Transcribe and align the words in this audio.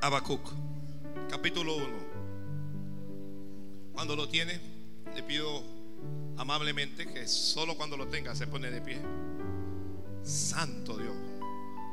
Habacuc, 0.00 0.40
capítulo 1.28 1.76
1. 1.76 1.86
Cuando 3.92 4.14
lo 4.14 4.28
tiene, 4.28 4.60
le 5.14 5.22
pido 5.24 5.62
amablemente 6.36 7.06
que 7.06 7.26
solo 7.26 7.76
cuando 7.76 7.96
lo 7.96 8.06
tenga 8.06 8.34
se 8.36 8.46
pone 8.46 8.70
de 8.70 8.80
pie. 8.80 9.00
Santo 10.22 10.96
Dios. 10.96 11.14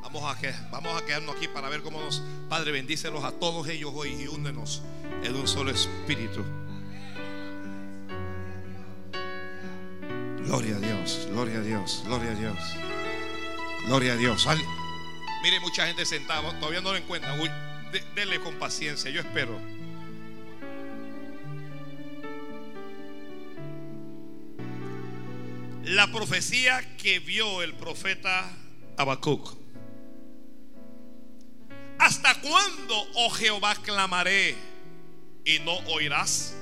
Vamos 0.04 0.24
a, 0.24 0.40
que, 0.40 0.54
vamos 0.72 1.02
a 1.02 1.04
quedarnos 1.04 1.36
aquí 1.36 1.48
para 1.48 1.68
ver 1.68 1.82
cómo 1.82 2.00
nos, 2.00 2.22
Padre, 2.48 2.72
bendícelos 2.72 3.24
a 3.24 3.32
todos 3.32 3.68
ellos 3.68 3.92
hoy 3.96 4.10
y 4.22 4.28
únenos 4.28 4.84
en 5.24 5.36
un 5.36 5.48
solo 5.48 5.72
espíritu. 5.72 6.46
Gloria 10.46 10.76
a 10.76 10.80
Dios, 10.80 11.28
gloria 11.32 11.58
a 11.58 11.62
Dios, 11.62 12.04
gloria 12.06 12.32
a 12.32 12.36
Dios. 12.36 12.60
Gloria 13.88 14.14
a 14.14 14.16
Dios. 14.16 14.48
Mire, 15.42 15.60
mucha 15.60 15.88
gente 15.88 16.06
sentada, 16.06 16.60
todavía 16.60 16.82
no 16.82 16.92
lo 16.92 16.98
encuentra. 16.98 17.34
Uy, 17.94 18.02
dele 18.16 18.40
con 18.40 18.56
paciencia, 18.56 19.10
yo 19.12 19.22
espero. 19.22 19.60
La 25.84 26.12
profecía 26.12 26.98
que 26.98 27.20
vio 27.20 27.62
el 27.62 27.74
profeta 27.76 28.50
Habacuc. 28.98 29.56
¿Hasta 32.00 32.42
cuándo, 32.42 33.08
oh 33.16 33.30
Jehová, 33.30 33.76
clamaré 33.76 34.56
y 35.46 35.60
no 35.60 35.74
oirás? 35.90 36.56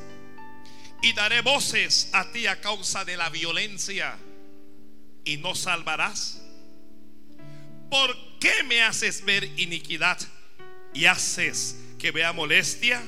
Y 1.02 1.14
daré 1.14 1.42
voces 1.42 2.10
a 2.14 2.32
ti 2.32 2.48
a 2.48 2.62
causa 2.62 3.04
de 3.06 3.18
la 3.18 3.30
violencia 3.30 4.18
y 5.26 5.38
no 5.38 5.56
salvarás. 5.56 6.42
¿Por 7.90 8.40
qué 8.40 8.64
me 8.64 8.82
haces 8.82 9.24
ver 9.26 9.44
iniquidad 9.60 10.18
y 10.94 11.06
haces 11.06 11.80
que 11.98 12.12
vea 12.12 12.34
molestia? 12.34 13.02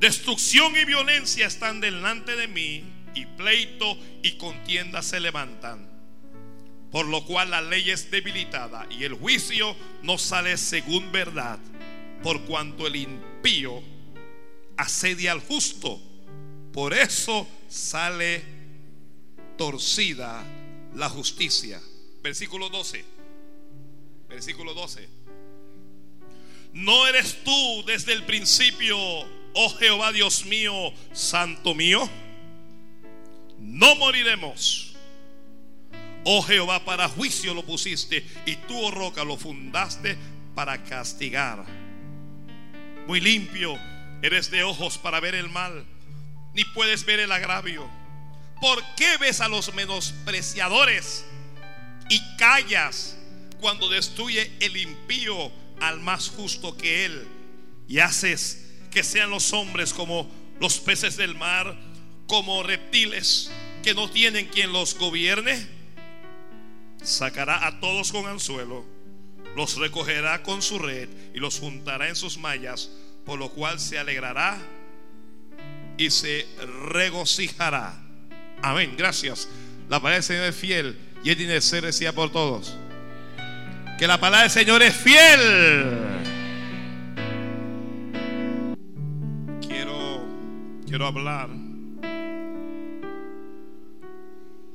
Destrucción 0.00 0.76
y 0.76 0.84
violencia 0.84 1.46
están 1.46 1.80
delante 1.80 2.36
de 2.36 2.46
mí 2.46 2.84
y 3.14 3.26
pleito 3.26 3.98
y 4.22 4.38
contienda 4.38 5.02
se 5.02 5.20
levantan. 5.20 5.88
Por 6.90 7.06
lo 7.06 7.24
cual 7.24 7.50
la 7.50 7.60
ley 7.60 7.90
es 7.90 8.10
debilitada 8.10 8.86
y 8.90 9.04
el 9.04 9.14
juicio 9.14 9.76
no 10.02 10.16
sale 10.16 10.56
según 10.56 11.10
verdad, 11.12 11.58
por 12.22 12.42
cuanto 12.42 12.86
el 12.86 12.96
impío 12.96 13.82
asedia 14.76 15.32
al 15.32 15.40
justo. 15.40 16.00
Por 16.72 16.94
eso 16.94 17.46
sale 17.68 18.42
torcida 19.56 20.44
la 20.94 21.08
justicia. 21.08 21.80
Versículo 22.22 22.70
12. 22.70 23.04
Versículo 24.28 24.74
12. 24.74 25.17
¿No 26.72 27.06
eres 27.06 27.42
tú 27.44 27.84
desde 27.86 28.12
el 28.12 28.24
principio, 28.24 28.96
oh 28.98 29.70
Jehová 29.78 30.12
Dios 30.12 30.44
mío, 30.44 30.92
santo 31.12 31.74
mío? 31.74 32.08
No 33.58 33.96
moriremos. 33.96 34.94
Oh 36.24 36.42
Jehová, 36.42 36.84
para 36.84 37.08
juicio 37.08 37.54
lo 37.54 37.64
pusiste 37.64 38.24
y 38.44 38.56
tú, 38.56 38.78
oh 38.78 38.90
roca, 38.90 39.24
lo 39.24 39.36
fundaste 39.36 40.16
para 40.54 40.82
castigar. 40.84 41.64
Muy 43.06 43.20
limpio 43.20 43.78
eres 44.22 44.50
de 44.50 44.62
ojos 44.62 44.98
para 44.98 45.20
ver 45.20 45.34
el 45.34 45.48
mal, 45.48 45.86
ni 46.54 46.64
puedes 46.64 47.04
ver 47.04 47.20
el 47.20 47.32
agravio. 47.32 47.88
¿Por 48.60 48.82
qué 48.96 49.16
ves 49.18 49.40
a 49.40 49.48
los 49.48 49.72
menospreciadores 49.72 51.24
y 52.10 52.20
callas 52.36 53.16
cuando 53.60 53.88
destruye 53.88 54.52
el 54.60 54.76
impío 54.76 55.50
al 55.80 56.00
más 56.00 56.28
justo 56.28 56.76
que 56.76 57.04
él 57.04 57.26
y 57.86 57.98
haces 57.98 58.66
que 58.90 59.02
sean 59.02 59.30
los 59.30 59.52
hombres 59.52 59.92
como 59.92 60.30
los 60.60 60.78
peces 60.78 61.16
del 61.16 61.34
mar, 61.34 61.76
como 62.26 62.62
reptiles 62.62 63.50
que 63.82 63.94
no 63.94 64.10
tienen 64.10 64.46
quien 64.48 64.72
los 64.72 64.98
gobierne, 64.98 65.66
sacará 67.02 67.66
a 67.66 67.80
todos 67.80 68.12
con 68.12 68.26
anzuelo, 68.26 68.84
los 69.56 69.76
recogerá 69.76 70.42
con 70.42 70.62
su 70.62 70.78
red 70.78 71.08
y 71.34 71.38
los 71.38 71.60
juntará 71.60 72.08
en 72.08 72.16
sus 72.16 72.38
mallas, 72.38 72.90
por 73.24 73.38
lo 73.38 73.50
cual 73.50 73.78
se 73.78 73.98
alegrará 73.98 74.58
y 75.96 76.10
se 76.10 76.46
regocijará. 76.88 78.00
Amén, 78.62 78.94
gracias. 78.96 79.48
La 79.88 79.98
palabra 79.98 80.14
del 80.14 80.22
Señor 80.22 80.44
es 80.44 80.56
fiel 80.56 80.98
y 81.24 81.34
tiene 81.34 81.60
ser 81.60 81.84
decía 81.84 82.12
por 82.12 82.30
todos 82.30 82.74
que 83.98 84.06
la 84.06 84.20
palabra 84.20 84.42
del 84.42 84.50
Señor 84.50 84.80
es 84.82 84.94
fiel. 84.94 85.98
Quiero, 89.60 90.24
quiero 90.86 91.06
hablar 91.06 91.50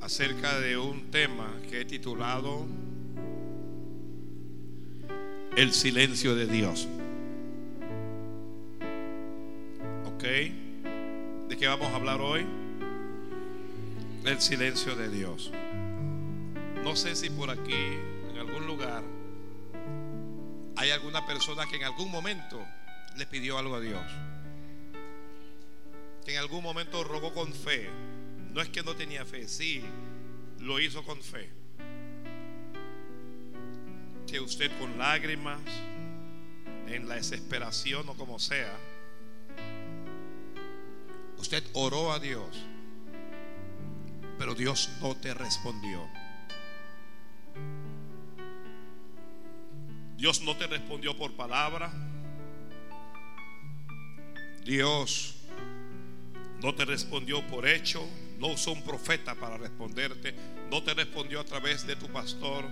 acerca 0.02 0.60
de 0.60 0.78
un 0.78 1.10
tema 1.10 1.48
que 1.70 1.82
he 1.82 1.86
titulado 1.86 2.68
El 5.56 5.72
silencio 5.72 6.36
de 6.36 6.46
Dios. 6.46 6.90
¿Ok? 10.06 10.24
¿De 11.48 11.58
qué 11.58 11.68
vamos 11.68 11.88
a 11.94 11.96
hablar 11.96 12.20
hoy? 12.20 12.46
El 14.26 14.42
silencio 14.42 14.98
de 14.98 15.08
Dios. 15.08 15.50
No 16.84 16.98
sé 16.98 17.16
si 17.16 17.30
por 17.30 17.50
aquí, 17.50 17.74
en 18.30 18.38
algún 18.38 18.68
lugar, 18.68 19.13
hay 20.84 20.92
alguna 20.92 21.26
persona 21.26 21.66
que 21.66 21.78
en 21.78 21.86
algún 21.86 22.12
momento 22.12 22.62
le 23.16 23.26
pidió 23.26 23.58
algo 23.58 23.76
a 23.76 23.80
Dios. 23.80 24.04
Que 26.26 26.34
en 26.34 26.40
algún 26.40 26.62
momento 26.62 27.06
rogó 27.06 27.34
con 27.34 27.54
fe. 27.54 27.90
No 28.52 28.60
es 28.60 28.68
que 28.68 28.84
no 28.84 28.94
tenía 28.94 29.26
fe, 29.26 29.48
sí, 29.48 29.82
lo 30.60 30.82
hizo 30.82 31.06
con 31.06 31.22
fe. 31.22 31.50
Que 34.28 34.42
usted 34.42 34.78
con 34.78 34.98
lágrimas, 34.98 35.62
en 36.90 37.08
la 37.08 37.16
desesperación 37.16 38.10
o 38.10 38.16
como 38.16 38.38
sea, 38.38 38.78
usted 41.38 41.64
oró 41.72 42.12
a 42.12 42.20
Dios, 42.20 42.58
pero 44.38 44.54
Dios 44.54 44.90
no 45.02 45.16
te 45.16 45.34
respondió. 45.34 46.23
Dios 50.24 50.40
no 50.40 50.56
te 50.56 50.68
respondió 50.68 51.18
por 51.18 51.34
palabra. 51.34 51.92
Dios 54.64 55.36
no 56.62 56.74
te 56.74 56.86
respondió 56.86 57.46
por 57.46 57.68
hecho. 57.68 58.08
No 58.40 58.48
usó 58.48 58.72
un 58.72 58.82
profeta 58.84 59.36
para 59.36 59.58
responderte. 59.58 60.34
No 60.72 60.82
te 60.82 60.94
respondió 60.94 61.42
a 61.42 61.44
través 61.44 61.86
de 61.86 61.98
tu 61.98 62.08
pastor. 62.08 62.64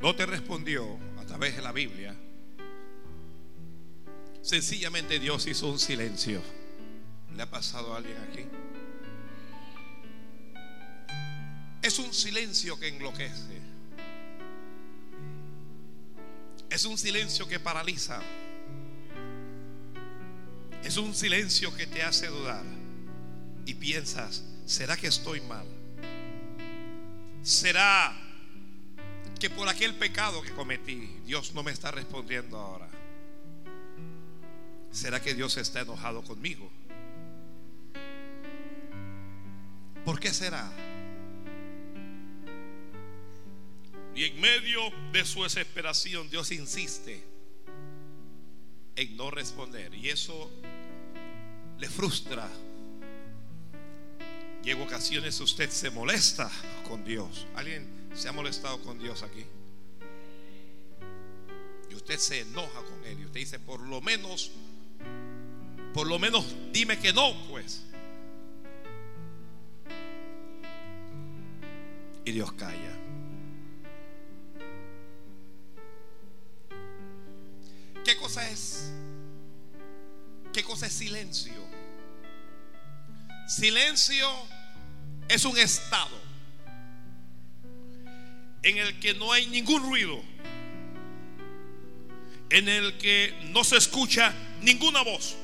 No 0.00 0.16
te 0.16 0.24
respondió 0.24 0.98
a 1.20 1.26
través 1.26 1.56
de 1.56 1.60
la 1.60 1.72
Biblia. 1.72 2.16
Sencillamente 4.40 5.18
Dios 5.18 5.46
hizo 5.46 5.70
un 5.70 5.78
silencio. 5.78 6.40
¿Le 7.36 7.42
ha 7.42 7.50
pasado 7.50 7.92
a 7.92 7.98
alguien 7.98 8.16
aquí? 8.16 8.46
Es 11.82 11.98
un 11.98 12.14
silencio 12.14 12.80
que 12.80 12.88
enloquece. 12.88 13.57
Es 16.70 16.84
un 16.84 16.98
silencio 16.98 17.48
que 17.48 17.58
paraliza. 17.58 18.20
Es 20.84 20.96
un 20.96 21.14
silencio 21.14 21.74
que 21.74 21.86
te 21.86 22.02
hace 22.02 22.28
dudar. 22.28 22.64
Y 23.66 23.74
piensas, 23.74 24.44
¿será 24.66 24.96
que 24.96 25.08
estoy 25.08 25.40
mal? 25.42 25.66
¿Será 27.42 28.14
que 29.38 29.50
por 29.50 29.68
aquel 29.68 29.94
pecado 29.94 30.42
que 30.42 30.52
cometí 30.52 31.20
Dios 31.24 31.54
no 31.54 31.62
me 31.62 31.72
está 31.72 31.90
respondiendo 31.90 32.58
ahora? 32.58 32.88
¿Será 34.90 35.20
que 35.20 35.34
Dios 35.34 35.56
está 35.56 35.80
enojado 35.80 36.22
conmigo? 36.22 36.70
¿Por 40.04 40.18
qué 40.18 40.32
será? 40.32 40.70
Y 44.18 44.24
en 44.24 44.40
medio 44.40 44.80
de 45.12 45.24
su 45.24 45.44
desesperación, 45.44 46.28
Dios 46.28 46.50
insiste 46.50 47.22
en 48.96 49.16
no 49.16 49.30
responder. 49.30 49.94
Y 49.94 50.08
eso 50.08 50.50
le 51.78 51.88
frustra. 51.88 52.50
Y 54.64 54.70
en 54.72 54.82
ocasiones 54.82 55.38
usted 55.38 55.70
se 55.70 55.90
molesta 55.90 56.50
con 56.88 57.04
Dios. 57.04 57.46
¿Alguien 57.54 57.88
se 58.12 58.28
ha 58.28 58.32
molestado 58.32 58.82
con 58.82 58.98
Dios 58.98 59.22
aquí? 59.22 59.44
Y 61.88 61.94
usted 61.94 62.18
se 62.18 62.40
enoja 62.40 62.82
con 62.82 63.04
Él. 63.04 63.20
Y 63.20 63.24
usted 63.24 63.38
dice, 63.38 63.60
por 63.60 63.86
lo 63.86 64.00
menos, 64.00 64.50
por 65.94 66.08
lo 66.08 66.18
menos 66.18 66.56
dime 66.72 66.98
que 66.98 67.12
no, 67.12 67.36
pues. 67.48 67.84
Y 72.24 72.32
Dios 72.32 72.52
calla. 72.54 73.07
Es 78.38 78.90
qué 80.52 80.62
cosa 80.62 80.86
es 80.86 80.92
silencio? 80.92 81.52
Silencio 83.48 84.28
es 85.28 85.44
un 85.44 85.56
estado 85.58 86.16
en 88.62 88.78
el 88.78 88.98
que 89.00 89.14
no 89.14 89.32
hay 89.32 89.46
ningún 89.46 89.82
ruido, 89.82 90.20
en 92.50 92.68
el 92.68 92.98
que 92.98 93.34
no 93.52 93.64
se 93.64 93.76
escucha 93.76 94.34
ninguna 94.60 95.02
voz. 95.02 95.36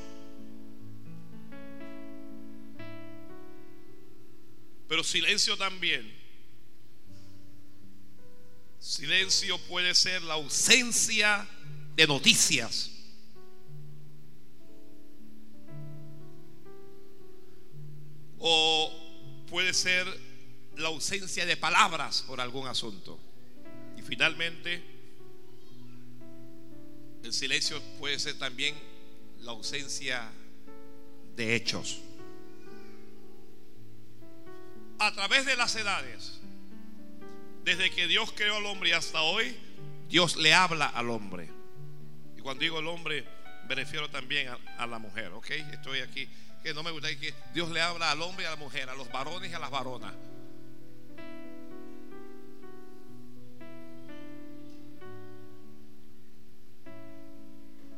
Pero 4.87 5.03
silencio 5.03 5.57
también. 5.57 6.13
Silencio 8.79 9.57
puede 9.67 9.95
ser 9.95 10.21
la 10.21 10.35
ausencia 10.35 11.47
de 11.95 12.07
noticias. 12.07 12.91
O 18.39 18.91
puede 19.49 19.73
ser 19.73 20.05
la 20.77 20.89
ausencia 20.89 21.45
de 21.45 21.57
palabras 21.57 22.23
por 22.27 22.41
algún 22.41 22.67
asunto. 22.67 23.17
Y 23.97 24.01
finalmente, 24.01 24.83
el 27.23 27.33
silencio 27.33 27.81
puede 27.97 28.19
ser 28.19 28.37
también 28.37 28.75
la 29.39 29.51
ausencia 29.51 30.29
de 31.35 31.55
hechos. 31.55 32.01
A 34.99 35.13
través 35.13 35.45
de 35.45 35.55
las 35.55 35.75
edades, 35.75 36.39
desde 37.63 37.89
que 37.91 38.07
Dios 38.07 38.31
creó 38.35 38.57
al 38.57 38.65
hombre 38.65 38.93
hasta 38.93 39.21
hoy, 39.21 39.55
Dios 40.07 40.35
le 40.35 40.53
habla 40.53 40.85
al 40.85 41.09
hombre. 41.09 41.54
Cuando 42.45 42.61
digo 42.61 42.77
el 42.77 42.85
hombre, 42.85 43.25
me 43.67 43.73
refiero 43.73 44.07
también 44.07 44.47
a, 44.77 44.85
la 44.85 44.99
mujer, 44.99 45.33
¿ok? 45.33 45.49
Estoy 45.49 46.01
aquí, 46.01 46.29
que 46.61 46.75
no 46.75 46.83
me 46.83 46.91
gusta 46.91 47.09
que 47.19 47.33
Dios 47.55 47.71
le 47.71 47.81
habla 47.81 48.11
al 48.11 48.21
hombre 48.21 48.43
y 48.43 48.45
a 48.45 48.51
la 48.51 48.55
mujer, 48.55 48.87
a 48.87 48.93
los 48.93 49.11
varones 49.11 49.49
y 49.49 49.55
a 49.55 49.57
las 49.57 49.71
varonas. 49.71 50.13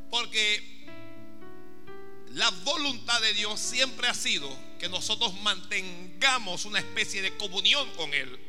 Porque 0.09 0.87
la 2.29 2.49
voluntad 2.63 3.19
de 3.19 3.33
Dios 3.33 3.59
siempre 3.59 4.07
ha 4.07 4.13
sido 4.13 4.49
que 4.79 4.87
nosotros 4.87 5.33
mantengamos 5.41 6.63
una 6.63 6.79
especie 6.79 7.21
de 7.21 7.35
comunión 7.35 7.85
con 7.97 8.13
Él, 8.13 8.39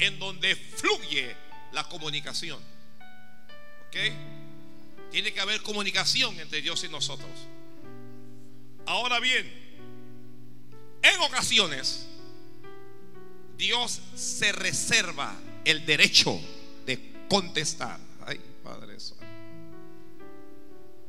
en 0.00 0.18
donde 0.18 0.54
fluye 0.54 1.34
la 1.72 1.84
comunicación. 1.84 2.60
¿Ok? 3.88 4.35
Tiene 5.16 5.32
que 5.32 5.40
haber 5.40 5.62
comunicación 5.62 6.38
entre 6.40 6.60
Dios 6.60 6.84
y 6.84 6.90
nosotros. 6.90 7.30
Ahora 8.84 9.18
bien, 9.18 9.50
en 11.00 11.20
ocasiones, 11.22 12.06
Dios 13.56 14.02
se 14.14 14.52
reserva 14.52 15.34
el 15.64 15.86
derecho 15.86 16.38
de 16.84 17.00
contestar. 17.30 17.98
Ay, 18.26 18.38
Padre 18.62 19.00
Santo. 19.00 19.24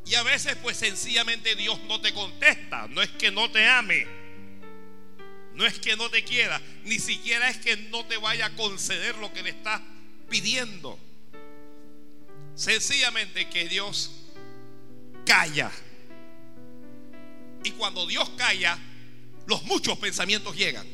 Y 0.05 0.15
a 0.15 0.23
veces 0.23 0.55
pues 0.63 0.77
sencillamente 0.77 1.57
Dios 1.57 1.77
no 1.89 1.99
te 1.99 2.13
contesta. 2.13 2.87
No 2.87 3.01
es 3.01 3.09
que 3.09 3.29
no 3.29 3.51
te 3.51 3.67
ame. 3.67 4.07
No 5.53 5.65
es 5.65 5.79
que 5.79 5.97
no 5.97 6.09
te 6.09 6.23
quiera. 6.23 6.61
Ni 6.85 6.99
siquiera 6.99 7.49
es 7.49 7.57
que 7.57 7.75
no 7.75 8.05
te 8.05 8.15
vaya 8.15 8.45
a 8.45 8.55
conceder 8.55 9.17
lo 9.17 9.33
que 9.33 9.43
le 9.43 9.49
estás 9.49 9.81
pidiendo. 10.29 10.97
Sencillamente 12.57 13.47
que 13.49 13.69
Dios 13.69 14.09
calla. 15.23 15.71
Y 17.63 17.71
cuando 17.71 18.07
Dios 18.07 18.27
calla, 18.35 18.79
los 19.45 19.63
muchos 19.63 19.95
pensamientos 19.99 20.55
llegan. 20.55 20.87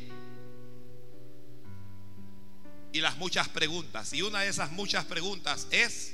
Y 2.92 3.00
las 3.00 3.15
muchas 3.15 3.48
preguntas. 3.48 4.12
Y 4.12 4.21
una 4.21 4.42
de 4.42 4.50
esas 4.50 4.71
muchas 4.74 5.06
preguntas 5.06 5.68
es, 5.71 6.13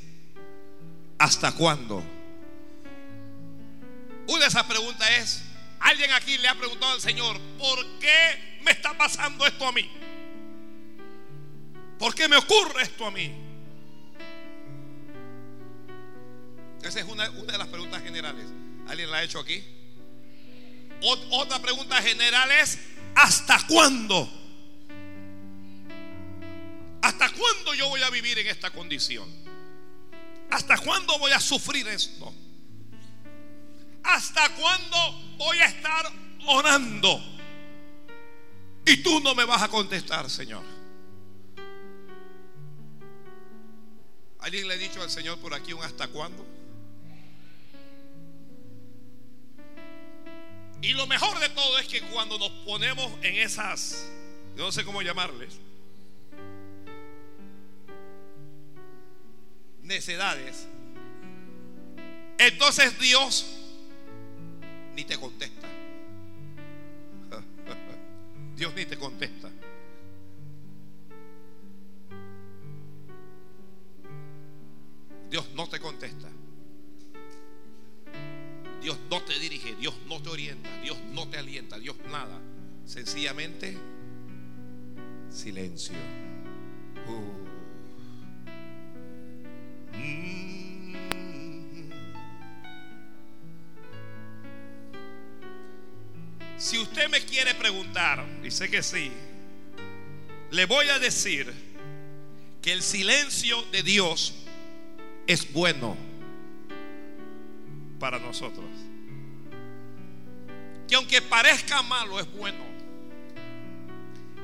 ¿hasta 1.18 1.52
cuándo? 1.54 2.04
Una 4.28 4.42
de 4.42 4.48
esas 4.48 4.66
preguntas 4.66 5.10
es, 5.18 5.42
alguien 5.80 6.12
aquí 6.12 6.38
le 6.38 6.48
ha 6.48 6.54
preguntado 6.54 6.94
al 6.94 7.02
Señor, 7.02 7.40
¿por 7.58 7.84
qué 8.00 8.60
me 8.62 8.70
está 8.70 8.96
pasando 8.96 9.48
esto 9.48 9.68
a 9.68 9.72
mí? 9.72 9.90
¿Por 11.98 12.14
qué 12.14 12.28
me 12.28 12.38
ocurre 12.38 12.84
esto 12.84 13.08
a 13.08 13.12
mí? 13.12 13.49
Esa 16.90 17.02
es 17.02 17.06
una, 17.06 17.30
de 17.30 17.56
las 17.56 17.68
preguntas 17.68 18.02
generales. 18.02 18.48
¿Alguien 18.88 19.12
la 19.12 19.18
ha 19.18 19.24
hecho 19.24 19.40
aquí? 19.40 19.64
otra 21.30 21.62
pregunta 21.62 22.02
general 22.02 22.52
es, 22.52 22.80
¿hasta 23.14 23.60
cuándo? 23.68 24.28
¿Hasta 27.04 27.30
cuándo 27.30 27.76
yo 27.76 27.90
voy 27.90 28.02
a 28.02 28.10
vivir 28.10 28.40
en 28.40 28.48
esta 28.48 28.72
condición? 28.72 29.30
¿Hasta 30.50 30.80
cuándo 30.80 31.20
voy 31.20 31.32
a 31.32 31.40
sufrir 31.40 31.88
esto? 31.88 32.34
¿Hasta 34.04 34.50
cuándo 34.56 34.98
voy 35.38 35.60
a 35.60 35.66
estar 35.68 36.12
orando? 36.48 37.22
Y 38.88 38.98
tú 39.04 39.20
no 39.20 39.36
me 39.36 39.46
vas 39.46 39.62
a 39.62 39.68
contestar, 39.68 40.28
Señor. 40.28 40.64
¿Alguien 44.40 44.68
le 44.68 44.74
ha 44.74 44.78
dicho 44.78 45.04
al 45.04 45.12
Señor 45.12 45.38
por 45.38 45.54
aquí 45.54 45.72
un 45.72 45.84
hasta 45.84 46.08
cuándo? 46.08 46.59
Y 50.82 50.94
lo 50.94 51.08
mejor 51.08 51.40
de 51.40 51.50
todo 51.50 51.78
es 51.78 51.88
que 51.88 52.02
cuando 52.02 52.38
nos 52.40 52.50
ponemos 52.66 53.12
en 53.22 53.36
esas, 53.36 54.10
yo 54.56 54.64
no 54.64 54.72
sé 54.72 54.86
cómo 54.86 55.02
llamarles, 55.02 55.60
necedades, 59.84 60.68
entonces 62.38 62.98
Dios 63.00 63.46
ni 64.96 65.04
te 65.04 65.18
contesta. 65.18 65.68
Dios 68.56 68.74
ni 68.74 68.86
te 68.86 68.98
contesta. 68.98 69.50
Dios 75.30 75.48
no 75.54 75.68
te 75.68 75.80
contesta. 75.80 76.30
Dios 78.82 78.98
no 79.10 79.22
te 79.22 79.38
dirige, 79.40 79.76
Dios 79.76 79.96
no 80.08 80.22
te 80.22 80.30
orienta, 80.30 80.70
Dios 80.82 80.98
no 81.14 81.28
te 81.28 81.38
alienta, 81.38 81.78
Dios 81.80 81.98
nada. 82.10 82.40
Sencillamente, 82.86 83.78
silencio. 85.30 85.96
Mm. 87.08 87.50
Si 96.58 96.78
usted 96.78 97.10
me 97.10 97.22
quiere 97.22 97.56
preguntar, 97.56 98.26
y 98.44 98.52
sé 98.52 98.70
que 98.70 98.84
sí, 98.84 99.12
le 100.52 100.66
voy 100.66 100.88
a 100.90 101.00
decir 101.00 101.52
que 102.62 102.74
el 102.74 102.82
silencio 102.82 103.62
de 103.72 103.82
Dios 103.82 104.36
es 105.26 105.52
bueno 105.54 106.09
para 108.00 108.20
nosotros. 108.20 108.66
Que 110.88 110.96
aunque 110.96 111.22
parezca 111.22 111.82
malo, 111.84 112.20
es 112.20 112.32
bueno. 112.34 112.64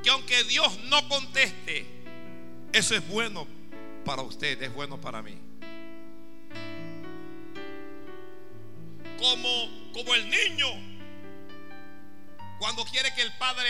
Que 0.03 0.09
aunque 0.09 0.43
Dios 0.43 0.79
no 0.89 1.07
conteste, 1.09 1.85
eso 2.71 2.95
es 2.95 3.07
bueno 3.07 3.47
para 4.03 4.21
usted, 4.21 4.61
es 4.61 4.73
bueno 4.73 5.01
para 5.01 5.21
mí. 5.21 5.35
Como, 9.17 9.91
como 9.93 10.13
el 10.13 10.29
niño 10.29 10.95
cuando 12.59 12.85
quiere 12.85 13.13
que 13.13 13.21
el 13.21 13.31
padre 13.33 13.67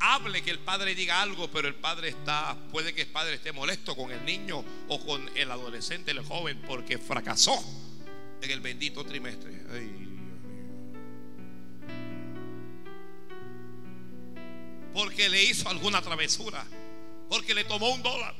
hable, 0.00 0.42
que 0.42 0.50
el 0.50 0.58
padre 0.58 0.94
diga 0.94 1.22
algo, 1.22 1.48
pero 1.50 1.68
el 1.68 1.74
padre 1.74 2.08
está, 2.08 2.56
puede 2.70 2.94
que 2.94 3.02
el 3.02 3.08
padre 3.08 3.34
esté 3.34 3.52
molesto 3.52 3.94
con 3.94 4.10
el 4.10 4.24
niño 4.24 4.64
o 4.88 5.04
con 5.04 5.30
el 5.36 5.50
adolescente, 5.50 6.10
el 6.10 6.24
joven, 6.24 6.60
porque 6.66 6.98
fracasó 6.98 7.62
en 8.42 8.50
el 8.50 8.60
bendito 8.60 9.04
trimestre. 9.04 9.52
Porque 14.92 15.28
le 15.28 15.42
hizo 15.44 15.68
alguna 15.68 16.02
travesura, 16.02 16.64
porque 17.28 17.54
le 17.54 17.64
tomó 17.64 17.90
un 17.90 18.02
dólar. 18.02 18.34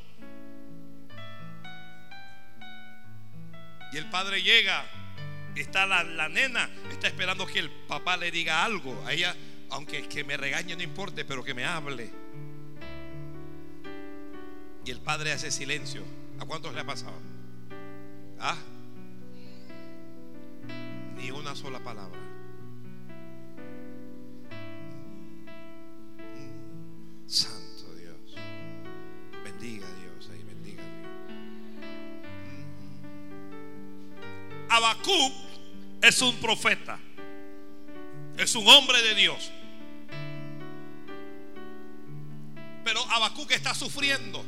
Y 3.92 3.96
el 3.96 4.08
padre 4.10 4.42
llega, 4.42 4.84
está 5.54 5.86
la, 5.86 6.02
la 6.02 6.28
nena, 6.28 6.68
está 6.90 7.06
esperando 7.08 7.46
que 7.46 7.58
el 7.58 7.70
papá 7.70 8.16
le 8.16 8.30
diga 8.30 8.64
algo. 8.64 9.02
A 9.06 9.12
ella 9.12 9.34
aunque 9.72 10.06
que 10.06 10.22
me 10.22 10.36
regañe 10.36 10.76
no 10.76 10.82
importe, 10.82 11.24
pero 11.24 11.42
que 11.42 11.54
me 11.54 11.64
hable. 11.64 12.10
Y 14.84 14.90
el 14.90 15.00
padre 15.00 15.32
hace 15.32 15.50
silencio. 15.50 16.04
¿A 16.38 16.44
cuántos 16.44 16.74
le 16.74 16.80
ha 16.80 16.84
pasado? 16.84 17.18
¿Ah? 18.38 18.56
Una 21.42 21.56
sola 21.56 21.80
palabra. 21.80 22.20
Santo 27.26 27.94
Dios. 27.96 28.36
Bendiga 29.42 29.86
Dios 30.00 30.30
ahí, 30.32 30.42
bendiga 30.44 30.82
Dios. 30.84 31.10
Habacuc 34.68 35.32
es 36.00 36.22
un 36.22 36.36
profeta. 36.36 37.00
Es 38.38 38.54
un 38.54 38.66
hombre 38.68 39.02
de 39.02 39.14
Dios. 39.16 39.50
Pero 42.84 43.00
Habacuc 43.10 43.50
está 43.50 43.74
sufriendo. 43.74 44.44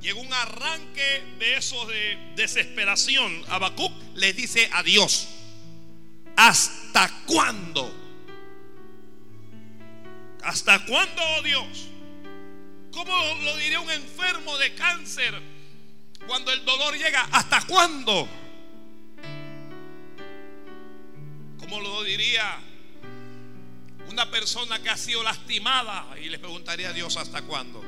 Llegó 0.00 0.20
un 0.20 0.32
arranque 0.32 1.24
de 1.38 1.56
eso 1.56 1.86
de 1.86 2.32
desesperación. 2.36 3.44
Habacuc 3.48 3.92
le 4.14 4.32
dice 4.32 4.68
a 4.72 4.82
Dios: 4.82 5.28
¿Hasta 6.36 7.10
cuándo? 7.26 7.92
¿Hasta 10.42 10.84
cuándo, 10.86 11.22
oh 11.36 11.42
Dios? 11.42 11.88
¿Cómo 12.92 13.12
lo 13.42 13.56
diría 13.56 13.80
un 13.80 13.90
enfermo 13.90 14.56
de 14.58 14.74
cáncer 14.74 15.40
cuando 16.26 16.52
el 16.52 16.64
dolor 16.64 16.96
llega? 16.96 17.28
¿Hasta 17.32 17.60
cuándo? 17.62 18.28
¿Cómo 21.58 21.80
lo 21.80 22.02
diría 22.02 22.60
una 24.08 24.30
persona 24.30 24.82
que 24.82 24.88
ha 24.88 24.96
sido 24.96 25.22
lastimada? 25.22 26.18
Y 26.18 26.28
le 26.28 26.38
preguntaría 26.38 26.88
a 26.88 26.92
Dios 26.92 27.16
hasta 27.16 27.42
cuándo. 27.42 27.84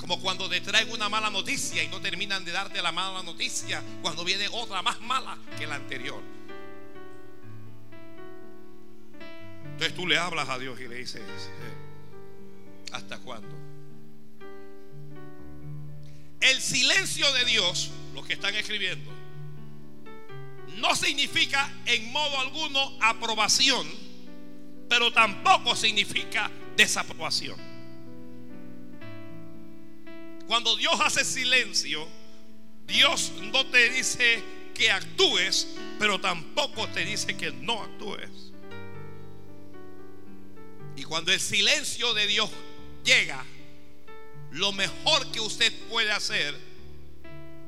Como 0.00 0.18
cuando 0.20 0.48
te 0.48 0.60
traen 0.60 0.90
una 0.90 1.08
mala 1.08 1.30
noticia 1.30 1.82
y 1.84 1.88
no 1.88 2.00
terminan 2.00 2.44
de 2.44 2.52
darte 2.52 2.80
la 2.80 2.90
mala 2.90 3.22
noticia 3.22 3.82
cuando 4.00 4.24
viene 4.24 4.48
otra 4.50 4.80
más 4.82 4.98
mala 5.00 5.38
que 5.58 5.66
la 5.66 5.74
anterior. 5.76 6.22
Entonces 9.64 9.94
tú 9.94 10.06
le 10.06 10.18
hablas 10.18 10.48
a 10.48 10.58
Dios 10.58 10.80
y 10.80 10.88
le 10.88 10.96
dices, 10.96 11.22
eh, 11.22 11.74
¿hasta 12.92 13.18
cuándo? 13.18 13.56
El 16.40 16.60
silencio 16.60 17.30
de 17.34 17.44
Dios, 17.44 17.90
los 18.14 18.26
que 18.26 18.32
están 18.32 18.54
escribiendo, 18.54 19.10
no 20.76 20.96
significa 20.96 21.70
en 21.84 22.10
modo 22.10 22.40
alguno 22.40 22.96
aprobación, 23.00 23.86
pero 24.88 25.12
tampoco 25.12 25.76
significa 25.76 26.50
desaprobación. 26.76 27.69
Cuando 30.50 30.74
Dios 30.74 30.98
hace 31.00 31.24
silencio, 31.24 32.08
Dios 32.84 33.30
no 33.52 33.64
te 33.66 33.88
dice 33.90 34.42
que 34.74 34.90
actúes, 34.90 35.76
pero 35.96 36.20
tampoco 36.20 36.88
te 36.88 37.04
dice 37.04 37.36
que 37.36 37.52
no 37.52 37.80
actúes. 37.80 38.50
Y 40.96 41.04
cuando 41.04 41.30
el 41.30 41.38
silencio 41.38 42.12
de 42.14 42.26
Dios 42.26 42.50
llega, 43.04 43.44
lo 44.50 44.72
mejor 44.72 45.30
que 45.30 45.38
usted 45.38 45.72
puede 45.88 46.10
hacer 46.10 46.58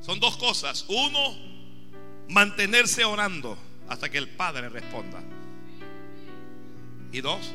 son 0.00 0.18
dos 0.18 0.36
cosas. 0.36 0.84
Uno, 0.88 1.38
mantenerse 2.30 3.04
orando 3.04 3.56
hasta 3.88 4.10
que 4.10 4.18
el 4.18 4.28
Padre 4.28 4.68
responda. 4.68 5.22
Y 7.12 7.20
dos, 7.20 7.46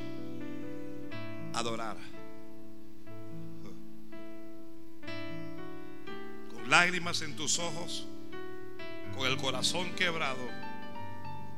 adorar. 1.53 1.97
Lágrimas 6.67 7.21
en 7.21 7.35
tus 7.35 7.59
ojos, 7.59 8.07
con 9.15 9.27
el 9.27 9.37
corazón 9.37 9.93
quebrado, 9.95 10.49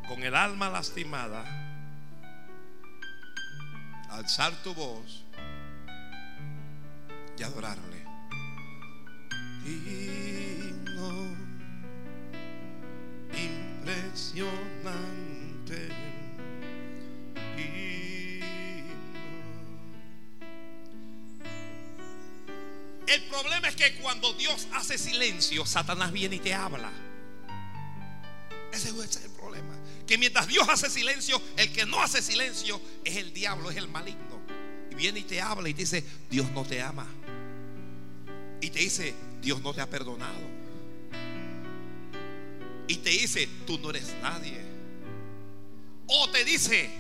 con 0.08 0.22
el 0.24 0.36
alma 0.36 0.70
lastimada, 0.70 1.44
alzar 4.10 4.54
tu 4.64 4.74
voz 4.74 5.24
y 7.38 7.44
adorarle. 7.44 8.00
Digno, 9.64 11.36
impresionante. 13.34 16.09
El 23.10 23.24
problema 23.24 23.68
es 23.68 23.76
que 23.76 23.96
cuando 23.96 24.34
Dios 24.34 24.68
hace 24.72 24.96
silencio, 25.00 25.66
Satanás 25.66 26.12
viene 26.12 26.36
y 26.36 26.40
te 26.40 26.54
habla. 26.54 26.92
Ese 28.72 28.90
es 28.90 29.24
el 29.24 29.32
problema. 29.32 29.76
Que 30.06 30.16
mientras 30.20 30.48
Dios 30.48 30.70
hace 30.70 30.92
silencio, 30.92 31.42
el 31.58 31.74
que 31.74 31.88
no 31.88 32.04
hace 32.04 32.22
silencio 32.22 32.80
es 33.04 33.18
el 33.18 33.34
diablo, 33.34 33.72
es 33.72 33.78
el 33.78 33.88
maligno. 33.88 34.40
Y 34.92 34.96
viene 34.96 35.22
y 35.22 35.24
te 35.24 35.42
habla 35.42 35.68
y 35.70 35.74
te 35.74 35.82
dice, 35.82 36.06
Dios 36.30 36.52
no 36.52 36.64
te 36.64 36.84
ama. 36.84 37.08
Y 38.62 38.70
te 38.70 38.78
dice, 38.78 39.16
Dios 39.42 39.60
no 39.62 39.74
te 39.74 39.82
ha 39.82 39.90
perdonado. 39.90 40.48
Y 42.88 42.98
te 42.98 43.10
dice, 43.10 43.50
tú 43.66 43.80
no 43.80 43.90
eres 43.90 44.14
nadie. 44.22 44.62
O 46.06 46.30
te 46.30 46.46
dice, 46.46 46.92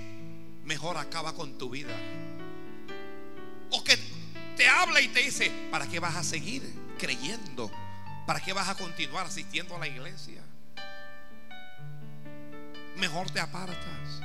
mejor 0.65 0.97
acaba 0.97 1.35
con 1.35 1.55
tu 1.59 1.69
vida. 1.69 1.95
O 3.69 3.83
que 3.83 3.95
te 4.59 4.67
habla 4.67 4.99
y 4.99 5.07
te 5.07 5.21
dice, 5.21 5.49
¿para 5.71 5.87
qué 5.87 6.01
vas 6.01 6.17
a 6.17 6.23
seguir 6.23 6.61
creyendo? 6.99 7.71
¿Para 8.27 8.41
qué 8.41 8.51
vas 8.51 8.67
a 8.67 8.75
continuar 8.75 9.25
asistiendo 9.25 9.73
a 9.73 9.79
la 9.79 9.87
iglesia? 9.87 10.43
Mejor 12.97 13.31
te 13.31 13.39
apartas. 13.39 14.21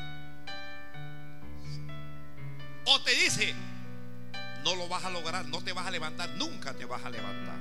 O 2.84 3.00
te 3.02 3.12
dice, 3.12 3.54
no 4.64 4.74
lo 4.74 4.88
vas 4.88 5.04
a 5.04 5.10
lograr, 5.10 5.44
no 5.46 5.62
te 5.62 5.72
vas 5.72 5.86
a 5.86 5.92
levantar, 5.92 6.28
nunca 6.30 6.74
te 6.74 6.84
vas 6.84 7.04
a 7.04 7.10
levantar. 7.10 7.54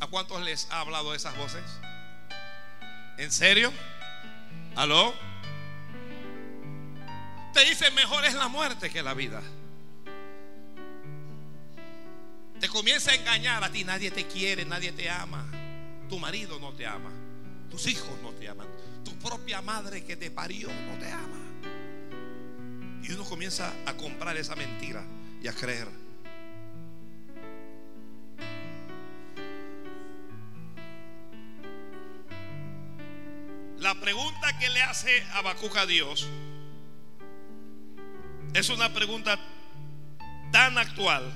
¿A 0.00 0.06
cuántos 0.06 0.40
les 0.40 0.66
ha 0.70 0.80
hablado 0.80 1.14
esas 1.14 1.36
voces? 1.36 1.62
¿En 3.18 3.30
serio? 3.30 3.70
¿Aló? 4.76 5.29
Te 7.52 7.64
dice 7.64 7.90
mejor 7.90 8.24
es 8.24 8.34
la 8.34 8.48
muerte 8.48 8.90
que 8.90 9.02
la 9.02 9.14
vida. 9.14 9.42
Te 12.60 12.68
comienza 12.68 13.10
a 13.10 13.14
engañar 13.14 13.64
a 13.64 13.72
ti, 13.72 13.84
nadie 13.84 14.10
te 14.10 14.26
quiere, 14.26 14.64
nadie 14.64 14.92
te 14.92 15.08
ama. 15.08 15.46
Tu 16.08 16.18
marido 16.18 16.58
no 16.58 16.72
te 16.72 16.86
ama, 16.86 17.10
tus 17.70 17.86
hijos 17.86 18.18
no 18.22 18.32
te 18.32 18.48
aman, 18.48 18.66
tu 19.04 19.16
propia 19.18 19.62
madre 19.62 20.04
que 20.04 20.16
te 20.16 20.30
parió 20.30 20.68
no 20.68 20.98
te 20.98 21.10
ama. 21.10 21.38
Y 23.02 23.12
uno 23.12 23.24
comienza 23.24 23.72
a 23.86 23.94
comprar 23.94 24.36
esa 24.36 24.54
mentira 24.54 25.04
y 25.42 25.48
a 25.48 25.52
creer. 25.52 25.88
La 33.78 33.94
pregunta 33.98 34.58
que 34.58 34.68
le 34.68 34.82
hace 34.82 35.22
Habacuc 35.32 35.74
a 35.76 35.86
Dios 35.86 36.28
es 38.54 38.68
una 38.68 38.92
pregunta 38.92 39.38
tan 40.50 40.76
actual. 40.78 41.32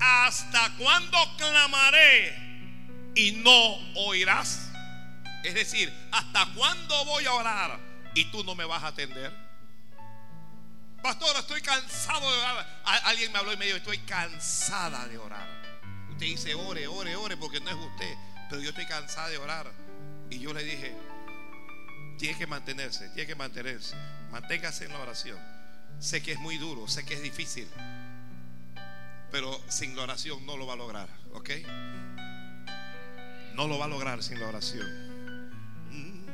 ¿Hasta 0.00 0.76
cuándo 0.76 1.18
clamaré 1.36 3.12
y 3.14 3.32
no 3.32 3.74
oirás? 4.06 4.70
Es 5.42 5.54
decir, 5.54 5.92
¿hasta 6.12 6.46
cuándo 6.54 7.04
voy 7.04 7.24
a 7.26 7.32
orar 7.32 7.78
y 8.14 8.24
tú 8.26 8.44
no 8.44 8.54
me 8.54 8.64
vas 8.64 8.82
a 8.82 8.88
atender? 8.88 9.32
Pastor, 11.02 11.36
estoy 11.36 11.60
cansado 11.60 12.30
de 12.32 12.38
orar. 12.38 12.80
Alguien 13.04 13.30
me 13.32 13.38
habló 13.38 13.52
y 13.52 13.56
me 13.56 13.66
dijo, 13.66 13.76
estoy 13.76 13.98
cansada 13.98 15.06
de 15.06 15.18
orar. 15.18 15.46
Usted 16.10 16.26
dice, 16.26 16.54
ore, 16.54 16.86
ore, 16.86 17.14
ore, 17.16 17.36
porque 17.36 17.60
no 17.60 17.70
es 17.70 17.76
usted. 17.76 18.14
Pero 18.48 18.62
yo 18.62 18.70
estoy 18.70 18.86
cansada 18.86 19.28
de 19.28 19.38
orar. 19.38 19.70
Y 20.30 20.38
yo 20.38 20.54
le 20.54 20.64
dije, 20.64 20.96
tiene 22.18 22.38
que 22.38 22.46
mantenerse, 22.46 23.08
tiene 23.10 23.26
que 23.26 23.34
mantenerse. 23.34 23.94
Manténgase 24.30 24.84
en 24.86 24.92
la 24.92 25.00
oración. 25.00 25.38
Sé 25.98 26.22
que 26.22 26.32
es 26.32 26.38
muy 26.40 26.58
duro, 26.58 26.88
sé 26.88 27.04
que 27.04 27.14
es 27.14 27.22
difícil. 27.22 27.68
Pero 29.30 29.60
sin 29.68 29.96
la 29.96 30.02
oración 30.04 30.44
no 30.46 30.56
lo 30.56 30.66
va 30.66 30.74
a 30.74 30.76
lograr, 30.76 31.08
¿ok? 31.32 31.50
No 33.54 33.66
lo 33.68 33.78
va 33.78 33.84
a 33.86 33.88
lograr 33.88 34.22
sin 34.22 34.38
la 34.40 34.48
oración. 34.48 34.86
Mm. 35.90 36.24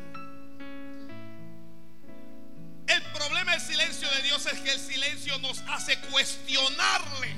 El 2.88 3.02
problema 3.14 3.52
del 3.52 3.60
silencio 3.60 4.10
de 4.10 4.22
Dios 4.22 4.46
es 4.46 4.58
que 4.60 4.72
el 4.72 4.80
silencio 4.80 5.38
nos 5.38 5.60
hace 5.68 5.98
cuestionarle. 6.10 7.34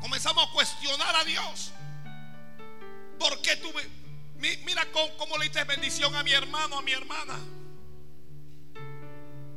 Comenzamos 0.00 0.48
a 0.48 0.52
cuestionar 0.52 1.14
a 1.16 1.24
Dios. 1.24 1.72
¿Por 3.18 3.40
qué 3.42 3.56
tú 3.56 3.68
me- 3.72 4.01
Mira 4.64 4.86
cómo, 5.18 5.38
le 5.38 5.44
diste 5.44 5.62
bendición 5.64 6.14
a 6.16 6.22
mi 6.24 6.32
hermano, 6.32 6.78
a 6.78 6.82
mi 6.82 6.92
hermana. 6.92 7.38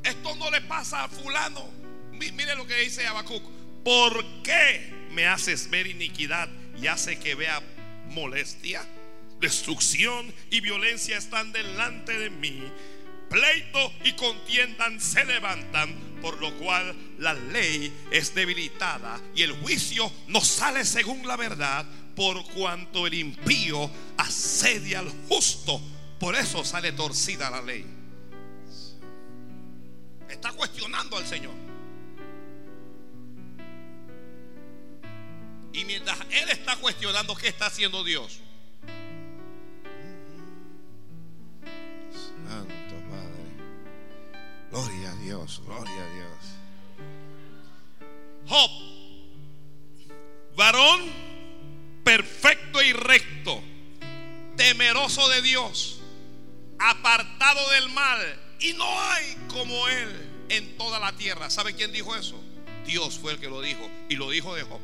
Esto 0.03 0.35
no 0.35 0.51
le 0.51 0.61
pasa 0.61 1.03
a 1.03 1.09
fulano. 1.09 1.67
Mi- 2.11 2.31
Mire 2.31 2.55
lo 2.55 2.67
que 2.67 2.75
dice 2.77 3.05
Habacuc. 3.07 3.43
¿por 3.83 4.23
qué 4.41 5.07
me 5.11 5.27
haces 5.27 5.69
ver 5.69 5.85
iniquidad 5.87 6.49
y 6.81 6.87
hace 6.87 7.19
que 7.19 7.35
vea 7.35 7.61
molestia? 8.09 8.83
Destrucción 9.39 10.33
y 10.49 10.59
violencia 10.61 11.17
están 11.17 11.51
delante 11.51 12.17
de 12.17 12.29
mí. 12.29 12.63
Pleito 13.29 13.91
y 14.03 14.13
contiendan 14.13 15.01
se 15.01 15.25
levantan, 15.25 15.93
por 16.21 16.39
lo 16.39 16.55
cual 16.57 16.95
la 17.17 17.33
ley 17.33 17.91
es 18.11 18.33
debilitada 18.35 19.19
y 19.35 19.41
el 19.41 19.51
juicio 19.53 20.11
no 20.27 20.41
sale 20.41 20.85
según 20.85 21.27
la 21.27 21.35
verdad, 21.35 21.85
por 22.15 22.43
cuanto 22.53 23.05
el 23.07 23.13
impío 23.13 23.89
asedia 24.17 24.99
al 24.99 25.11
justo. 25.27 25.81
Por 26.19 26.35
eso 26.35 26.63
sale 26.63 26.91
torcida 26.93 27.49
la 27.49 27.61
ley. 27.61 27.85
Está 30.29 30.51
cuestionando 30.53 31.17
al 31.17 31.27
Señor. 31.27 31.53
Y 35.73 35.83
mientras 35.83 36.17
Él 36.31 36.49
está 36.49 36.77
cuestionando, 36.77 37.35
¿qué 37.35 37.49
está 37.49 37.65
haciendo 37.65 38.03
Dios? 38.03 38.39
Santo 42.47 42.95
Padre. 43.09 43.45
Gloria 44.71 45.11
a 45.11 45.15
Dios, 45.15 45.61
gloria 45.65 46.03
a 46.03 46.13
Dios. 46.13 46.25
Job, 48.47 48.69
varón 50.55 51.34
perfecto 52.05 52.83
y 52.83 52.93
recto, 52.93 53.61
temeroso 54.55 55.27
de 55.27 55.41
Dios, 55.41 55.99
apartado 56.77 57.69
del 57.71 57.89
mal, 57.89 58.19
y 58.59 58.73
no 58.73 59.01
hay 59.01 59.35
como 59.49 59.87
él 59.87 60.29
en 60.49 60.77
toda 60.77 60.99
la 60.99 61.13
tierra. 61.13 61.49
¿Sabe 61.49 61.73
quién 61.73 61.91
dijo 61.91 62.15
eso? 62.15 62.41
Dios 62.85 63.17
fue 63.17 63.33
el 63.33 63.39
que 63.39 63.49
lo 63.49 63.59
dijo, 63.59 63.89
y 64.07 64.15
lo 64.15 64.29
dijo 64.29 64.53
de 64.55 64.61
Job. 64.61 64.79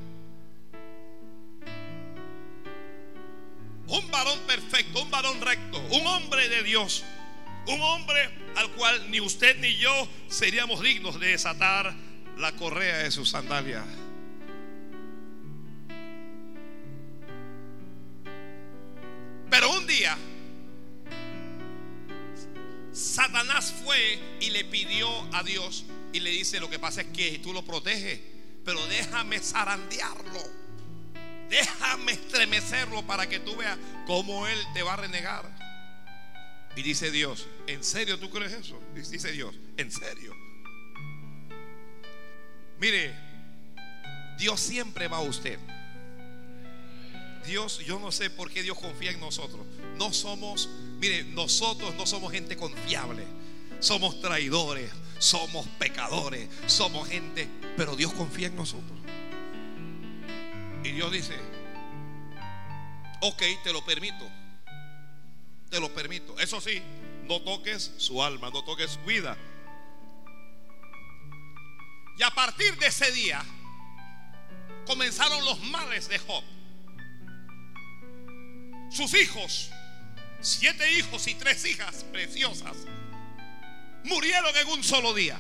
Un 3.88 4.10
varón 4.10 4.40
perfecto, 4.48 5.04
un 5.04 5.12
varón 5.12 5.42
recto, 5.42 5.80
un 5.92 6.08
hombre 6.08 6.50
de 6.50 6.64
Dios, 6.64 7.04
un 7.68 7.82
hombre 7.82 8.32
al 8.56 8.72
cual 8.72 9.12
ni 9.12 9.22
usted 9.22 9.60
ni 9.60 9.76
yo 9.76 10.08
seríamos 10.28 10.82
dignos 10.82 11.20
de 11.20 11.28
desatar 11.28 11.94
la 12.38 12.52
correa 12.54 12.98
de 12.98 13.12
su 13.12 13.28
sandalia. 13.28 13.86
Pero 19.52 19.70
un 19.70 19.86
día, 19.86 20.18
Satanás 22.94 23.74
fue 23.84 24.18
y 24.40 24.50
le 24.50 24.64
pidió 24.64 25.10
a 25.36 25.44
Dios 25.44 25.84
y 26.14 26.22
le 26.22 26.30
dice, 26.30 26.62
lo 26.62 26.70
que 26.70 26.80
pasa 26.80 27.02
es 27.02 27.08
que 27.08 27.38
tú 27.40 27.52
lo 27.52 27.66
proteges, 27.66 28.22
pero 28.64 28.80
déjame 28.88 29.40
zarandearlo. 29.40 30.42
Déjame 31.50 32.14
estremecerlo 32.14 33.06
para 33.06 33.28
que 33.28 33.42
tú 33.42 33.54
veas 33.58 33.78
cómo 34.08 34.48
Él 34.48 34.58
te 34.74 34.84
va 34.84 34.94
a 34.94 34.96
renegar. 34.96 35.44
Y 36.78 36.82
dice 36.82 37.12
Dios, 37.12 37.46
¿en 37.68 37.84
serio 37.84 38.18
tú 38.18 38.30
crees 38.30 38.54
eso? 38.54 38.82
Dice 38.96 39.34
Dios, 39.34 39.54
¿en 39.76 39.92
serio? 39.92 40.34
Mire, 42.80 43.14
Dios 44.38 44.62
siempre 44.62 45.10
va 45.10 45.18
a 45.18 45.22
usted. 45.22 45.60
Dios, 47.46 47.80
yo 47.80 48.00
no 48.00 48.12
sé 48.12 48.30
por 48.30 48.52
qué 48.52 48.64
Dios 48.64 48.78
confía 48.78 49.12
en 49.12 49.20
nosotros. 49.20 49.66
No 49.98 50.14
somos, 50.14 50.70
mire, 51.00 51.24
nosotros 51.24 51.94
no 51.96 52.06
somos 52.06 52.32
gente 52.32 52.56
confiable. 52.56 53.26
Somos 53.80 54.22
traidores, 54.22 54.92
somos 55.18 55.68
pecadores, 55.80 56.48
somos 56.68 57.08
gente, 57.08 57.48
pero 57.76 57.96
Dios 57.96 58.14
confía 58.14 58.48
en 58.48 58.56
nosotros. 58.56 59.00
Y 60.84 60.92
Dios 60.92 61.12
dice, 61.12 61.36
ok, 63.22 63.42
te 63.64 63.74
lo 63.74 63.84
permito. 63.86 64.30
Te 65.70 65.80
lo 65.80 65.94
permito. 65.94 66.38
Eso 66.40 66.60
sí, 66.60 66.82
no 67.26 67.42
toques 67.42 67.94
su 67.98 68.24
alma, 68.24 68.50
no 68.52 68.64
toques 68.64 68.92
su 68.92 69.00
vida. 69.02 69.38
Y 72.18 72.24
a 72.24 72.30
partir 72.32 72.78
de 72.78 72.88
ese 72.88 73.12
día 73.12 73.44
comenzaron 74.86 75.44
los 75.46 75.60
males 75.62 76.08
de 76.08 76.20
Job. 76.20 76.44
Sus 78.92 79.14
hijos, 79.14 79.72
siete 80.42 80.92
hijos 80.94 81.26
y 81.28 81.36
tres 81.36 81.66
hijas 81.66 82.04
preciosas, 82.12 82.76
murieron 84.04 84.54
en 84.58 84.68
un 84.68 84.84
solo 84.84 85.14
día. 85.14 85.40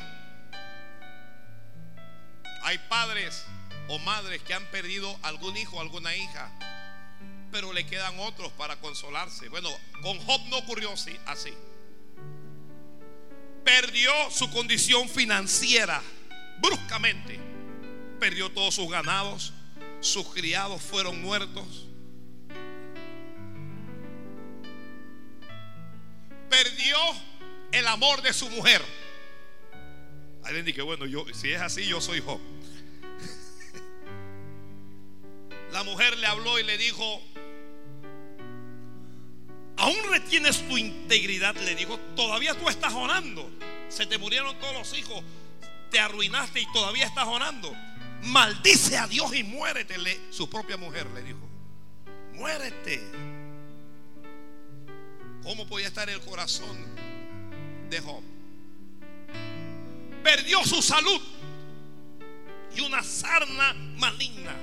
Hay 2.63 2.77
padres 2.87 3.43
o 3.89 3.99
madres 3.99 4.41
que 4.43 4.53
han 4.53 4.65
perdido 4.67 5.19
algún 5.21 5.57
hijo 5.57 5.75
o 5.75 5.81
alguna 5.81 6.15
hija, 6.15 6.49
pero 7.51 7.73
le 7.73 7.85
quedan 7.85 8.17
otros 8.19 8.53
para 8.53 8.77
consolarse. 8.77 9.49
Bueno, 9.49 9.69
con 10.01 10.17
Job 10.19 10.41
no 10.47 10.59
ocurrió 10.59 10.93
así. 10.93 11.19
así. 11.25 11.53
Perdió 13.65 14.13
su 14.31 14.49
condición 14.51 15.09
financiera 15.09 16.01
bruscamente. 16.61 17.37
Perdió 18.17 18.49
todos 18.51 18.75
sus 18.75 18.89
ganados, 18.89 19.51
sus 19.99 20.27
criados 20.27 20.81
fueron 20.81 21.21
muertos. 21.21 21.90
Perdió 26.51 26.97
el 27.71 27.87
amor 27.87 28.21
de 28.21 28.33
su 28.33 28.49
mujer. 28.49 28.81
Alguien 30.43 30.65
dice, 30.65 30.81
bueno, 30.81 31.05
yo, 31.05 31.25
si 31.33 31.49
es 31.49 31.61
así, 31.61 31.85
yo 31.85 32.01
soy 32.01 32.19
Job. 32.19 32.41
la 35.71 35.83
mujer 35.83 36.17
le 36.17 36.27
habló 36.27 36.59
y 36.59 36.63
le 36.63 36.77
dijo, 36.77 37.21
aún 39.77 39.95
retienes 40.09 40.67
tu 40.67 40.77
integridad, 40.77 41.55
le 41.55 41.73
dijo, 41.73 41.97
todavía 42.17 42.53
tú 42.53 42.67
estás 42.67 42.93
orando. 42.93 43.49
Se 43.87 44.05
te 44.05 44.17
murieron 44.17 44.59
todos 44.59 44.73
los 44.73 44.97
hijos, 44.97 45.23
te 45.89 46.01
arruinaste 46.01 46.59
y 46.59 46.65
todavía 46.73 47.05
estás 47.05 47.27
orando. 47.27 47.73
Maldice 48.23 48.97
a 48.97 49.07
Dios 49.07 49.33
y 49.33 49.43
muérete. 49.43 49.95
su 50.31 50.49
propia 50.49 50.75
mujer 50.75 51.07
le 51.11 51.23
dijo, 51.23 51.47
muérete. 52.33 53.40
¿Cómo 55.43 55.67
podía 55.67 55.87
estar 55.87 56.09
el 56.09 56.21
corazón 56.21 56.77
de 57.89 57.99
Job? 57.99 58.21
Perdió 60.23 60.63
su 60.63 60.81
salud 60.81 61.21
y 62.75 62.81
una 62.81 63.03
sarna 63.03 63.73
maligna 63.97 64.55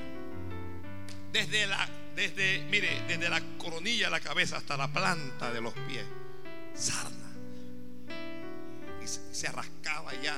desde 1.32 1.66
la, 1.66 1.88
desde, 2.14 2.60
mire, 2.70 3.02
desde 3.08 3.28
la 3.28 3.40
coronilla 3.58 4.06
de 4.06 4.10
la 4.12 4.20
cabeza 4.20 4.56
hasta 4.56 4.76
la 4.76 4.88
planta 4.88 5.52
de 5.52 5.60
los 5.60 5.74
pies. 5.74 6.06
Sarna. 6.74 7.28
Y 9.02 9.06
se, 9.06 9.34
se 9.34 9.48
arrascaba 9.48 10.14
ya. 10.22 10.36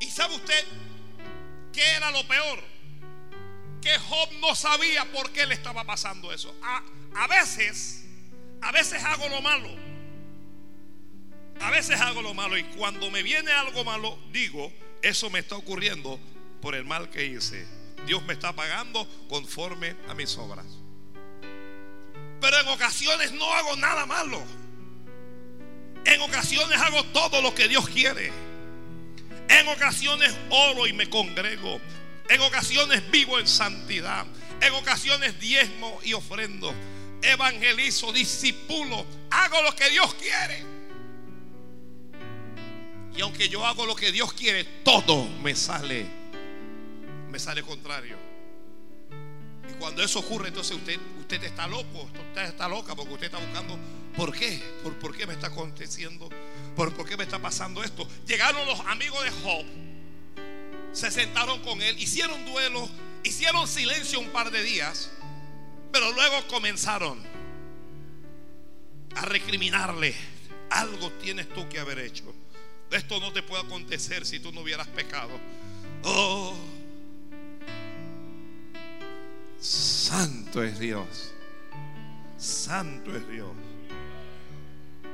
¿Y 0.00 0.06
sabe 0.06 0.36
usted 0.36 0.64
qué 1.72 1.96
era 1.96 2.10
lo 2.12 2.26
peor? 2.28 2.73
Que 3.84 3.98
Job 3.98 4.32
no 4.40 4.54
sabía 4.54 5.04
por 5.12 5.30
qué 5.30 5.44
le 5.44 5.52
estaba 5.52 5.84
pasando 5.84 6.32
eso. 6.32 6.54
A, 6.62 6.82
a 7.16 7.26
veces, 7.26 8.06
a 8.62 8.72
veces 8.72 9.04
hago 9.04 9.28
lo 9.28 9.42
malo. 9.42 9.68
A 11.60 11.70
veces 11.70 12.00
hago 12.00 12.22
lo 12.22 12.32
malo 12.32 12.56
y 12.56 12.64
cuando 12.64 13.10
me 13.10 13.22
viene 13.22 13.52
algo 13.52 13.84
malo, 13.84 14.18
digo, 14.32 14.72
eso 15.02 15.28
me 15.28 15.40
está 15.40 15.56
ocurriendo 15.56 16.18
por 16.62 16.74
el 16.74 16.84
mal 16.84 17.10
que 17.10 17.26
hice. 17.26 17.66
Dios 18.06 18.22
me 18.24 18.32
está 18.32 18.54
pagando 18.54 19.06
conforme 19.28 19.94
a 20.08 20.14
mis 20.14 20.34
obras. 20.38 20.64
Pero 22.40 22.60
en 22.60 22.68
ocasiones 22.68 23.32
no 23.32 23.52
hago 23.52 23.76
nada 23.76 24.06
malo. 24.06 24.42
En 26.06 26.22
ocasiones 26.22 26.80
hago 26.80 27.04
todo 27.04 27.42
lo 27.42 27.54
que 27.54 27.68
Dios 27.68 27.86
quiere. 27.90 28.32
En 29.50 29.68
ocasiones 29.68 30.34
oro 30.48 30.86
y 30.86 30.94
me 30.94 31.10
congrego. 31.10 31.82
En 32.28 32.40
ocasiones 32.40 33.10
vivo 33.10 33.38
en 33.38 33.46
santidad. 33.46 34.26
En 34.60 34.72
ocasiones 34.72 35.38
diezmo 35.38 36.00
y 36.02 36.14
ofrendo. 36.14 36.72
Evangelizo, 37.22 38.12
disipulo. 38.12 39.04
Hago 39.30 39.62
lo 39.62 39.74
que 39.74 39.90
Dios 39.90 40.14
quiere. 40.14 40.74
Y 43.16 43.20
aunque 43.20 43.48
yo 43.48 43.64
hago 43.64 43.86
lo 43.86 43.94
que 43.94 44.10
Dios 44.10 44.32
quiere, 44.32 44.64
todo 44.82 45.24
me 45.42 45.54
sale, 45.54 46.06
me 47.30 47.38
sale 47.38 47.62
contrario. 47.62 48.16
Y 49.70 49.74
cuando 49.74 50.02
eso 50.02 50.18
ocurre, 50.18 50.48
entonces 50.48 50.76
usted, 50.76 50.98
usted 51.20 51.44
está 51.44 51.68
loco, 51.68 52.02
usted 52.02 52.42
está 52.42 52.68
loca 52.68 52.96
porque 52.96 53.14
usted 53.14 53.26
está 53.26 53.38
buscando, 53.38 53.78
¿por 54.16 54.32
qué? 54.32 54.60
¿Por, 54.82 54.98
por 54.98 55.16
qué 55.16 55.26
me 55.26 55.34
está 55.34 55.46
aconteciendo? 55.46 56.28
¿Por, 56.74 56.92
¿Por 56.92 57.08
qué 57.08 57.16
me 57.16 57.22
está 57.22 57.38
pasando 57.38 57.84
esto? 57.84 58.06
Llegaron 58.26 58.66
los 58.66 58.80
amigos 58.80 59.22
de 59.22 59.30
Job, 59.30 59.64
se 60.94 61.10
sentaron 61.10 61.60
con 61.60 61.82
él, 61.82 61.98
hicieron 61.98 62.46
duelo, 62.46 62.88
hicieron 63.24 63.66
silencio 63.66 64.20
un 64.20 64.30
par 64.30 64.50
de 64.50 64.62
días, 64.62 65.10
pero 65.92 66.10
luego 66.12 66.46
comenzaron 66.48 67.20
a 69.16 69.22
recriminarle, 69.22 70.14
algo 70.70 71.10
tienes 71.12 71.48
tú 71.52 71.68
que 71.68 71.80
haber 71.80 71.98
hecho. 71.98 72.32
Esto 72.90 73.18
no 73.18 73.32
te 73.32 73.42
puede 73.42 73.64
acontecer 73.64 74.24
si 74.24 74.38
tú 74.38 74.52
no 74.52 74.60
hubieras 74.60 74.86
pecado. 74.88 75.32
Oh, 76.04 76.56
santo 79.60 80.62
es 80.62 80.78
Dios. 80.78 81.32
Santo 82.38 83.16
es 83.16 83.28
Dios. 83.28 83.50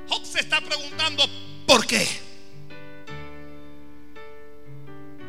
Job 0.09 0.27
se 0.27 0.41
está 0.41 0.61
preguntando, 0.61 1.25
¿por 1.67 1.87
qué? 1.87 2.07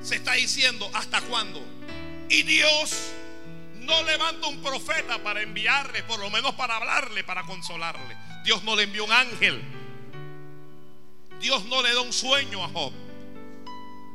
Se 0.02 0.16
está 0.16 0.34
diciendo, 0.34 0.90
¿hasta 0.94 1.22
cuándo? 1.22 1.64
Y 2.30 2.44
Dios 2.44 2.96
no 3.76 4.04
levanta 4.04 4.48
un 4.48 4.62
profeta 4.62 5.22
para 5.24 5.42
enviarle, 5.42 6.04
por 6.04 6.20
lo 6.20 6.30
menos 6.30 6.56
para 6.56 6.78
hablarle, 6.78 7.24
para 7.24 7.44
consolarle. 7.44 8.16
Dios 8.44 8.64
no 8.64 8.76
le 8.76 8.84
envió 8.84 9.06
un 9.06 9.12
ángel. 9.12 9.62
Dios 11.40 11.66
no 11.66 11.82
le 11.82 11.94
da 11.94 12.02
un 12.02 12.14
sueño 12.14 12.64
a 12.64 12.70
Job. 12.70 12.94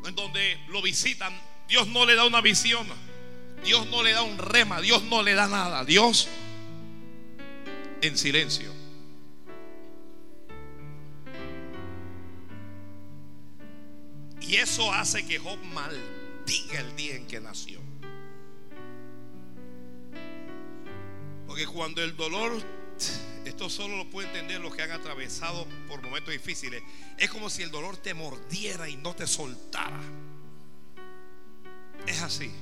En 0.07 0.15
donde 0.15 0.59
lo 0.69 0.83
visitan, 0.83 1.37
Dios 1.69 1.89
no 1.89 2.07
le 2.07 2.15
da 2.15 2.25
una 2.25 2.41
visión. 2.41 2.87
Dios 3.65 3.87
no 3.87 4.03
le 4.03 4.13
da 4.13 4.23
un 4.23 4.39
rema. 4.39 4.81
Dios 4.81 5.03
no 5.05 5.23
le 5.23 5.35
da 5.35 5.49
nada. 5.49 5.85
Dios 5.85 6.29
en 8.01 8.17
silencio. 8.17 8.76
Y 14.47 14.57
eso 14.57 14.93
hace 14.93 15.27
que 15.27 15.39
Job 15.39 15.59
maldiga 15.65 16.81
el 16.81 16.95
día 16.95 17.17
en 17.17 17.27
que 17.27 17.41
nació. 17.41 17.81
Porque 21.47 21.67
cuando 21.67 22.03
el 22.03 22.17
dolor, 22.17 22.53
esto 23.45 23.69
solo 23.69 23.97
lo 23.97 24.09
puede 24.09 24.29
entender 24.29 24.61
los 24.61 24.75
que 24.75 24.83
han 24.83 24.93
atravesado 24.93 25.67
por 25.89 26.01
momentos 26.03 26.33
difíciles, 26.33 26.83
es 27.19 27.29
como 27.29 27.51
si 27.51 27.65
el 27.65 27.73
dolor 27.73 27.97
te 27.97 28.15
mordiera 28.15 28.89
y 28.89 28.97
no 28.97 29.17
te 29.17 29.27
soltara. 29.27 30.01
Es 32.07 32.23
así. 32.23 32.53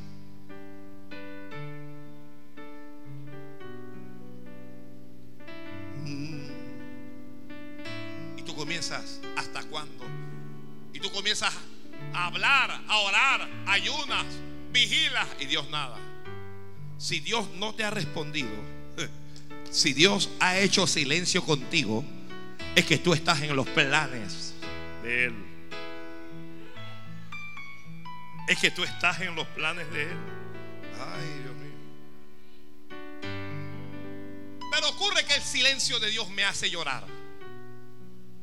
Mm. 6.02 6.48
Y 8.38 8.42
tú 8.42 8.56
comienzas, 8.56 9.20
¿hasta 9.36 9.62
cuándo? 9.64 10.23
Y 10.94 11.00
tú 11.00 11.10
comienzas 11.10 11.52
a 12.14 12.26
hablar, 12.26 12.80
a 12.88 12.98
orar, 12.98 13.48
ayunas, 13.66 14.24
vigilas 14.72 15.26
y 15.40 15.46
Dios 15.46 15.68
nada. 15.68 15.98
Si 16.98 17.20
Dios 17.20 17.50
no 17.56 17.74
te 17.74 17.84
ha 17.84 17.90
respondido, 17.90 18.54
si 19.70 19.92
Dios 19.92 20.30
ha 20.40 20.58
hecho 20.58 20.86
silencio 20.86 21.44
contigo, 21.44 22.04
es 22.74 22.86
que 22.86 22.98
tú 22.98 23.12
estás 23.12 23.42
en 23.42 23.54
los 23.56 23.68
planes 23.68 24.54
de 25.02 25.26
Él. 25.26 25.34
Es 28.48 28.58
que 28.58 28.70
tú 28.70 28.84
estás 28.84 29.20
en 29.20 29.34
los 29.34 29.46
planes 29.48 29.90
de 29.90 30.02
Él. 30.04 30.18
Ay, 31.00 31.42
Dios 31.42 31.54
mío. 31.56 31.72
Pero 34.70 34.88
ocurre 34.90 35.24
que 35.24 35.34
el 35.34 35.42
silencio 35.42 35.98
de 35.98 36.10
Dios 36.10 36.28
me 36.30 36.44
hace 36.44 36.70
llorar. 36.70 37.04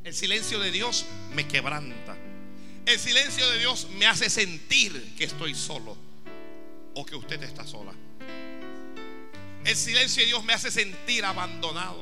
El 0.04 0.14
silencio 0.14 0.60
de 0.60 0.72
Dios 0.72 1.06
me 1.34 1.48
quebranta. 1.48 2.18
El 2.92 3.00
silencio 3.00 3.50
de 3.50 3.58
Dios 3.58 3.88
me 3.92 4.06
hace 4.06 4.30
sentir 4.30 5.16
que 5.18 5.24
estoy 5.24 5.56
solo 5.56 5.98
o 6.94 7.06
que 7.06 7.16
usted 7.16 7.42
está 7.42 7.66
sola. 7.66 7.94
El 9.64 9.78
silencio 9.78 10.22
de 10.22 10.28
Dios 10.28 10.44
me 10.44 10.52
hace 10.52 10.70
sentir 10.70 11.24
abandonado. 11.24 12.02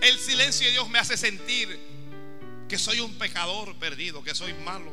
El 0.00 0.18
silencio 0.18 0.66
de 0.68 0.72
Dios 0.72 0.88
me 0.88 0.98
hace 0.98 1.18
sentir 1.18 1.78
que 2.66 2.78
soy 2.78 3.00
un 3.00 3.12
pecador 3.18 3.76
perdido, 3.76 4.24
que 4.24 4.34
soy 4.34 4.54
malo. 4.54 4.90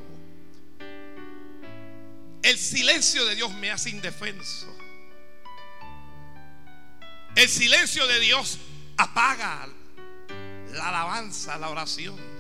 El 2.43 2.57
silencio 2.57 3.23
de 3.23 3.35
Dios 3.35 3.53
me 3.53 3.71
hace 3.71 3.91
indefenso. 3.91 4.67
El 7.33 7.47
silencio 7.47 8.05
de 8.07 8.19
Dios 8.19 8.57
apaga 8.97 9.69
la 10.73 10.89
alabanza, 10.89 11.57
la 11.57 11.69
oración. 11.69 12.36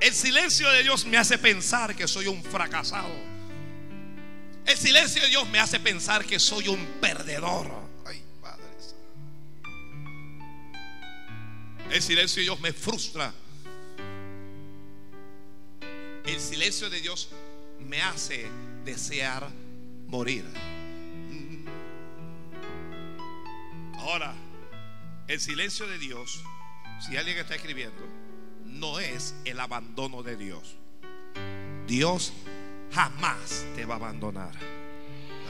El 0.00 0.14
silencio 0.14 0.70
de 0.70 0.82
Dios 0.82 1.04
me 1.06 1.16
hace 1.16 1.38
pensar 1.38 1.96
que 1.96 2.06
soy 2.06 2.28
un 2.28 2.42
fracasado. 2.42 3.12
El 4.64 4.76
silencio 4.76 5.22
de 5.22 5.28
Dios 5.28 5.48
me 5.48 5.58
hace 5.58 5.80
pensar 5.80 6.24
que 6.24 6.38
soy 6.38 6.68
un 6.68 6.84
perdedor. 7.00 7.88
El 11.90 12.02
silencio 12.02 12.40
de 12.40 12.42
Dios 12.42 12.60
me 12.60 12.72
frustra. 12.72 13.32
El 16.26 16.38
silencio 16.38 16.90
de 16.90 17.00
Dios 17.00 17.30
me 17.80 18.02
hace 18.02 18.46
desear 18.84 19.48
morir. 20.06 20.44
Ahora, 23.94 24.34
el 25.26 25.40
silencio 25.40 25.86
de 25.86 25.98
Dios, 25.98 26.42
si 27.00 27.16
alguien 27.16 27.38
está 27.38 27.54
escribiendo, 27.54 28.17
no 28.78 28.98
es 28.98 29.34
el 29.44 29.60
abandono 29.60 30.22
de 30.22 30.36
Dios. 30.36 30.76
Dios 31.86 32.32
jamás 32.92 33.64
te 33.74 33.84
va 33.84 33.94
a 33.94 33.96
abandonar. 33.98 34.52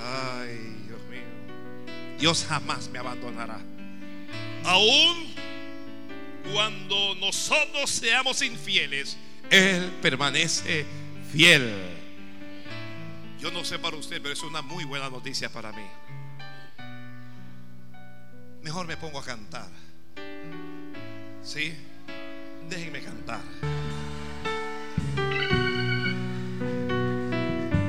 Ay, 0.03 0.85
Dios 0.87 1.01
mío. 1.11 2.19
Dios 2.19 2.47
jamás 2.49 2.89
me 2.89 2.99
abandonará. 2.99 3.61
Aún 4.65 5.35
cuando 6.53 7.15
nosotros 7.17 7.91
seamos 7.91 8.43
infieles, 8.43 9.17
Él 9.51 9.93
permanece 10.01 10.87
fiel. 11.33 11.73
Yo 13.41 13.51
no 13.51 13.65
sé 13.65 13.79
para 13.79 13.97
usted, 13.97 14.21
pero 14.21 14.33
es 14.33 14.43
una 14.43 14.63
muy 14.63 14.85
buena 14.85 15.11
noticia 15.11 15.49
para 15.49 15.73
mí. 15.73 15.87
Mejor 18.63 18.87
me 18.87 18.97
pongo 18.97 19.21
a 19.21 19.25
cantar. 19.25 19.69
¿Sí? 21.43 21.75
Déjenme 22.69 23.03
cantar. 23.03 23.41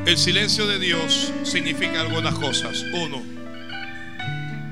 El 0.06 0.18
silencio 0.18 0.65
de 0.65 0.80
Dios 0.80 1.32
significa 1.44 2.02
algunas 2.02 2.34
cosas. 2.36 2.84
Uno, 2.94 3.22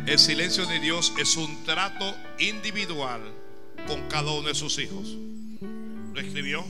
el 0.07 0.17
silencio 0.17 0.65
de 0.65 0.79
Dios 0.79 1.13
es 1.19 1.35
un 1.35 1.63
trato 1.63 2.15
individual 2.39 3.21
con 3.85 4.07
cada 4.07 4.31
uno 4.31 4.47
de 4.47 4.55
sus 4.55 4.79
hijos. 4.79 5.15
Lo 6.13 6.19
escribió. 6.19 6.65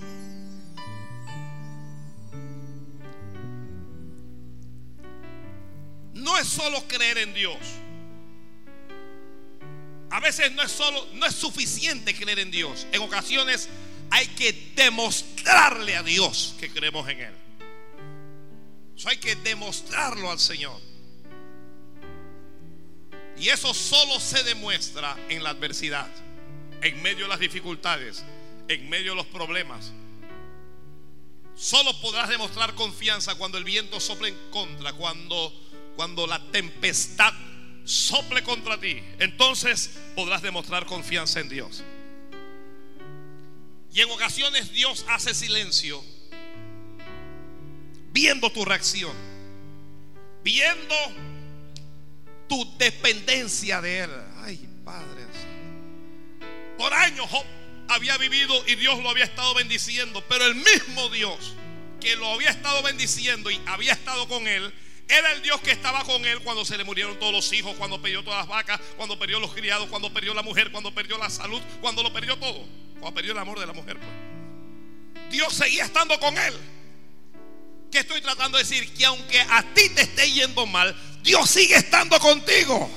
No 6.13 6.37
es 6.37 6.47
solo 6.47 6.83
creer 6.87 7.19
en 7.19 7.33
Dios. 7.33 7.57
A 10.09 10.19
veces 10.19 10.51
no 10.53 10.63
es 10.63 10.71
solo, 10.71 11.05
no 11.13 11.25
es 11.25 11.35
suficiente 11.35 12.15
creer 12.15 12.39
en 12.39 12.51
Dios. 12.51 12.87
En 12.91 13.01
ocasiones 13.01 13.67
hay 14.09 14.27
que 14.27 14.71
demostrarle 14.75 15.95
a 15.95 16.03
Dios 16.03 16.55
que 16.59 16.69
creemos 16.69 17.07
en 17.09 17.19
Él. 17.19 17.33
Eso 18.95 19.09
hay 19.09 19.17
que 19.17 19.35
demostrarlo 19.35 20.31
al 20.31 20.39
Señor. 20.39 20.81
Y 23.37 23.49
eso 23.49 23.73
solo 23.73 24.19
se 24.19 24.43
demuestra 24.43 25.15
en 25.29 25.43
la 25.43 25.51
adversidad 25.51 26.07
en 26.81 27.01
medio 27.01 27.25
de 27.25 27.29
las 27.29 27.39
dificultades, 27.39 28.23
en 28.67 28.89
medio 28.89 29.11
de 29.11 29.17
los 29.17 29.27
problemas. 29.27 29.91
Solo 31.55 31.99
podrás 32.01 32.29
demostrar 32.29 32.75
confianza 32.75 33.35
cuando 33.35 33.57
el 33.57 33.63
viento 33.63 33.99
sople 33.99 34.29
en 34.29 34.37
contra, 34.51 34.93
cuando, 34.93 35.53
cuando 35.95 36.27
la 36.27 36.39
tempestad 36.51 37.33
sople 37.87 38.43
contra 38.43 38.79
ti. 38.79 39.01
Entonces 39.19 39.91
podrás 40.15 40.41
demostrar 40.41 40.85
confianza 40.85 41.39
en 41.39 41.49
Dios. 41.49 41.83
Y 43.93 44.01
en 44.01 44.11
ocasiones 44.11 44.71
Dios 44.71 45.05
hace 45.07 45.33
silencio, 45.33 46.03
viendo 48.11 48.51
tu 48.51 48.63
reacción, 48.63 49.15
viendo 50.43 50.95
tu 52.47 52.77
dependencia 52.77 53.81
de 53.81 53.99
Él. 53.99 54.11
Ay, 54.37 54.69
Padre. 54.85 55.25
Por 56.77 56.93
años 56.93 57.27
Job 57.29 57.43
había 57.87 58.17
vivido 58.17 58.53
y 58.67 58.75
Dios 58.75 59.01
lo 59.01 59.09
había 59.09 59.25
estado 59.25 59.53
bendiciendo. 59.55 60.23
Pero 60.29 60.45
el 60.45 60.55
mismo 60.55 61.09
Dios 61.09 61.55
que 61.99 62.15
lo 62.15 62.27
había 62.27 62.49
estado 62.49 62.83
bendiciendo 62.83 63.49
y 63.49 63.59
había 63.65 63.93
estado 63.93 64.27
con 64.27 64.47
él, 64.47 64.71
era 65.07 65.31
el 65.31 65.41
Dios 65.41 65.61
que 65.61 65.71
estaba 65.71 66.03
con 66.03 66.25
él 66.25 66.39
cuando 66.41 66.65
se 66.65 66.77
le 66.77 66.83
murieron 66.83 67.17
todos 67.17 67.31
los 67.31 67.53
hijos, 67.53 67.75
cuando 67.77 68.01
perdió 68.01 68.23
todas 68.23 68.39
las 68.39 68.47
vacas, 68.47 68.79
cuando 68.97 69.17
perdió 69.17 69.39
los 69.39 69.53
criados, 69.53 69.87
cuando 69.89 70.11
perdió 70.13 70.33
la 70.33 70.41
mujer, 70.41 70.71
cuando 70.71 70.93
perdió 70.93 71.17
la 71.17 71.29
salud, 71.29 71.61
cuando 71.81 72.03
lo 72.03 72.11
perdió 72.11 72.37
todo, 72.37 72.65
cuando 72.99 73.15
perdió 73.15 73.31
el 73.31 73.37
amor 73.37 73.59
de 73.59 73.67
la 73.67 73.73
mujer. 73.73 73.97
Pues. 73.97 75.31
Dios 75.31 75.53
seguía 75.53 75.85
estando 75.85 76.19
con 76.19 76.37
él. 76.37 76.53
¿Qué 77.91 77.99
estoy 77.99 78.21
tratando 78.21 78.57
de 78.57 78.63
decir? 78.63 78.93
Que 78.93 79.05
aunque 79.05 79.39
a 79.39 79.63
ti 79.73 79.89
te 79.89 80.01
esté 80.01 80.29
yendo 80.29 80.65
mal, 80.65 80.93
Dios 81.23 81.49
sigue 81.49 81.75
estando 81.75 82.19
contigo. 82.19 82.89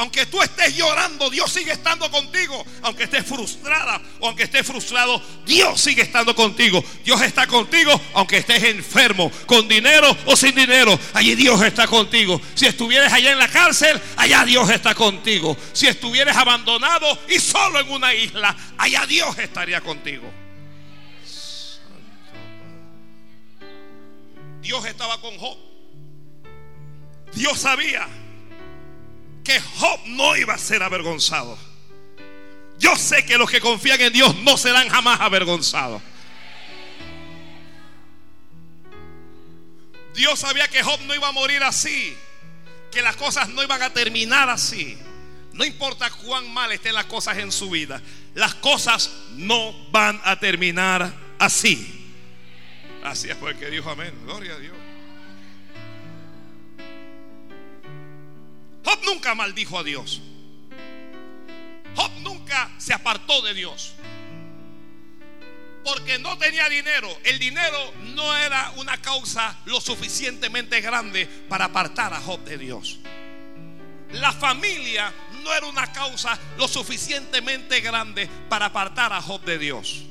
Aunque 0.00 0.24
tú 0.24 0.40
estés 0.40 0.74
llorando, 0.74 1.28
Dios 1.28 1.52
sigue 1.52 1.72
estando 1.72 2.10
contigo. 2.10 2.64
Aunque 2.80 3.04
estés 3.04 3.22
frustrada 3.22 4.00
o 4.20 4.28
aunque 4.28 4.44
estés 4.44 4.66
frustrado, 4.66 5.22
Dios 5.44 5.78
sigue 5.78 6.00
estando 6.00 6.34
contigo. 6.34 6.82
Dios 7.04 7.20
está 7.20 7.46
contigo 7.46 8.00
aunque 8.14 8.38
estés 8.38 8.62
enfermo, 8.62 9.30
con 9.44 9.68
dinero 9.68 10.16
o 10.24 10.34
sin 10.36 10.54
dinero. 10.54 10.98
Allí 11.12 11.34
Dios 11.34 11.60
está 11.60 11.86
contigo. 11.86 12.40
Si 12.54 12.64
estuvieras 12.64 13.12
allá 13.12 13.32
en 13.32 13.38
la 13.38 13.48
cárcel, 13.48 14.00
allá 14.16 14.42
Dios 14.46 14.70
está 14.70 14.94
contigo. 14.94 15.54
Si 15.74 15.86
estuvieras 15.86 16.34
abandonado 16.34 17.18
y 17.28 17.38
solo 17.38 17.78
en 17.80 17.90
una 17.90 18.14
isla, 18.14 18.56
allá 18.78 19.04
Dios 19.04 19.36
estaría 19.36 19.82
contigo. 19.82 20.32
Dios 24.62 24.82
estaba 24.86 25.20
con 25.20 25.36
Job. 25.36 25.58
Dios 27.34 27.60
sabía 27.60 28.08
que 29.44 29.60
Job 29.60 30.00
no 30.06 30.36
iba 30.36 30.54
a 30.54 30.58
ser 30.58 30.82
avergonzado. 30.82 31.58
Yo 32.78 32.96
sé 32.96 33.24
que 33.26 33.36
los 33.36 33.50
que 33.50 33.60
confían 33.60 34.00
en 34.00 34.12
Dios 34.12 34.34
no 34.36 34.56
serán 34.56 34.88
jamás 34.88 35.20
avergonzados. 35.20 36.02
Dios 40.14 40.38
sabía 40.38 40.66
que 40.68 40.82
Job 40.82 41.00
no 41.02 41.14
iba 41.14 41.28
a 41.28 41.32
morir 41.32 41.62
así, 41.62 42.16
que 42.90 43.02
las 43.02 43.16
cosas 43.16 43.48
no 43.48 43.62
iban 43.62 43.82
a 43.82 43.92
terminar 43.92 44.48
así. 44.48 44.98
No 45.52 45.64
importa 45.64 46.10
cuán 46.10 46.52
mal 46.52 46.72
estén 46.72 46.94
las 46.94 47.06
cosas 47.06 47.38
en 47.38 47.52
su 47.52 47.70
vida, 47.70 48.00
las 48.34 48.54
cosas 48.54 49.10
no 49.32 49.72
van 49.90 50.20
a 50.24 50.38
terminar 50.38 51.12
así. 51.38 51.96
Así 53.04 53.28
es 53.30 53.36
porque 53.36 53.70
dijo 53.70 53.90
amén. 53.90 54.12
Gloria 54.24 54.54
a 54.54 54.58
Dios. 54.58 54.79
Job 58.84 58.98
nunca 59.04 59.34
maldijo 59.34 59.78
a 59.78 59.84
Dios. 59.84 60.20
Job 61.94 62.10
nunca 62.20 62.70
se 62.78 62.94
apartó 62.94 63.42
de 63.42 63.54
Dios. 63.54 63.94
Porque 65.84 66.18
no 66.18 66.36
tenía 66.38 66.68
dinero. 66.68 67.08
El 67.24 67.38
dinero 67.38 67.92
no 68.14 68.36
era 68.36 68.72
una 68.76 68.98
causa 68.98 69.56
lo 69.64 69.80
suficientemente 69.80 70.80
grande 70.80 71.26
para 71.48 71.66
apartar 71.66 72.12
a 72.12 72.20
Job 72.20 72.40
de 72.44 72.58
Dios. 72.58 72.98
La 74.12 74.32
familia 74.32 75.12
no 75.42 75.52
era 75.54 75.66
una 75.66 75.92
causa 75.92 76.38
lo 76.58 76.66
suficientemente 76.66 77.80
grande 77.80 78.28
para 78.48 78.66
apartar 78.66 79.12
a 79.12 79.22
Job 79.22 79.42
de 79.42 79.58
Dios. 79.58 80.02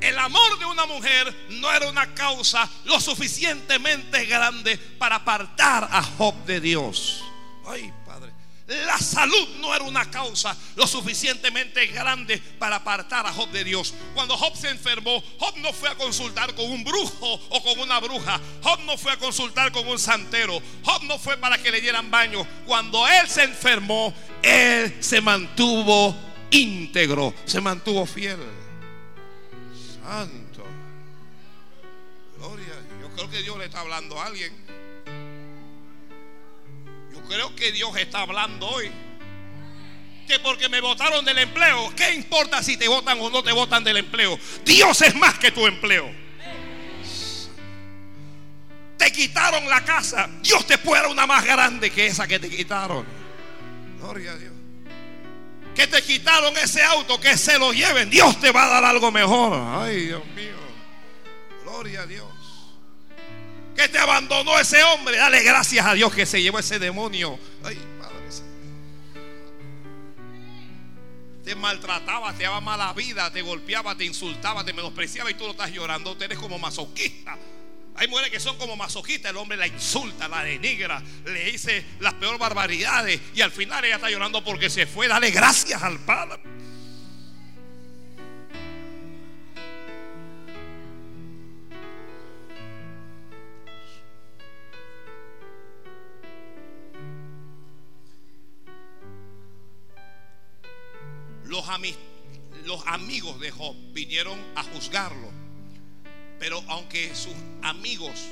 El 0.00 0.18
amor 0.18 0.58
de 0.58 0.66
una 0.66 0.86
mujer 0.86 1.34
no 1.48 1.72
era 1.72 1.88
una 1.88 2.14
causa 2.14 2.68
lo 2.84 3.00
suficientemente 3.00 4.26
grande 4.26 4.76
para 4.76 5.16
apartar 5.16 5.88
a 5.90 6.02
Job 6.02 6.34
de 6.44 6.60
Dios. 6.60 7.24
Ay, 7.66 7.92
Padre. 8.04 8.32
La 8.66 8.96
salud 8.96 9.48
no 9.60 9.74
era 9.74 9.84
una 9.84 10.10
causa 10.10 10.56
lo 10.76 10.86
suficientemente 10.86 11.86
grande 11.88 12.38
para 12.58 12.76
apartar 12.76 13.26
a 13.26 13.32
Job 13.32 13.50
de 13.50 13.62
Dios. 13.62 13.92
Cuando 14.14 14.38
Job 14.38 14.56
se 14.56 14.70
enfermó, 14.70 15.22
Job 15.38 15.58
no 15.58 15.70
fue 15.74 15.90
a 15.90 15.94
consultar 15.96 16.54
con 16.54 16.70
un 16.70 16.82
brujo 16.82 17.34
o 17.50 17.62
con 17.62 17.78
una 17.78 18.00
bruja. 18.00 18.40
Job 18.62 18.80
no 18.86 18.96
fue 18.96 19.12
a 19.12 19.18
consultar 19.18 19.70
con 19.70 19.86
un 19.86 19.98
santero. 19.98 20.62
Job 20.82 21.02
no 21.02 21.18
fue 21.18 21.36
para 21.36 21.58
que 21.58 21.70
le 21.70 21.82
dieran 21.82 22.10
baño. 22.10 22.46
Cuando 22.64 23.06
él 23.06 23.28
se 23.28 23.42
enfermó, 23.42 24.14
él 24.42 24.96
se 25.00 25.20
mantuvo 25.20 26.16
íntegro, 26.50 27.34
se 27.44 27.60
mantuvo 27.60 28.06
fiel. 28.06 28.38
Santo. 30.02 30.64
Gloria. 32.38 32.80
Yo 33.02 33.10
creo 33.14 33.30
que 33.30 33.42
Dios 33.42 33.58
le 33.58 33.66
está 33.66 33.80
hablando 33.80 34.18
a 34.18 34.24
alguien. 34.24 34.83
Creo 37.28 37.54
que 37.56 37.72
Dios 37.72 37.96
está 37.96 38.20
hablando 38.20 38.66
hoy. 38.68 38.90
Que 40.26 40.38
porque 40.38 40.68
me 40.68 40.80
votaron 40.80 41.24
del 41.24 41.38
empleo, 41.38 41.92
¿qué 41.94 42.14
importa 42.14 42.62
si 42.62 42.76
te 42.76 42.88
votan 42.88 43.20
o 43.20 43.28
no 43.28 43.42
te 43.42 43.52
votan 43.52 43.84
del 43.84 43.98
empleo? 43.98 44.38
Dios 44.64 45.02
es 45.02 45.14
más 45.14 45.38
que 45.38 45.50
tu 45.50 45.66
empleo. 45.66 46.10
Te 48.96 49.12
quitaron 49.12 49.68
la 49.68 49.84
casa. 49.84 50.30
Dios 50.40 50.66
te 50.66 50.78
puede 50.78 51.02
dar 51.02 51.10
una 51.10 51.26
más 51.26 51.44
grande 51.44 51.90
que 51.90 52.06
esa 52.06 52.26
que 52.26 52.38
te 52.38 52.48
quitaron. 52.48 53.04
Gloria 53.98 54.32
a 54.32 54.36
Dios 54.36 54.54
que 55.74 55.86
te 55.86 56.02
quitaron 56.02 56.56
ese 56.56 56.82
auto, 56.82 57.20
que 57.20 57.36
se 57.36 57.58
lo 57.58 57.72
lleven. 57.72 58.08
Dios 58.08 58.40
te 58.40 58.52
va 58.52 58.66
a 58.66 58.68
dar 58.68 58.84
algo 58.84 59.10
mejor. 59.10 59.60
Ay, 59.82 60.06
Dios 60.06 60.24
mío. 60.26 60.54
Gloria 61.64 62.02
a 62.02 62.06
Dios. 62.06 62.33
Que 63.74 63.88
te 63.88 63.98
abandonó 63.98 64.58
ese 64.58 64.82
hombre. 64.82 65.16
Dale 65.16 65.42
gracias 65.42 65.84
a 65.84 65.94
Dios 65.94 66.14
que 66.14 66.26
se 66.26 66.40
llevó 66.40 66.58
ese 66.58 66.78
demonio. 66.78 67.38
Ay, 67.62 67.78
Padre. 67.98 68.14
Te 71.44 71.54
maltrataba, 71.54 72.32
te 72.32 72.44
daba 72.44 72.60
mala 72.60 72.92
vida, 72.94 73.30
te 73.30 73.42
golpeaba, 73.42 73.94
te 73.94 74.04
insultaba, 74.04 74.64
te 74.64 74.72
menospreciaba 74.72 75.30
y 75.30 75.34
tú 75.34 75.44
lo 75.44 75.50
estás 75.50 75.70
llorando. 75.70 76.16
Tú 76.16 76.24
eres 76.24 76.38
como 76.38 76.58
masoquista. 76.58 77.36
Hay 77.96 78.08
mujeres 78.08 78.30
que 78.30 78.40
son 78.40 78.56
como 78.58 78.76
masoquistas, 78.76 79.30
el 79.30 79.36
hombre 79.36 79.56
la 79.56 79.68
insulta, 79.68 80.26
la 80.26 80.42
denigra, 80.42 81.00
le 81.24 81.44
dice 81.44 81.84
las 82.00 82.14
peores 82.14 82.40
barbaridades 82.40 83.20
y 83.34 83.40
al 83.40 83.52
final 83.52 83.84
ella 83.84 83.96
está 83.96 84.10
llorando 84.10 84.42
porque 84.42 84.68
se 84.68 84.86
fue. 84.86 85.06
Dale 85.06 85.30
gracias 85.30 85.80
al 85.82 86.00
Padre. 86.00 86.40
Los, 101.54 101.66
los 102.66 102.86
amigos 102.86 103.38
de 103.40 103.50
Job 103.50 103.76
vinieron 103.92 104.38
a 104.56 104.62
juzgarlo 104.64 105.44
pero 106.38 106.62
aunque 106.68 107.14
sus 107.14 107.32
amigos 107.62 108.26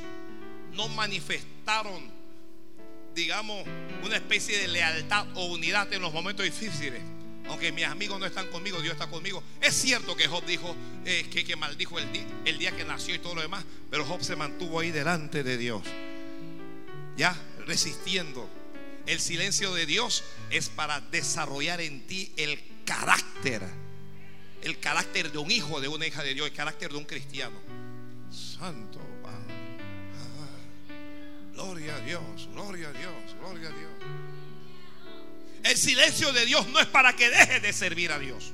no 0.74 0.88
manifestaron, 0.88 2.10
digamos, 3.14 3.64
una 4.02 4.16
especie 4.16 4.58
de 4.58 4.68
lealtad 4.68 5.26
o 5.34 5.46
unidad 5.46 5.90
en 5.92 6.02
los 6.02 6.12
momentos 6.12 6.44
difíciles, 6.44 7.00
aunque 7.48 7.72
mis 7.72 7.84
amigos 7.84 8.20
no 8.20 8.26
están 8.26 8.48
conmigo, 8.48 8.80
Dios 8.80 8.92
está 8.92 9.08
conmigo. 9.08 9.42
Es 9.60 9.74
cierto 9.74 10.14
que 10.14 10.28
Job 10.28 10.44
dijo 10.44 10.76
eh, 11.04 11.26
que, 11.30 11.44
que, 11.44 11.56
maldijo 11.56 11.98
el 11.98 12.08
el 12.44 12.58
día 12.58 12.76
que 12.76 12.84
nació 12.84 13.14
y 13.14 13.18
todo 13.18 13.34
lo 13.34 13.42
demás, 13.42 13.64
pero 13.90 14.04
Job 14.04 14.22
se 14.22 14.36
mantuvo 14.36 14.80
ahí 14.80 14.90
delante 14.90 15.42
de 15.42 15.56
Dios, 15.56 15.82
ya 17.16 17.34
resistiendo. 17.66 18.48
El 19.06 19.20
silencio 19.20 19.74
de 19.74 19.84
Dios 19.84 20.22
es 20.50 20.68
para 20.68 21.00
desarrollar 21.00 21.80
en 21.80 22.06
ti 22.06 22.32
el 22.36 22.56
carácter, 22.84 23.62
el 24.62 24.78
carácter 24.78 25.32
de 25.32 25.38
un 25.38 25.50
hijo, 25.50 25.80
de 25.80 25.88
una 25.88 26.06
hija 26.06 26.22
de 26.22 26.34
Dios, 26.34 26.46
el 26.46 26.52
carácter 26.52 26.92
de 26.92 26.98
un 26.98 27.04
cristiano. 27.04 27.58
Santo 28.30 29.00
Padre. 29.22 29.54
gloria 31.52 31.96
a 31.96 32.00
Dios, 32.00 32.48
gloria 32.52 32.88
a 32.88 32.92
Dios, 32.92 33.36
gloria 33.38 33.68
a 33.68 33.72
Dios. 33.72 33.92
El 35.64 35.76
silencio 35.76 36.32
de 36.32 36.46
Dios 36.46 36.66
no 36.68 36.80
es 36.80 36.86
para 36.86 37.14
que 37.14 37.30
dejes 37.30 37.62
de 37.62 37.72
servir 37.72 38.10
a 38.10 38.18
Dios. 38.18 38.52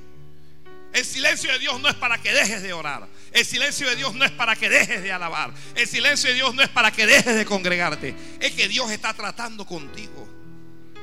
El 0.93 1.05
silencio 1.05 1.53
de 1.53 1.59
Dios 1.59 1.81
no 1.81 1.88
es 1.88 1.95
para 1.95 2.19
que 2.19 2.33
dejes 2.33 2.62
de 2.62 2.73
orar. 2.73 3.07
El 3.33 3.45
silencio 3.45 3.88
de 3.88 3.97
Dios 3.97 4.14
no 4.14 4.25
es 4.25 4.31
para 4.31 4.57
que 4.57 4.69
dejes 4.69 5.03
de 5.03 5.12
alabar. 5.12 5.53
El 5.75 5.87
silencio 5.87 6.31
de 6.31 6.37
Dios 6.37 6.55
no 6.55 6.62
es 6.62 6.69
para 6.69 6.91
que 6.91 7.07
dejes 7.07 7.37
de 7.37 7.45
congregarte. 7.45 8.14
Es 8.41 8.53
que 8.53 8.69
Dios 8.69 8.91
está 8.91 9.12
tratando 9.12 9.67
contigo. 9.67 10.27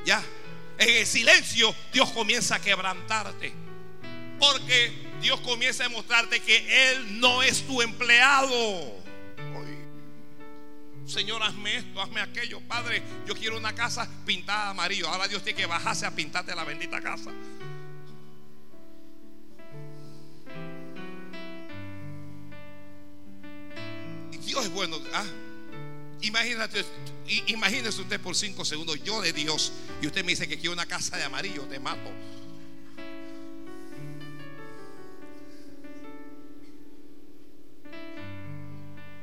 Ya. 0.04 0.22
En 0.78 0.96
el 0.96 1.06
silencio 1.06 1.74
Dios 1.92 2.10
comienza 2.10 2.56
a 2.56 2.60
quebrantarte. 2.60 3.52
Porque 4.38 4.92
Dios 5.20 5.40
comienza 5.40 5.84
a 5.84 5.88
demostrarte 5.88 6.40
que 6.40 6.92
Él 6.92 7.20
no 7.20 7.42
es 7.42 7.66
tu 7.66 7.80
empleado. 7.80 9.06
Señor, 11.06 11.40
hazme 11.40 11.76
esto, 11.76 12.02
hazme 12.02 12.20
aquello. 12.20 12.60
Padre, 12.62 13.00
yo 13.26 13.34
quiero 13.34 13.56
una 13.56 13.74
casa 13.74 14.08
pintada 14.24 14.70
amarillo. 14.70 15.08
Ahora 15.08 15.28
Dios 15.28 15.42
tiene 15.42 15.56
que 15.56 15.66
bajarse 15.66 16.04
a 16.04 16.10
pintarte 16.10 16.54
la 16.54 16.64
bendita 16.64 17.00
casa. 17.00 17.30
Y 24.32 24.38
Dios 24.38 24.64
es 24.64 24.70
bueno. 24.70 24.98
¿ah? 25.14 25.24
Imagínate, 26.22 26.84
imagínese 27.46 28.00
usted 28.00 28.20
por 28.20 28.34
cinco 28.34 28.64
segundos, 28.64 29.02
yo 29.02 29.20
de 29.20 29.32
Dios, 29.32 29.72
y 30.00 30.06
usted 30.06 30.24
me 30.24 30.32
dice 30.32 30.48
que 30.48 30.58
quiero 30.58 30.72
una 30.72 30.86
casa 30.86 31.16
de 31.16 31.24
amarillo, 31.24 31.62
te 31.64 31.78
mato. 31.78 32.10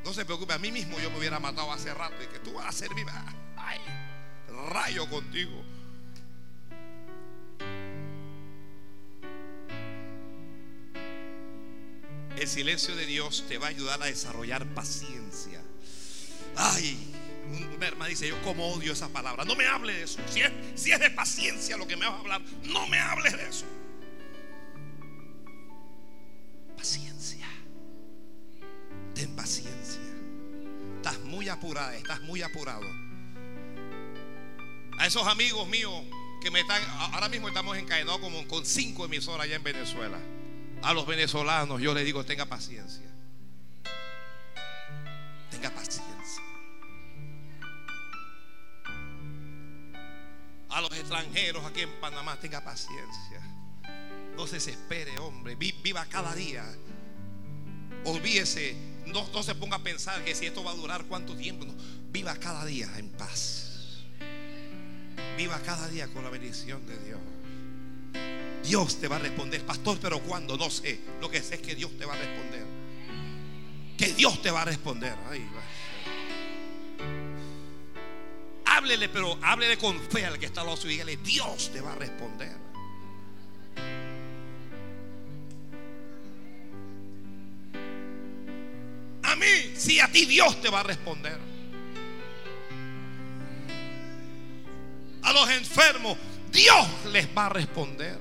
No 0.03 0.13
se 0.13 0.25
preocupe, 0.25 0.53
a 0.53 0.59
mí 0.59 0.71
mismo 0.71 0.99
yo 0.99 1.09
me 1.09 1.17
hubiera 1.17 1.39
matado 1.39 1.71
hace 1.71 1.93
rato 1.93 2.21
y 2.21 2.27
que 2.27 2.39
tú 2.39 2.53
vas 2.53 2.67
a 2.67 2.71
servir. 2.71 3.05
Ay, 3.55 3.79
rayo 4.69 5.09
contigo. 5.09 5.63
El 12.37 12.47
silencio 12.47 12.95
de 12.95 13.05
Dios 13.05 13.45
te 13.47 13.57
va 13.57 13.67
a 13.67 13.69
ayudar 13.69 14.03
a 14.03 14.07
desarrollar 14.07 14.65
paciencia. 14.73 15.52
Ay, 16.55 16.97
Una 17.75 17.87
hermana 17.87 18.09
dice, 18.09 18.27
yo 18.27 18.41
como 18.41 18.67
odio 18.73 18.93
esa 18.93 19.09
palabra. 19.09 19.45
No 19.45 19.55
me 19.55 19.65
hable 19.65 19.93
de 19.93 20.03
eso. 20.03 20.19
Si 20.27 20.41
es, 20.41 20.51
si 20.75 20.91
de 20.91 21.09
paciencia 21.11 21.77
lo 21.77 21.87
que 21.87 21.95
me 21.95 22.05
vas 22.05 22.15
a 22.15 22.19
hablar, 22.19 22.41
no 22.63 22.87
me 22.87 22.99
hables 22.99 23.33
de 23.33 23.47
eso. 23.47 23.65
Paciencia. 26.77 27.47
Ten 29.13 29.35
paciencia. 29.35 30.01
Estás 30.97 31.19
muy 31.19 31.49
apurada, 31.49 31.95
estás 31.95 32.21
muy 32.21 32.41
apurado. 32.41 32.85
A 34.99 35.07
esos 35.07 35.27
amigos 35.27 35.67
míos 35.67 36.03
que 36.41 36.51
me 36.51 36.61
están, 36.61 36.81
ahora 37.13 37.29
mismo 37.29 37.47
estamos 37.47 37.77
encadenados 37.77 38.19
como 38.19 38.47
con 38.47 38.65
cinco 38.65 39.05
emisoras 39.05 39.45
allá 39.45 39.55
en 39.55 39.63
Venezuela. 39.63 40.17
A 40.81 40.93
los 40.93 41.05
venezolanos 41.05 41.81
yo 41.81 41.93
les 41.93 42.05
digo, 42.05 42.25
tenga 42.25 42.45
paciencia. 42.45 43.12
Los 50.89 50.99
extranjeros 50.99 51.63
aquí 51.65 51.81
en 51.81 51.91
Panamá, 51.99 52.37
tenga 52.39 52.61
paciencia. 52.63 53.41
No 54.35 54.47
se 54.47 54.55
desespere, 54.55 55.17
hombre. 55.19 55.55
Viva 55.55 56.05
cada 56.05 56.33
día. 56.35 56.63
Olvídese. 58.05 58.75
No, 59.05 59.27
no 59.33 59.43
se 59.43 59.55
ponga 59.55 59.77
a 59.77 59.83
pensar 59.83 60.23
que 60.23 60.33
si 60.35 60.45
esto 60.45 60.63
va 60.63 60.71
a 60.71 60.75
durar 60.75 61.05
cuánto 61.05 61.35
tiempo. 61.35 61.65
Viva 62.11 62.35
cada 62.35 62.65
día 62.65 62.89
en 62.97 63.09
paz. 63.11 64.03
Viva 65.37 65.59
cada 65.65 65.87
día 65.87 66.07
con 66.07 66.23
la 66.23 66.29
bendición 66.29 66.85
de 66.85 66.97
Dios. 66.99 67.19
Dios 68.63 68.99
te 68.99 69.07
va 69.07 69.17
a 69.17 69.19
responder, 69.19 69.65
pastor, 69.65 69.99
pero 70.01 70.21
¿cuándo? 70.21 70.57
No 70.57 70.69
sé. 70.69 70.99
Lo 71.21 71.29
que 71.29 71.41
sé 71.41 71.55
es 71.55 71.61
que 71.61 71.75
Dios 71.75 71.97
te 71.97 72.05
va 72.05 72.13
a 72.13 72.17
responder. 72.17 72.65
Que 73.97 74.13
Dios 74.13 74.41
te 74.41 74.51
va 74.51 74.63
a 74.63 74.65
responder. 74.65 75.15
Háblele, 78.83 79.07
pero 79.07 79.39
háblele 79.41 79.77
con 79.77 79.97
fe 79.97 80.25
al 80.25 80.37
que 80.37 80.45
está 80.45 80.59
al 80.59 80.67
lado. 80.67 80.81
Dígale, 80.83 81.15
Dios 81.15 81.71
te 81.71 81.79
va 81.79 81.93
a 81.93 81.95
responder. 81.95 82.51
A 89.23 89.35
mí, 89.37 89.73
si 89.77 90.01
a 90.01 90.11
ti 90.11 90.25
Dios 90.25 90.61
te 90.61 90.69
va 90.69 90.81
a 90.81 90.83
responder. 90.83 91.39
A 95.21 95.31
los 95.31 95.49
enfermos, 95.49 96.17
Dios 96.51 97.05
les 97.05 97.25
va 97.29 97.45
a 97.45 97.49
responder. 97.49 98.19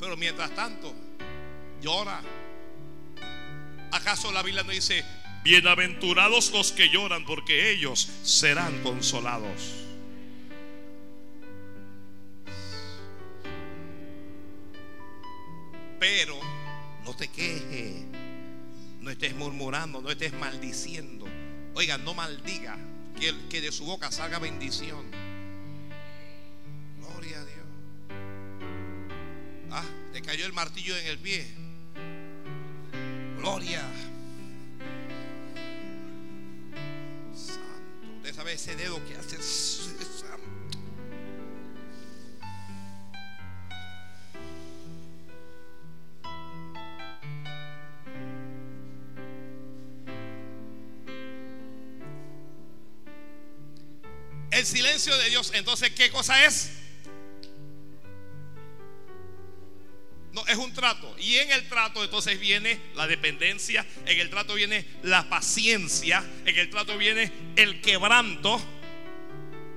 Pero 0.00 0.16
mientras 0.16 0.50
tanto, 0.52 0.94
llora. 1.82 2.22
¿Acaso 3.92 4.32
la 4.32 4.42
Biblia 4.42 4.62
no 4.62 4.70
dice, 4.70 5.04
bienaventurados 5.42 6.50
los 6.52 6.72
que 6.72 6.88
lloran 6.88 7.24
porque 7.24 7.70
ellos 7.70 8.08
serán 8.22 8.82
consolados? 8.82 9.84
Pero 15.98 16.38
no 17.04 17.16
te 17.16 17.28
quejes, 17.28 18.04
no 19.00 19.10
estés 19.10 19.34
murmurando, 19.34 20.00
no 20.00 20.10
estés 20.10 20.32
maldiciendo. 20.32 21.26
Oiga, 21.74 21.98
no 21.98 22.14
maldiga, 22.14 22.76
que, 23.18 23.34
que 23.48 23.60
de 23.60 23.72
su 23.72 23.84
boca 23.84 24.10
salga 24.12 24.38
bendición. 24.38 25.28
Ah, 29.70 29.84
le 30.12 30.22
cayó 30.22 30.46
el 30.46 30.52
martillo 30.52 30.96
en 30.96 31.06
el 31.06 31.18
pie. 31.18 31.46
Gloria. 33.38 33.82
Usted 38.28 38.40
sabe 38.42 38.52
ese 38.52 38.76
dedo 38.76 39.02
que 39.06 39.16
hace. 39.16 39.36
El 54.50 54.66
silencio 54.66 55.16
de 55.16 55.30
Dios, 55.30 55.50
entonces, 55.54 55.90
¿qué 55.92 56.10
cosa 56.10 56.44
es? 56.44 56.72
Es 60.46 60.56
un 60.56 60.72
trato. 60.72 61.14
Y 61.18 61.36
en 61.36 61.50
el 61.52 61.68
trato 61.68 62.04
entonces 62.04 62.38
viene 62.38 62.80
la 62.94 63.06
dependencia, 63.06 63.84
en 64.06 64.18
el 64.18 64.30
trato 64.30 64.54
viene 64.54 64.86
la 65.02 65.28
paciencia, 65.28 66.24
en 66.44 66.58
el 66.58 66.70
trato 66.70 66.96
viene 66.96 67.32
el 67.56 67.80
quebranto. 67.80 68.60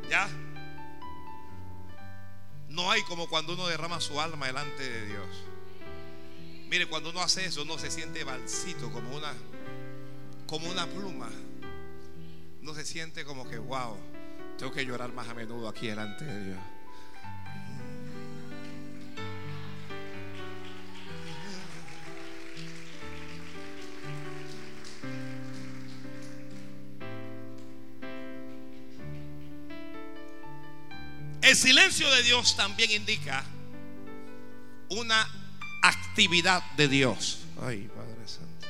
¿Ya? 0.10 0.30
No 2.70 2.90
hay 2.92 3.02
como 3.04 3.28
cuando 3.28 3.54
uno 3.54 3.68
derrama 3.68 4.00
su 4.00 4.20
alma 4.20 4.48
delante 4.48 4.88
de 4.88 5.08
Dios. 5.08 5.28
Mire, 6.70 6.88
cuando 6.88 7.10
uno 7.10 7.22
hace 7.22 7.46
eso, 7.46 7.64
uno 7.64 7.78
se 7.78 7.92
siente 7.92 8.24
balsito, 8.24 8.90
como 8.92 9.16
una, 9.16 9.34
como 10.48 10.70
una 10.70 10.88
pluma. 10.88 11.30
No 12.62 12.74
se 12.74 12.86
siente 12.86 13.26
como 13.26 13.50
que, 13.50 13.58
wow, 13.58 13.98
tengo 14.58 14.72
que 14.72 14.86
llorar 14.86 15.12
más 15.12 15.28
a 15.28 15.34
menudo 15.34 15.68
aquí 15.68 15.88
delante 15.88 16.24
de 16.24 16.46
Dios. 16.46 16.60
El 31.52 31.58
silencio 31.58 32.10
de 32.10 32.24
Dios 32.24 32.56
también 32.56 32.92
indica 32.92 33.44
una 34.88 35.30
actividad 35.82 36.64
de 36.78 36.88
Dios. 36.88 37.40
Ay, 37.62 37.90
Padre 37.94 38.26
Santo. 38.26 38.68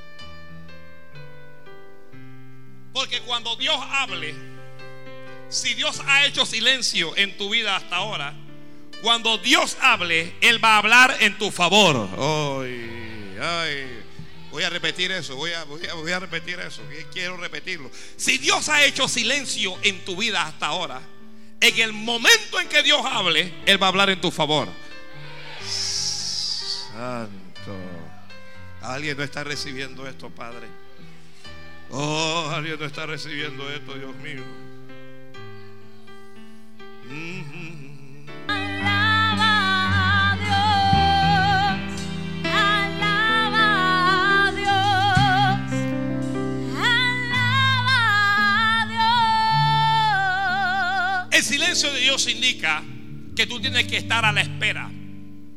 Porque 2.91 3.21
cuando 3.21 3.55
Dios 3.55 3.77
hable, 3.87 4.33
si 5.49 5.75
Dios 5.75 6.01
ha 6.07 6.25
hecho 6.25 6.43
silencio 6.43 7.15
en 7.17 7.37
tu 7.37 7.51
vida 7.51 7.75
hasta 7.75 7.97
ahora, 7.97 8.33
cuando 9.03 9.37
Dios 9.37 9.77
hable, 9.79 10.33
Él 10.41 10.63
va 10.63 10.73
a 10.73 10.77
hablar 10.79 11.17
en 11.19 11.37
tu 11.37 11.51
favor. 11.51 12.09
Ay, 12.17 13.37
ay. 13.39 14.03
Voy 14.49 14.63
a 14.63 14.71
repetir 14.71 15.11
eso, 15.11 15.35
voy 15.35 15.51
a, 15.51 15.65
voy 15.65 15.85
a, 15.85 15.93
voy 15.93 16.11
a 16.13 16.19
repetir 16.19 16.59
eso, 16.59 16.81
quiero 17.13 17.37
repetirlo. 17.37 17.91
Si 18.17 18.39
Dios 18.39 18.69
ha 18.69 18.83
hecho 18.83 19.07
silencio 19.07 19.77
en 19.83 20.03
tu 20.03 20.15
vida 20.15 20.41
hasta 20.41 20.65
ahora, 20.65 20.99
en 21.61 21.79
el 21.79 21.93
momento 21.93 22.59
en 22.59 22.67
que 22.67 22.83
Dios 22.83 23.01
hable, 23.05 23.53
Él 23.65 23.81
va 23.81 23.87
a 23.87 23.89
hablar 23.89 24.09
en 24.09 24.19
tu 24.19 24.31
favor. 24.31 24.67
Santo. 25.63 27.31
Alguien 28.81 29.15
no 29.15 29.23
está 29.23 29.43
recibiendo 29.43 30.07
esto, 30.07 30.29
Padre. 30.31 30.67
Oh, 31.91 32.49
alguien 32.51 32.79
no 32.79 32.85
está 32.85 33.05
recibiendo 33.05 33.71
esto, 33.71 33.93
Dios 33.93 34.15
mío. 34.17 34.43
Silencio 51.51 51.91
de 51.91 51.99
Dios 51.99 52.27
indica 52.27 52.81
que 53.35 53.45
tú 53.45 53.59
tienes 53.59 53.85
que 53.85 53.97
estar 53.97 54.23
a 54.23 54.31
la 54.31 54.39
espera. 54.39 54.89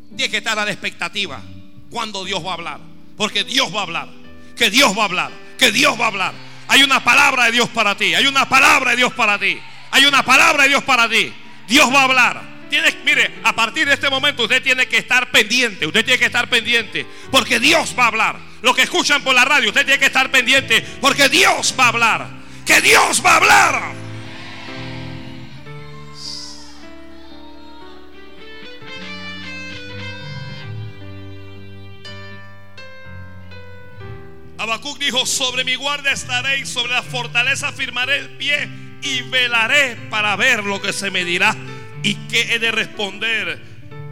Tienes 0.08 0.28
que 0.28 0.38
estar 0.38 0.58
a 0.58 0.64
la 0.64 0.72
expectativa 0.72 1.40
cuando 1.88 2.24
Dios 2.24 2.44
va 2.44 2.50
a 2.50 2.54
hablar. 2.54 2.80
Porque 3.16 3.44
Dios 3.44 3.72
va 3.72 3.80
a 3.80 3.82
hablar. 3.84 4.08
Que 4.56 4.70
Dios 4.70 4.96
va 4.98 5.02
a 5.02 5.04
hablar. 5.04 5.30
Que 5.56 5.70
Dios 5.70 5.98
va 5.98 6.06
a 6.06 6.08
hablar. 6.08 6.34
Hay 6.66 6.82
una 6.82 7.04
palabra 7.04 7.44
de 7.44 7.52
Dios 7.52 7.68
para 7.68 7.96
ti. 7.96 8.12
Hay 8.12 8.26
una 8.26 8.48
palabra 8.48 8.90
de 8.90 8.96
Dios 8.96 9.12
para 9.12 9.38
ti. 9.38 9.56
Hay 9.92 10.04
una 10.04 10.24
palabra 10.24 10.64
de 10.64 10.70
Dios 10.70 10.82
para 10.82 11.08
ti. 11.08 11.32
Dios 11.68 11.88
va 11.94 12.00
a 12.00 12.04
hablar. 12.04 12.42
Tienes, 12.68 12.96
mire, 13.04 13.30
a 13.44 13.54
partir 13.54 13.86
de 13.86 13.94
este 13.94 14.10
momento 14.10 14.42
usted 14.42 14.64
tiene 14.64 14.88
que 14.88 14.98
estar 14.98 15.30
pendiente. 15.30 15.86
Usted 15.86 16.04
tiene 16.04 16.18
que 16.18 16.26
estar 16.26 16.48
pendiente. 16.48 17.06
Porque 17.30 17.60
Dios 17.60 17.94
va 17.96 18.04
a 18.04 18.08
hablar. 18.08 18.36
Lo 18.62 18.74
que 18.74 18.82
escuchan 18.82 19.22
por 19.22 19.32
la 19.32 19.44
radio, 19.44 19.68
usted 19.68 19.84
tiene 19.84 20.00
que 20.00 20.06
estar 20.06 20.28
pendiente. 20.32 20.80
Porque 21.00 21.28
Dios 21.28 21.72
va 21.78 21.84
a 21.84 21.88
hablar. 21.88 22.28
Que 22.66 22.80
Dios 22.80 23.24
va 23.24 23.34
a 23.34 23.36
hablar. 23.36 24.03
Habacuc 34.58 34.98
dijo, 34.98 35.26
sobre 35.26 35.64
mi 35.64 35.74
guardia 35.74 36.12
estaré 36.12 36.58
y 36.58 36.66
sobre 36.66 36.92
la 36.92 37.02
fortaleza 37.02 37.72
firmaré 37.72 38.18
el 38.18 38.30
pie 38.30 38.68
y 39.02 39.22
velaré 39.22 39.96
para 40.10 40.36
ver 40.36 40.64
lo 40.64 40.80
que 40.80 40.92
se 40.92 41.10
me 41.10 41.24
dirá 41.24 41.54
y 42.02 42.14
qué 42.28 42.54
he 42.54 42.58
de 42.58 42.70
responder 42.70 43.60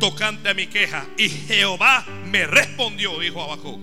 tocante 0.00 0.48
a 0.48 0.54
mi 0.54 0.66
queja. 0.66 1.06
Y 1.16 1.28
Jehová 1.28 2.04
me 2.26 2.46
respondió, 2.46 3.18
dijo 3.20 3.42
Habacuc. 3.42 3.80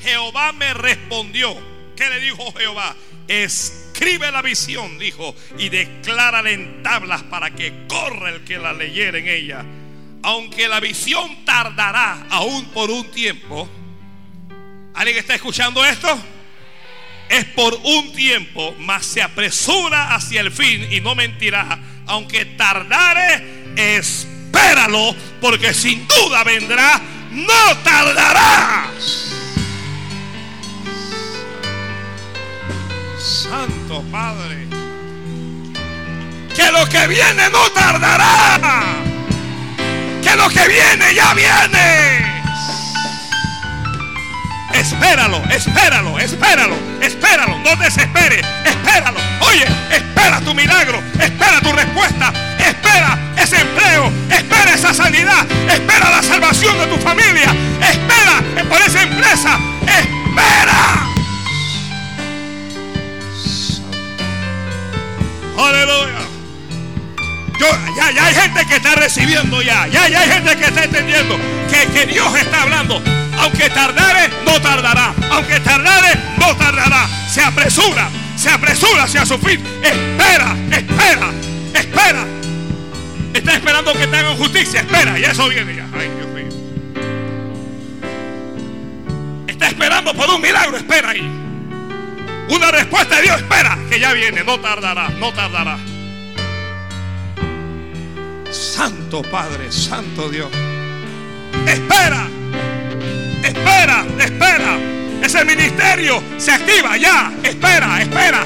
Jehová 0.00 0.52
me 0.52 0.72
respondió. 0.74 1.54
¿Qué 1.94 2.08
le 2.08 2.20
dijo 2.20 2.52
Jehová? 2.54 2.96
Escribe 3.28 4.32
la 4.32 4.42
visión, 4.42 4.98
dijo, 4.98 5.34
y 5.58 5.68
declárala 5.68 6.50
en 6.50 6.82
tablas 6.82 7.22
para 7.24 7.50
que 7.50 7.86
corra 7.86 8.30
el 8.30 8.44
que 8.44 8.58
la 8.58 8.72
leyera 8.72 9.18
en 9.18 9.28
ella. 9.28 9.64
Aunque 10.22 10.68
la 10.68 10.80
visión 10.80 11.44
tardará 11.44 12.26
aún 12.30 12.64
por 12.66 12.90
un 12.90 13.10
tiempo. 13.10 13.68
¿Alguien 14.94 15.18
está 15.18 15.34
escuchando 15.34 15.84
esto? 15.84 16.18
Es 17.28 17.44
por 17.46 17.74
un 17.82 18.12
tiempo, 18.12 18.74
mas 18.78 19.06
se 19.06 19.22
apresura 19.22 20.14
hacia 20.14 20.42
el 20.42 20.52
fin 20.52 20.86
y 20.92 21.00
no 21.00 21.14
mentirá. 21.14 21.78
Aunque 22.06 22.44
tardare, 22.44 23.72
espéralo, 23.76 25.16
porque 25.40 25.72
sin 25.72 26.06
duda 26.06 26.44
vendrá, 26.44 27.00
no 27.30 27.76
tardará. 27.82 28.90
Santo 33.18 34.02
Padre. 34.10 34.66
Que 36.54 36.70
lo 36.70 36.86
que 36.86 37.06
viene 37.06 37.48
no 37.48 37.70
tardará. 37.70 38.60
Que 40.22 40.36
lo 40.36 40.50
que 40.50 40.68
viene 40.68 41.14
ya 41.14 41.32
viene. 41.32 42.41
Espéralo, 44.74 45.42
espéralo, 45.50 46.18
espéralo, 46.18 46.76
espéralo. 47.00 47.58
No 47.58 47.76
desesperes, 47.76 48.44
espéralo. 48.64 49.18
Oye, 49.40 49.66
espera 49.90 50.40
tu 50.40 50.54
milagro, 50.54 51.02
espera 51.18 51.60
tu 51.60 51.72
respuesta, 51.72 52.32
espera 52.58 53.18
ese 53.36 53.60
empleo, 53.60 54.12
espera 54.30 54.74
esa 54.74 54.94
sanidad, 54.94 55.46
espera 55.68 56.10
la 56.10 56.22
salvación 56.22 56.78
de 56.78 56.86
tu 56.86 56.96
familia, 56.98 57.54
espera 57.80 58.64
por 58.68 58.80
esa 58.80 59.02
empresa, 59.02 59.58
espera. 59.86 61.06
Aleluya. 65.58 66.18
Yo, 67.58 67.66
ya, 67.96 68.10
ya 68.10 68.26
hay 68.26 68.34
gente 68.34 68.66
que 68.66 68.76
está 68.76 68.94
recibiendo 68.96 69.62
ya. 69.62 69.86
Ya, 69.86 70.08
ya 70.08 70.20
hay 70.20 70.30
gente 70.30 70.56
que 70.56 70.64
está 70.64 70.84
entendiendo 70.84 71.38
que, 71.70 71.86
que 71.92 72.06
Dios 72.06 72.34
está 72.36 72.62
hablando. 72.62 73.21
Aunque 73.42 73.68
tardare, 73.70 74.30
no 74.44 74.60
tardará. 74.60 75.12
Aunque 75.32 75.58
tardare, 75.60 76.16
no 76.38 76.56
tardará. 76.56 77.08
Se 77.28 77.42
apresura, 77.42 78.08
se 78.36 78.48
apresura 78.48 79.02
hacia 79.02 79.26
su 79.26 79.36
fin. 79.38 79.60
Espera, 79.82 80.56
espera, 80.70 81.30
espera. 81.74 82.24
Está 83.34 83.54
esperando 83.54 83.92
que 83.94 84.06
te 84.06 84.16
hagan 84.16 84.36
justicia. 84.36 84.80
Espera, 84.80 85.18
y 85.18 85.24
eso 85.24 85.48
viene 85.48 85.74
ya. 85.74 85.88
Ay, 85.92 86.08
Dios 86.16 86.28
mío. 86.28 86.48
Está 89.48 89.66
esperando 89.66 90.14
por 90.14 90.30
un 90.30 90.40
milagro. 90.40 90.76
Espera 90.76 91.10
ahí. 91.10 91.28
Una 92.48 92.70
respuesta 92.70 93.16
de 93.16 93.22
Dios. 93.22 93.36
Espera, 93.38 93.76
que 93.90 93.98
ya 93.98 94.12
viene. 94.12 94.44
No 94.44 94.60
tardará, 94.60 95.08
no 95.08 95.32
tardará. 95.32 95.78
Santo 98.52 99.22
Padre, 99.22 99.72
Santo 99.72 100.28
Dios. 100.28 100.50
Espera, 101.66 102.28
espera, 103.42 104.04
espera. 104.18 104.78
Ese 105.22 105.44
ministerio 105.44 106.22
se 106.36 106.50
activa 106.50 106.96
ya. 106.96 107.32
Espera, 107.42 108.02
espera. 108.02 108.44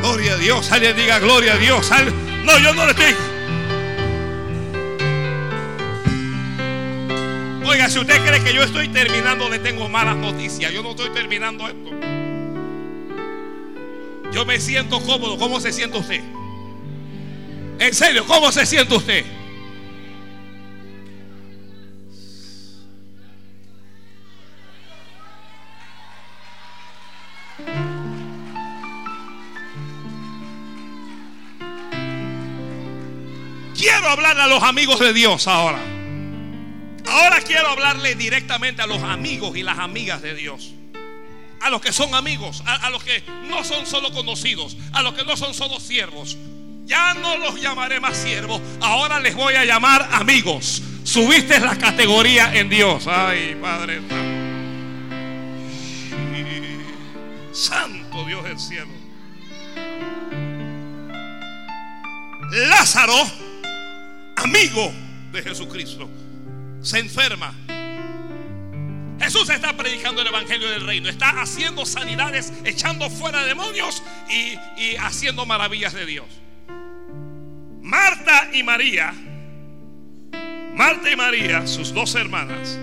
Gloria 0.00 0.32
a 0.32 0.36
Dios. 0.36 0.72
Alguien 0.72 0.96
diga 0.96 1.18
gloria 1.18 1.54
a 1.54 1.56
Dios. 1.56 1.90
No, 2.44 2.58
yo 2.58 2.74
no 2.74 2.84
le 2.84 2.90
estoy. 2.92 3.14
Oiga, 7.64 7.90
si 7.90 7.98
usted 7.98 8.24
cree 8.24 8.42
que 8.42 8.54
yo 8.54 8.62
estoy 8.62 8.88
terminando, 8.88 9.48
le 9.48 9.58
tengo 9.58 9.88
malas 9.88 10.16
noticias. 10.16 10.72
Yo 10.72 10.82
no 10.82 10.90
estoy 10.90 11.10
terminando 11.10 11.66
esto. 11.66 11.90
Yo 14.32 14.44
me 14.44 14.60
siento 14.60 15.00
cómodo. 15.00 15.38
¿Cómo 15.38 15.60
se 15.60 15.72
siente 15.72 15.98
usted? 15.98 16.20
En 17.78 17.94
serio, 17.94 18.24
¿cómo 18.26 18.50
se 18.52 18.64
siente 18.66 18.94
usted? 18.94 19.24
Hablar 34.16 34.40
a 34.40 34.46
los 34.46 34.62
amigos 34.62 34.98
de 34.98 35.12
Dios 35.12 35.46
ahora. 35.46 35.78
Ahora 37.06 37.40
quiero 37.42 37.68
hablarle 37.68 38.14
directamente 38.14 38.80
a 38.80 38.86
los 38.86 39.02
amigos 39.02 39.54
y 39.56 39.62
las 39.62 39.78
amigas 39.78 40.22
de 40.22 40.34
Dios. 40.34 40.72
A 41.60 41.68
los 41.68 41.82
que 41.82 41.92
son 41.92 42.14
amigos, 42.14 42.62
a, 42.66 42.88
los 42.88 43.04
que 43.04 43.22
no 43.48 43.62
son 43.62 43.86
solo 43.86 44.12
conocidos, 44.12 44.76
a 44.92 45.02
los 45.02 45.12
que 45.14 45.24
no 45.24 45.36
son 45.36 45.52
solo 45.52 45.80
siervos, 45.80 46.38
ya 46.84 47.12
no 47.14 47.36
los 47.36 47.60
llamaré 47.60 48.00
más 48.00 48.16
siervos, 48.16 48.60
ahora 48.80 49.20
les 49.20 49.34
voy 49.34 49.54
a 49.54 49.64
llamar 49.64 50.08
amigos. 50.12 50.82
Subiste 51.04 51.60
la 51.60 51.76
categoría 51.76 52.54
en 52.54 52.70
Dios. 52.70 53.06
Ay, 53.06 53.56
Padre 53.60 54.00
Santo 57.52 58.24
Dios 58.24 58.44
del 58.44 58.58
cielo. 58.58 58.92
Lázaro, 62.68 63.45
amigo 64.46 64.92
de 65.32 65.42
Jesucristo, 65.42 66.08
se 66.80 67.00
enferma. 67.00 67.52
Jesús 69.18 69.48
está 69.50 69.76
predicando 69.76 70.22
el 70.22 70.28
Evangelio 70.28 70.70
del 70.70 70.86
Reino, 70.86 71.08
está 71.08 71.40
haciendo 71.40 71.84
sanidades, 71.84 72.52
echando 72.64 73.10
fuera 73.10 73.44
demonios 73.44 74.02
y, 74.30 74.56
y 74.80 74.96
haciendo 74.96 75.46
maravillas 75.46 75.94
de 75.94 76.06
Dios. 76.06 76.26
Marta 77.82 78.50
y 78.52 78.62
María, 78.62 79.12
Marta 80.74 81.10
y 81.10 81.16
María, 81.16 81.66
sus 81.66 81.92
dos 81.92 82.14
hermanas, 82.14 82.78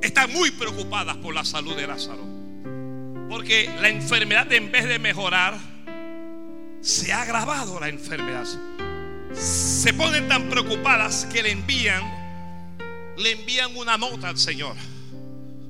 están 0.00 0.32
muy 0.32 0.52
preocupadas 0.52 1.16
por 1.16 1.34
la 1.34 1.44
salud 1.44 1.74
de 1.74 1.86
Lázaro. 1.88 2.24
Porque 3.28 3.68
la 3.80 3.88
enfermedad 3.88 4.52
en 4.52 4.70
vez 4.70 4.86
de 4.86 4.98
mejorar, 4.98 5.58
se 6.80 7.12
ha 7.12 7.22
agravado 7.22 7.80
la 7.80 7.88
enfermedad. 7.88 8.46
Se 9.34 9.92
ponen 9.94 10.28
tan 10.28 10.48
preocupadas 10.48 11.26
que 11.32 11.42
le 11.42 11.50
envían, 11.50 12.02
le 13.16 13.32
envían 13.32 13.76
una 13.76 13.96
nota 13.96 14.28
al 14.28 14.38
Señor. 14.38 14.76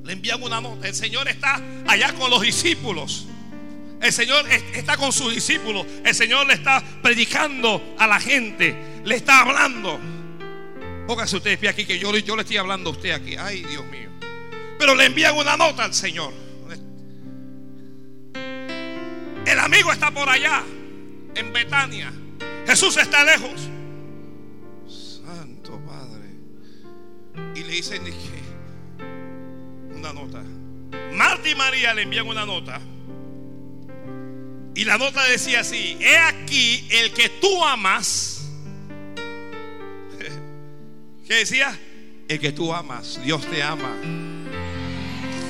Le 0.04 0.12
envían 0.12 0.42
una 0.42 0.60
nota. 0.60 0.88
El 0.88 0.94
Señor 0.94 1.28
está 1.28 1.60
allá 1.86 2.12
con 2.14 2.30
los 2.30 2.42
discípulos. 2.42 3.26
El 4.00 4.12
Señor 4.12 4.46
está 4.74 4.96
con 4.96 5.12
sus 5.12 5.34
discípulos. 5.34 5.86
El 6.04 6.14
Señor 6.14 6.46
le 6.46 6.54
está 6.54 6.82
predicando 7.02 7.94
a 7.98 8.06
la 8.06 8.18
gente. 8.18 9.02
Le 9.04 9.16
está 9.16 9.40
hablando. 9.40 10.00
Póngase 11.06 11.36
usted 11.36 11.58
pie 11.58 11.68
aquí 11.68 11.84
que 11.84 11.98
yo, 11.98 12.16
yo 12.16 12.36
le 12.36 12.42
estoy 12.42 12.56
hablando 12.56 12.90
a 12.90 12.92
usted 12.92 13.10
aquí. 13.10 13.36
Ay, 13.36 13.62
Dios 13.64 13.84
mío. 13.86 14.08
Pero 14.78 14.94
le 14.94 15.04
envían 15.04 15.36
una 15.36 15.56
nota 15.56 15.84
al 15.84 15.92
Señor. 15.92 16.32
El 19.44 19.58
amigo 19.58 19.92
está 19.92 20.10
por 20.10 20.28
allá, 20.28 20.62
en 21.34 21.52
Betania. 21.52 22.12
Jesús 22.66 22.96
está 22.96 23.24
lejos. 23.24 23.68
Santo 24.88 25.80
Padre. 25.86 26.30
Y 27.54 27.64
le 27.64 27.72
dicen 27.72 28.02
una 29.94 30.12
nota. 30.12 30.42
Marta 31.12 31.48
y 31.48 31.54
María 31.54 31.94
le 31.94 32.02
envían 32.02 32.26
una 32.26 32.46
nota. 32.46 32.80
Y 34.74 34.84
la 34.84 34.98
nota 34.98 35.24
decía 35.24 35.60
así, 35.60 35.96
he 36.00 36.16
aquí 36.16 36.86
el 36.90 37.12
que 37.12 37.28
tú 37.28 37.64
amas. 37.64 38.48
¿Qué 41.26 41.34
decía? 41.34 41.78
El 42.28 42.38
que 42.38 42.52
tú 42.52 42.72
amas, 42.72 43.20
Dios 43.24 43.44
te 43.50 43.62
ama. 43.62 43.96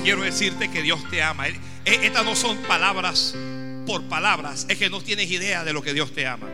Quiero 0.03 0.23
decirte 0.23 0.71
que 0.71 0.81
Dios 0.81 0.99
te 1.09 1.21
ama. 1.21 1.47
E, 1.47 1.59
estas 1.85 2.25
no 2.25 2.35
son 2.35 2.57
palabras 2.63 3.35
por 3.85 4.03
palabras, 4.03 4.65
es 4.69 4.77
que 4.77 4.89
no 4.89 5.01
tienes 5.01 5.29
idea 5.29 5.63
de 5.63 5.73
lo 5.73 5.81
que 5.81 5.93
Dios 5.93 6.13
te 6.13 6.25
ama. 6.25 6.47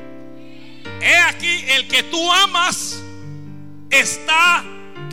He 1.02 1.16
aquí 1.18 1.66
el 1.70 1.88
que 1.88 2.04
tú 2.04 2.32
amas 2.32 3.02
está 3.90 4.64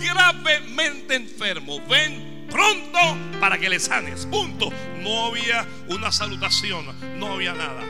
gravemente 0.00 1.14
enfermo. 1.14 1.80
Ven 1.88 2.46
pronto 2.50 2.98
para 3.40 3.58
que 3.58 3.68
le 3.68 3.80
sanes. 3.80 4.26
Punto. 4.26 4.72
No 5.00 5.26
había 5.26 5.66
una 5.88 6.10
salutación, 6.12 6.86
no 7.18 7.34
había 7.34 7.52
nada. 7.52 7.82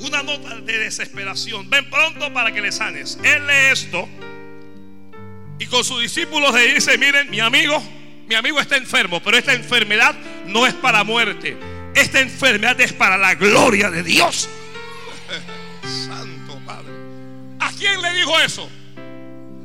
Una 0.00 0.22
nota 0.22 0.56
de 0.60 0.78
desesperación. 0.78 1.68
Ven 1.70 1.88
pronto 1.90 2.32
para 2.32 2.52
que 2.52 2.60
le 2.60 2.72
sanes. 2.72 3.18
Él 3.22 3.46
lee 3.46 3.72
esto 3.72 4.08
y 5.58 5.66
con 5.66 5.84
sus 5.84 6.00
discípulos 6.00 6.54
le 6.54 6.74
dice, 6.74 6.96
miren, 6.98 7.30
mi 7.30 7.40
amigo, 7.40 7.82
mi 8.28 8.34
amigo 8.36 8.60
está 8.60 8.76
enfermo, 8.76 9.20
pero 9.22 9.36
esta 9.36 9.54
enfermedad 9.54 10.14
no 10.46 10.66
es 10.66 10.74
para 10.74 11.02
muerte. 11.02 11.56
Esta 11.94 12.20
enfermedad 12.20 12.80
es 12.80 12.92
para 12.92 13.18
la 13.18 13.34
gloria 13.34 13.90
de 13.90 14.04
Dios. 14.04 14.48
Quién 17.78 18.00
le 18.02 18.12
dijo 18.12 18.38
eso? 18.40 18.68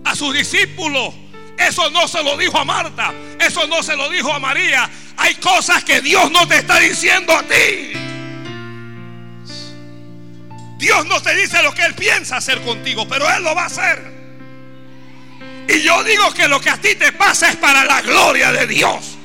A 0.06 0.16
sus 0.16 0.34
discípulos 0.34 1.14
Eso 1.58 1.90
no 1.92 2.08
se 2.08 2.24
lo 2.24 2.38
dijo 2.38 2.58
a 2.58 2.66
Marta. 2.66 3.14
Eso 3.40 3.68
no 3.68 3.84
se 3.84 3.96
lo 3.96 4.10
dijo 4.10 4.34
a 4.34 4.40
María. 4.40 4.90
Hay 5.18 5.36
cosas 5.36 5.84
que 5.84 6.02
Dios 6.02 6.32
no 6.32 6.48
te 6.48 6.58
está 6.58 6.80
diciendo 6.80 7.34
a 7.36 7.44
ti. 7.44 7.94
Dios 10.78 11.06
no 11.06 11.22
te 11.22 11.36
dice 11.36 11.62
lo 11.64 11.74
que 11.74 11.84
Él 11.84 11.94
piensa 11.94 12.38
hacer 12.38 12.62
contigo, 12.62 13.08
pero 13.08 13.30
Él 13.32 13.44
lo 13.44 13.56
va 13.56 13.64
a 13.64 13.66
hacer. 13.68 14.14
Y 15.68 15.82
yo 15.82 16.04
digo 16.04 16.34
que 16.34 16.48
lo 16.48 16.60
que 16.60 16.70
a 16.70 16.78
ti 16.78 16.96
te 16.96 17.14
pasa 17.14 17.50
es 17.50 17.56
para 17.56 17.86
la 17.86 18.02
gloria 18.02 18.52
de 18.52 18.68
Dios. 18.68 19.18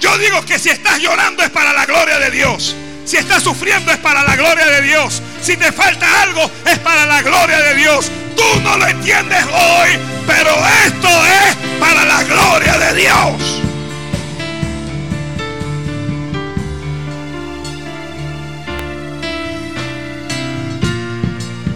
Yo 0.00 0.18
digo 0.18 0.44
que 0.44 0.58
si 0.58 0.68
estás 0.68 0.98
llorando 0.98 1.42
es 1.42 1.50
para 1.50 1.72
la 1.72 1.86
gloria 1.86 2.18
de 2.18 2.30
Dios. 2.30 2.76
Si 3.04 3.18
estás 3.18 3.42
sufriendo 3.42 3.92
es 3.92 3.98
para 3.98 4.22
la 4.22 4.34
gloria 4.34 4.66
de 4.66 4.82
Dios. 4.82 5.22
Si 5.42 5.56
te 5.56 5.70
falta 5.72 6.22
algo 6.22 6.50
es 6.64 6.78
para 6.78 7.04
la 7.06 7.22
gloria 7.22 7.58
de 7.58 7.74
Dios. 7.74 8.10
Tú 8.36 8.60
no 8.62 8.76
lo 8.76 8.86
entiendes 8.86 9.44
hoy, 9.44 9.98
pero 10.26 10.50
esto 10.86 11.08
es 11.08 11.56
para 11.78 12.04
la 12.04 12.24
gloria 12.24 12.78
de 12.78 12.94
Dios. 12.94 13.62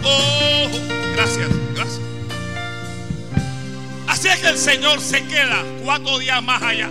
Oh, 0.03 0.69
gracias, 1.15 1.49
gracias. 1.75 2.01
Así 4.07 4.27
es 4.27 4.39
que 4.39 4.47
el 4.49 4.57
Señor 4.57 4.99
se 4.99 5.23
queda 5.25 5.63
cuatro 5.83 6.17
días 6.17 6.41
más 6.41 6.61
allá. 6.61 6.89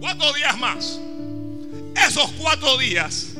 Cuatro 0.00 0.32
días 0.34 0.58
más. 0.58 1.00
Esos 2.04 2.30
cuatro 2.38 2.78
días 2.78 3.34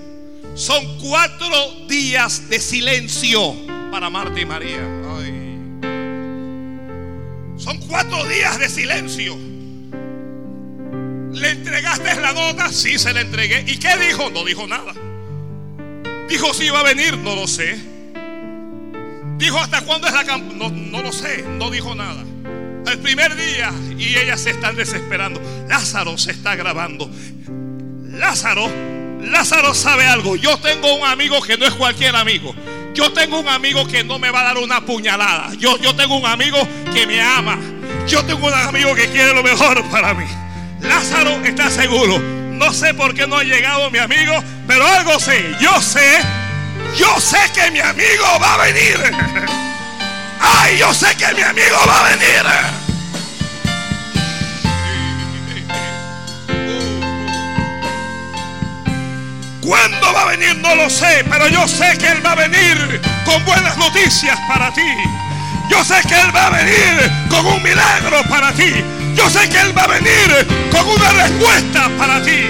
son 0.55 0.99
cuatro 0.99 1.87
días 1.89 2.49
de 2.49 2.61
silencio 2.61 3.55
para 3.91 4.09
Marta 4.09 4.41
y 4.41 4.47
María. 4.47 4.97
Son 7.57 7.79
cuatro 7.89 8.25
días 8.27 8.59
de 8.59 8.69
silencio. 8.69 9.37
¿Le 11.33 11.51
entregaste 11.51 12.15
la 12.21 12.33
nota? 12.33 12.71
Sí, 12.71 12.99
se 12.99 13.13
la 13.13 13.23
entregué. 13.23 13.65
¿Y 13.67 13.79
qué 13.79 13.97
dijo? 13.97 14.31
No 14.31 14.45
dijo 14.45 14.67
nada. 14.67 14.93
Dijo 16.29 16.53
si 16.55 16.65
iba 16.67 16.81
a 16.81 16.83
venir, 16.83 17.17
no 17.19 17.35
lo 17.35 17.47
sé. 17.47 17.79
Dijo 19.39 19.59
hasta 19.59 19.83
cuándo 19.83 20.07
es 20.07 20.15
la 20.15 20.25
campaña, 20.25 20.59
no, 20.59 20.71
no 20.71 21.03
lo 21.03 21.13
sé, 21.13 21.43
no 21.43 21.71
dijo 21.71 21.95
nada. 21.95 22.25
El 22.87 22.99
primer 23.01 23.35
día 23.37 23.73
y 23.99 24.17
ellas 24.17 24.41
se 24.41 24.51
están 24.51 24.77
desesperando. 24.77 25.41
Lázaro 25.69 26.17
se 26.17 26.31
está 26.33 26.57
grabando. 26.57 27.11
Lázaro, 28.17 28.71
Lázaro 29.21 29.75
sabe 29.75 30.07
algo. 30.07 30.37
Yo 30.37 30.59
tengo 30.59 30.95
un 30.95 31.07
amigo 31.07 31.41
que 31.43 31.57
no 31.59 31.67
es 31.67 31.75
cualquier 31.75 32.17
amigo. 32.17 32.55
Yo 32.95 33.13
tengo 33.13 33.39
un 33.39 33.49
amigo 33.49 33.87
que 33.87 34.03
no 34.03 34.19
me 34.19 34.31
va 34.31 34.41
a 34.41 34.45
dar 34.45 34.59
una 34.59 34.81
puñalada. 34.81 35.53
Yo, 35.59 35.79
yo 35.79 35.95
tengo 35.95 36.17
un 36.17 36.25
amigo 36.25 36.57
que 36.95 37.07
me 37.07 37.21
ama. 37.21 37.59
Yo 38.07 38.25
tengo 38.25 38.47
un 38.47 38.55
amigo 38.55 38.95
que 38.95 39.09
quiere 39.11 39.35
lo 39.35 39.43
mejor 39.43 39.85
para 39.91 40.15
mí. 40.15 40.25
Lázaro 40.81 41.45
está 41.45 41.71
seguro. 41.71 42.19
No 42.19 42.73
sé 42.73 42.95
por 42.95 43.15
qué 43.15 43.27
no 43.27 43.37
ha 43.37 43.45
llegado 43.45 43.91
mi 43.91 43.99
amigo, 43.99 44.33
pero 44.67 44.87
algo 44.87 45.21
sé. 45.21 45.55
Yo 45.61 45.79
sé, 45.83 46.19
yo 46.97 47.21
sé 47.21 47.39
que 47.55 47.71
mi 47.71 47.81
amigo 47.81 48.25
va 48.41 48.55
a 48.55 48.59
venir. 48.65 48.99
Ay, 50.41 50.79
yo 50.79 50.95
sé 50.95 51.15
que 51.17 51.35
mi 51.35 51.43
amigo 51.43 51.77
va 51.87 52.07
a 52.07 52.17
venir. 52.17 52.86
¿Cuándo 59.67 60.13
va 60.13 60.23
a 60.23 60.27
venir? 60.27 60.57
No 60.59 60.77
lo 60.77 60.89
sé, 60.89 61.25
pero 61.29 61.49
yo 61.49 61.67
sé 61.67 61.99
que 61.99 62.07
Él 62.07 62.25
va 62.25 62.33
a 62.33 62.35
venir 62.37 63.01
con 63.25 63.45
buenas 63.45 63.77
noticias 63.77 64.39
para 64.47 64.73
ti. 64.73 64.93
Yo 65.69 65.83
sé 65.83 65.97
que 66.07 66.15
Él 66.15 66.35
va 66.35 66.47
a 66.47 66.51
venir 66.51 67.11
con 67.29 67.45
un 67.45 67.61
milagro 67.61 68.23
para 68.31 68.53
ti. 68.53 68.73
Yo 69.17 69.29
sé 69.29 69.49
que 69.49 69.59
Él 69.59 69.77
va 69.77 69.83
a 69.83 69.89
venir 69.89 70.47
con 70.71 70.87
una 70.87 71.11
respuesta 71.11 71.91
para 71.99 72.23
ti. 72.23 72.45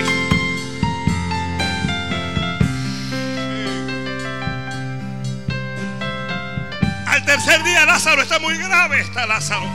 Al 7.06 7.24
tercer 7.24 7.62
día 7.64 7.86
Lázaro 7.86 8.20
está 8.20 8.38
muy 8.40 8.58
grave, 8.58 9.00
está 9.00 9.24
Lázaro. 9.24 9.66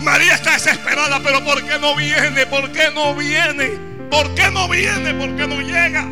María 0.00 0.36
está 0.36 0.52
desesperada, 0.52 1.20
pero 1.22 1.44
¿por 1.44 1.62
qué 1.62 1.78
no 1.78 1.94
viene? 1.94 2.46
¿Por 2.46 2.72
qué 2.72 2.90
no 2.94 3.14
viene? 3.14 3.91
¿Por 4.12 4.34
qué 4.34 4.50
no 4.50 4.68
viene? 4.68 5.14
¿Por 5.14 5.34
qué 5.36 5.48
no 5.48 5.62
llega? 5.62 6.06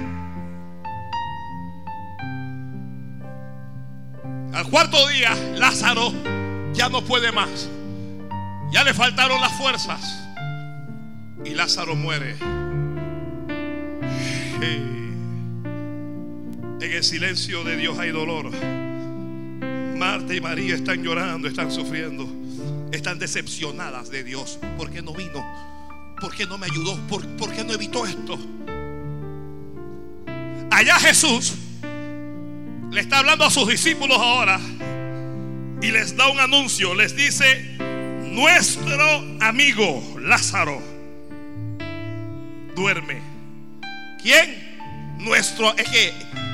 Al 4.54 4.70
cuarto 4.70 5.06
día, 5.08 5.34
Lázaro 5.56 6.10
ya 6.72 6.88
no 6.88 7.04
puede 7.04 7.30
más. 7.30 7.68
Ya 8.72 8.84
le 8.84 8.94
faltaron 8.94 9.38
las 9.42 9.52
fuerzas. 9.52 10.00
Y 11.44 11.50
Lázaro 11.50 11.94
muere. 11.94 12.36
En 16.80 16.96
el 16.96 17.04
silencio 17.04 17.62
de 17.64 17.76
Dios 17.76 17.98
hay 17.98 18.12
dolor. 18.12 18.50
Marta 19.98 20.34
y 20.34 20.40
María 20.40 20.74
están 20.74 21.02
llorando, 21.02 21.48
están 21.48 21.70
sufriendo, 21.70 22.26
están 22.92 23.18
decepcionadas 23.18 24.08
de 24.08 24.24
Dios. 24.24 24.58
¿Por 24.78 24.90
qué 24.90 25.02
no 25.02 25.12
vino? 25.12 25.44
¿Por 26.20 26.34
qué 26.34 26.46
no 26.46 26.58
me 26.58 26.66
ayudó? 26.66 26.96
¿Por, 27.08 27.26
por 27.36 27.52
qué 27.52 27.64
no 27.64 27.72
evitó 27.72 28.04
esto? 28.06 28.38
Allá 30.70 30.98
Jesús 31.00 31.54
le 32.90 33.00
está 33.00 33.18
hablando 33.18 33.44
a 33.44 33.50
sus 33.50 33.68
discípulos 33.68 34.18
ahora 34.18 34.58
y 35.82 35.90
les 35.90 36.16
da 36.16 36.28
un 36.28 36.38
anuncio. 36.40 36.94
Les 36.94 37.14
dice, 37.16 37.76
nuestro 38.22 39.24
amigo 39.40 40.02
Lázaro 40.20 40.80
duerme. 42.76 43.20
¿Quién? 44.22 45.16
Nuestro. 45.18 45.76
Es 45.76 45.88
que 45.88 46.12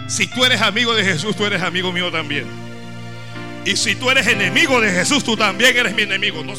si 0.08 0.26
tú 0.28 0.44
eres 0.44 0.60
amigo 0.62 0.94
de 0.94 1.04
Jesús, 1.04 1.36
tú 1.36 1.44
eres 1.44 1.62
amigo 1.62 1.92
mío 1.92 2.10
también. 2.10 2.46
Y 3.64 3.76
si 3.76 3.96
tú 3.96 4.10
eres 4.10 4.26
enemigo 4.28 4.80
de 4.80 4.90
Jesús, 4.92 5.24
tú 5.24 5.36
también 5.36 5.76
eres 5.76 5.94
mi 5.94 6.02
enemigo. 6.02 6.42
No- 6.44 6.54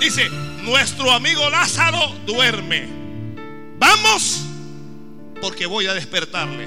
Dice, 0.00 0.28
nuestro 0.62 1.10
amigo 1.10 1.48
Lázaro 1.50 2.14
duerme. 2.26 2.86
Vamos, 3.78 4.44
porque 5.40 5.66
voy 5.66 5.86
a 5.86 5.94
despertarle. 5.94 6.66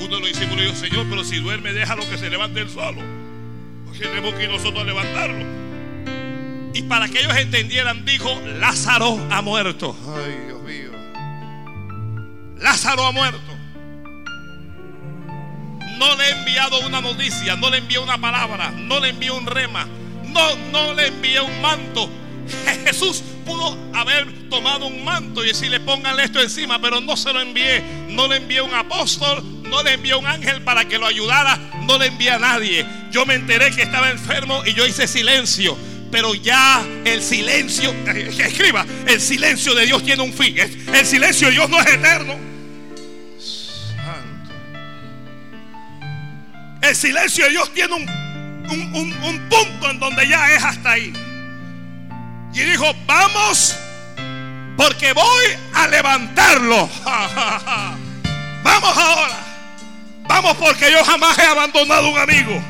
Uno 0.00 0.16
de 0.16 0.20
los 0.20 0.28
discípulos 0.28 0.64
dijo, 0.64 0.76
Señor, 0.76 1.06
pero 1.08 1.24
si 1.24 1.36
duerme, 1.36 1.72
déjalo 1.72 2.08
que 2.08 2.18
se 2.18 2.30
levante 2.30 2.60
él 2.60 2.70
solo. 2.70 3.00
Porque 3.84 4.00
tenemos 4.00 4.34
que 4.34 4.44
ir 4.44 4.50
nosotros 4.50 4.82
a 4.82 4.84
levantarlo. 4.84 5.44
Y 6.72 6.82
para 6.82 7.08
que 7.08 7.20
ellos 7.20 7.36
entendieran, 7.36 8.04
dijo, 8.04 8.30
Lázaro 8.58 9.18
ha 9.30 9.42
muerto. 9.42 9.96
Ay, 10.14 10.46
Dios 10.46 10.62
mío. 10.62 10.90
Lázaro 12.58 13.04
ha 13.06 13.12
muerto. 13.12 13.40
No 15.98 16.16
le 16.16 16.24
he 16.24 16.30
enviado 16.38 16.86
una 16.86 17.00
noticia, 17.02 17.56
no 17.56 17.68
le 17.68 17.78
envié 17.78 17.98
una 17.98 18.18
palabra, 18.18 18.70
no 18.70 19.00
le 19.00 19.10
envié 19.10 19.30
un 19.30 19.46
rema, 19.46 19.86
no, 20.24 20.56
no 20.72 20.94
le 20.94 21.08
envié 21.08 21.40
un 21.42 21.60
manto. 21.60 22.10
Jesús 22.84 23.22
pudo 23.44 23.76
haber 23.94 24.48
tomado 24.48 24.86
un 24.86 25.04
manto 25.04 25.44
y 25.44 25.48
decirle 25.48 25.80
pónganle 25.80 26.24
esto 26.24 26.40
encima, 26.40 26.80
pero 26.80 27.00
no 27.00 27.16
se 27.16 27.32
lo 27.32 27.40
envié. 27.40 27.82
No 28.08 28.26
le 28.28 28.36
envié 28.36 28.60
un 28.62 28.74
apóstol, 28.74 29.42
no 29.62 29.82
le 29.82 29.94
envié 29.94 30.14
un 30.14 30.26
ángel 30.26 30.62
para 30.62 30.84
que 30.86 30.98
lo 30.98 31.06
ayudara, 31.06 31.56
no 31.86 31.98
le 31.98 32.06
envié 32.06 32.30
a 32.30 32.38
nadie. 32.38 32.84
Yo 33.10 33.24
me 33.26 33.34
enteré 33.34 33.70
que 33.70 33.82
estaba 33.82 34.10
enfermo 34.10 34.62
y 34.66 34.74
yo 34.74 34.86
hice 34.86 35.06
silencio. 35.06 35.76
Pero 36.10 36.34
ya 36.34 36.84
el 37.04 37.22
silencio, 37.22 37.94
eh, 38.08 38.30
escriba, 38.40 38.84
el 39.06 39.20
silencio 39.20 39.74
de 39.76 39.86
Dios 39.86 40.02
tiene 40.04 40.22
un 40.22 40.32
fin. 40.32 40.56
El 40.58 41.06
silencio 41.06 41.46
de 41.46 41.52
Dios 41.52 41.70
no 41.70 41.78
es 41.80 41.86
eterno. 41.86 42.34
Santo. 43.38 44.52
El 46.82 46.96
silencio 46.96 47.44
de 47.44 47.50
Dios 47.52 47.72
tiene 47.72 47.94
un, 47.94 48.08
un- 48.08 48.94
un- 48.96 49.22
un 49.22 49.48
punto 49.48 49.90
en 49.90 50.00
donde 50.00 50.26
ya 50.28 50.50
es 50.52 50.64
hasta 50.64 50.90
ahí. 50.92 51.12
Y 52.52 52.60
dijo, 52.60 52.92
vamos, 53.06 53.76
porque 54.76 55.12
voy 55.12 55.44
a 55.74 55.88
levantarlo. 55.88 56.88
vamos 58.62 58.96
ahora. 58.96 59.36
Vamos 60.26 60.56
porque 60.56 60.90
yo 60.92 61.04
jamás 61.04 61.38
he 61.38 61.42
abandonado 61.44 62.08
un 62.08 62.18
amigo. 62.18 62.62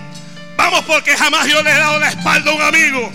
Vamos 0.57 0.85
porque 0.85 1.17
jamás 1.17 1.47
yo 1.47 1.63
le 1.63 1.71
he 1.71 1.79
dado 1.79 1.99
la 1.99 2.09
espalda 2.09 2.51
a 2.51 2.55
un 2.55 2.63
amigo. 2.63 3.11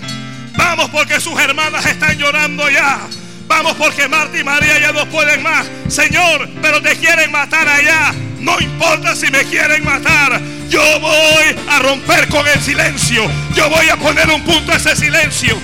Vamos 0.57 0.89
porque 0.89 1.19
sus 1.19 1.39
hermanas 1.39 1.85
están 1.85 2.17
llorando 2.17 2.69
ya. 2.69 3.01
Vamos 3.47 3.73
porque 3.75 4.07
Marta 4.07 4.37
y 4.37 4.43
María 4.43 4.79
ya 4.79 4.91
no 4.91 5.05
pueden 5.07 5.43
más. 5.43 5.67
Señor, 5.87 6.49
pero 6.61 6.81
te 6.81 6.95
quieren 6.95 7.31
matar 7.31 7.67
allá. 7.67 8.13
No 8.39 8.59
importa 8.59 9.15
si 9.15 9.29
me 9.29 9.43
quieren 9.45 9.83
matar. 9.83 10.41
Yo 10.69 10.99
voy 10.99 11.55
a 11.69 11.79
romper 11.79 12.27
con 12.29 12.47
el 12.47 12.59
silencio. 12.61 13.29
Yo 13.53 13.69
voy 13.69 13.89
a 13.89 13.97
poner 13.97 14.29
un 14.29 14.41
punto 14.43 14.71
a 14.71 14.75
ese 14.75 14.95
silencio. 14.95 15.59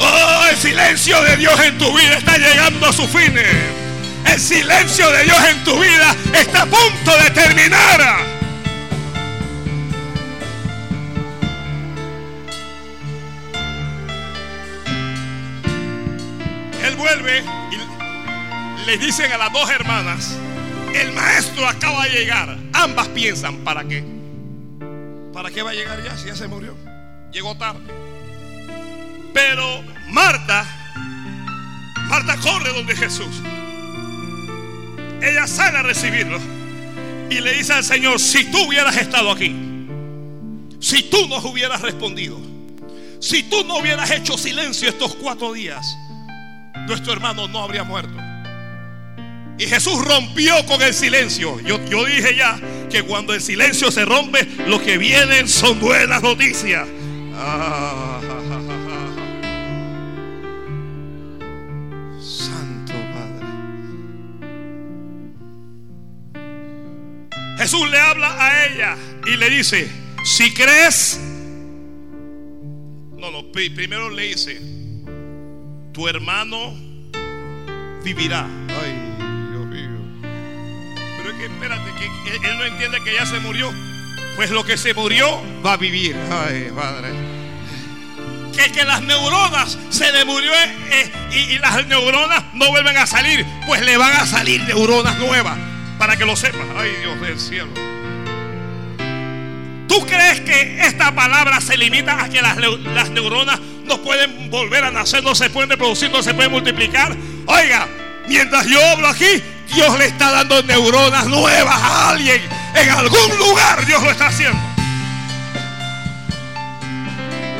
Oh, 0.00 0.44
el 0.50 0.56
silencio 0.56 1.20
de 1.22 1.36
Dios 1.36 1.58
en 1.60 1.78
tu 1.78 1.96
vida 1.96 2.18
está 2.18 2.38
llegando 2.38 2.86
a 2.86 2.92
su 2.92 3.06
fin. 3.08 3.34
El 4.24 4.40
silencio 4.40 5.10
de 5.10 5.24
Dios 5.24 5.38
en 5.50 5.64
tu 5.64 5.78
vida 5.80 6.14
está 6.32 6.62
a 6.62 6.66
punto 6.66 7.16
de 7.22 7.30
terminar. 7.30 8.38
Él 16.84 16.96
vuelve 16.96 17.42
y 17.72 18.86
le 18.86 18.98
dicen 18.98 19.32
a 19.32 19.38
las 19.38 19.52
dos 19.52 19.68
hermanas, 19.70 20.36
el 20.94 21.12
maestro 21.12 21.66
acaba 21.66 22.04
de 22.04 22.10
llegar. 22.10 22.56
Ambas 22.72 23.08
piensan, 23.08 23.58
¿para 23.58 23.84
qué? 23.84 24.04
¿Para 25.32 25.50
qué 25.50 25.62
va 25.62 25.70
a 25.70 25.74
llegar 25.74 26.02
ya 26.02 26.16
si 26.16 26.26
ya 26.26 26.36
se 26.36 26.48
murió? 26.48 26.76
Llegó 27.32 27.56
tarde. 27.56 28.07
Pero 29.38 29.84
Marta, 30.08 30.66
Marta 32.08 32.36
corre 32.38 32.72
donde 32.72 32.96
Jesús. 32.96 33.40
Ella 35.22 35.46
sale 35.46 35.78
a 35.78 35.82
recibirlo 35.82 36.40
y 37.30 37.40
le 37.40 37.52
dice 37.52 37.72
al 37.72 37.84
Señor, 37.84 38.18
si 38.18 38.50
tú 38.50 38.66
hubieras 38.66 38.96
estado 38.96 39.30
aquí, 39.30 39.54
si 40.80 41.04
tú 41.04 41.28
nos 41.28 41.44
hubieras 41.44 41.82
respondido, 41.82 42.36
si 43.20 43.44
tú 43.44 43.62
no 43.62 43.78
hubieras 43.78 44.10
hecho 44.10 44.36
silencio 44.36 44.88
estos 44.88 45.14
cuatro 45.14 45.52
días, 45.52 45.86
nuestro 46.88 47.12
hermano 47.12 47.46
no 47.46 47.62
habría 47.62 47.84
muerto. 47.84 48.18
Y 49.56 49.66
Jesús 49.68 50.04
rompió 50.04 50.66
con 50.66 50.82
el 50.82 50.92
silencio. 50.92 51.60
Yo, 51.60 51.78
yo 51.88 52.04
dije 52.04 52.34
ya 52.34 52.58
que 52.90 53.04
cuando 53.04 53.34
el 53.34 53.40
silencio 53.40 53.92
se 53.92 54.04
rompe, 54.04 54.48
lo 54.66 54.82
que 54.82 54.98
vienen 54.98 55.48
son 55.48 55.78
buenas 55.78 56.22
noticias. 56.22 56.88
Ah, 57.36 58.07
Jesús 67.68 67.90
le 67.90 68.00
habla 68.00 68.34
a 68.42 68.64
ella 68.64 68.96
y 69.26 69.36
le 69.36 69.50
dice, 69.50 69.90
si 70.24 70.54
crees, 70.54 71.20
no, 73.18 73.30
no, 73.30 73.52
primero 73.52 74.08
le 74.08 74.22
dice, 74.22 74.58
tu 75.92 76.08
hermano 76.08 76.74
vivirá. 78.02 78.46
Ay, 78.70 78.94
Dios 79.50 79.66
mío. 79.66 80.00
Pero 81.18 81.30
es 81.30 81.36
que 81.36 81.44
espérate, 81.44 81.90
que 81.98 82.48
él, 82.48 82.56
no 82.56 82.64
entiende 82.64 83.04
que 83.04 83.12
ya 83.12 83.26
se 83.26 83.38
murió. 83.40 83.70
Pues 84.36 84.50
lo 84.50 84.64
que 84.64 84.78
se 84.78 84.94
murió 84.94 85.28
va 85.62 85.74
a 85.74 85.76
vivir. 85.76 86.16
Ay, 86.30 86.72
Padre. 86.74 87.10
Que, 88.56 88.72
que 88.72 88.84
las 88.84 89.02
neuronas 89.02 89.76
se 89.90 90.10
le 90.10 90.24
murió 90.24 90.52
eh, 90.54 91.12
y, 91.32 91.36
y 91.52 91.58
las 91.58 91.86
neuronas 91.86 92.44
no 92.54 92.70
vuelven 92.70 92.96
a 92.96 93.06
salir. 93.06 93.44
Pues 93.66 93.84
le 93.84 93.98
van 93.98 94.14
a 94.14 94.24
salir 94.24 94.62
neuronas 94.62 95.18
nuevas. 95.18 95.58
Para 95.98 96.16
que 96.16 96.24
lo 96.24 96.36
sepas. 96.36 96.66
Ay, 96.76 96.90
Dios 97.02 97.20
del 97.20 97.38
cielo. 97.38 97.68
¿Tú 99.88 100.06
crees 100.06 100.40
que 100.40 100.82
esta 100.86 101.14
palabra 101.14 101.60
se 101.60 101.76
limita 101.76 102.22
a 102.22 102.28
que 102.28 102.40
las, 102.40 102.56
las 102.56 103.10
neuronas 103.10 103.58
no 103.84 104.00
pueden 104.02 104.50
volver 104.50 104.84
a 104.84 104.90
nacer, 104.90 105.24
no 105.24 105.34
se 105.34 105.50
pueden 105.50 105.70
reproducir, 105.70 106.10
no 106.10 106.22
se 106.22 106.34
pueden 106.34 106.52
multiplicar? 106.52 107.16
Oiga, 107.46 107.88
mientras 108.28 108.66
yo 108.66 108.84
hablo 108.86 109.08
aquí, 109.08 109.42
Dios 109.74 109.98
le 109.98 110.06
está 110.06 110.30
dando 110.30 110.62
neuronas 110.62 111.26
nuevas 111.26 111.74
a 111.74 112.10
alguien. 112.10 112.40
En 112.74 112.90
algún 112.90 113.38
lugar 113.38 113.84
Dios 113.86 114.02
lo 114.02 114.10
está 114.10 114.26
haciendo. 114.28 114.58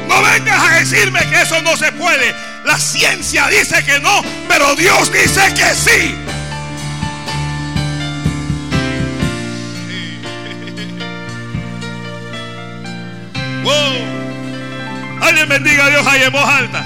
No 0.07 0.23
vengas 0.23 0.63
a 0.63 0.75
decirme 0.79 1.21
que 1.29 1.43
eso 1.43 1.61
no 1.63 1.77
se 1.77 1.93
puede. 1.93 2.35
La 2.65 2.79
ciencia 2.79 3.47
dice 3.49 3.85
que 3.85 4.01
no, 4.01 4.23
pero 4.49 4.75
Dios 4.75 5.13
dice 5.13 5.53
que 5.55 5.75
sí. 5.75 6.15
Alguien 15.21 15.49
bendiga 15.49 15.87
a 15.87 15.91
Dios 15.91 16.07
ahí 16.07 16.23
en 16.23 16.33
voz 16.33 16.49
alta. 16.49 16.85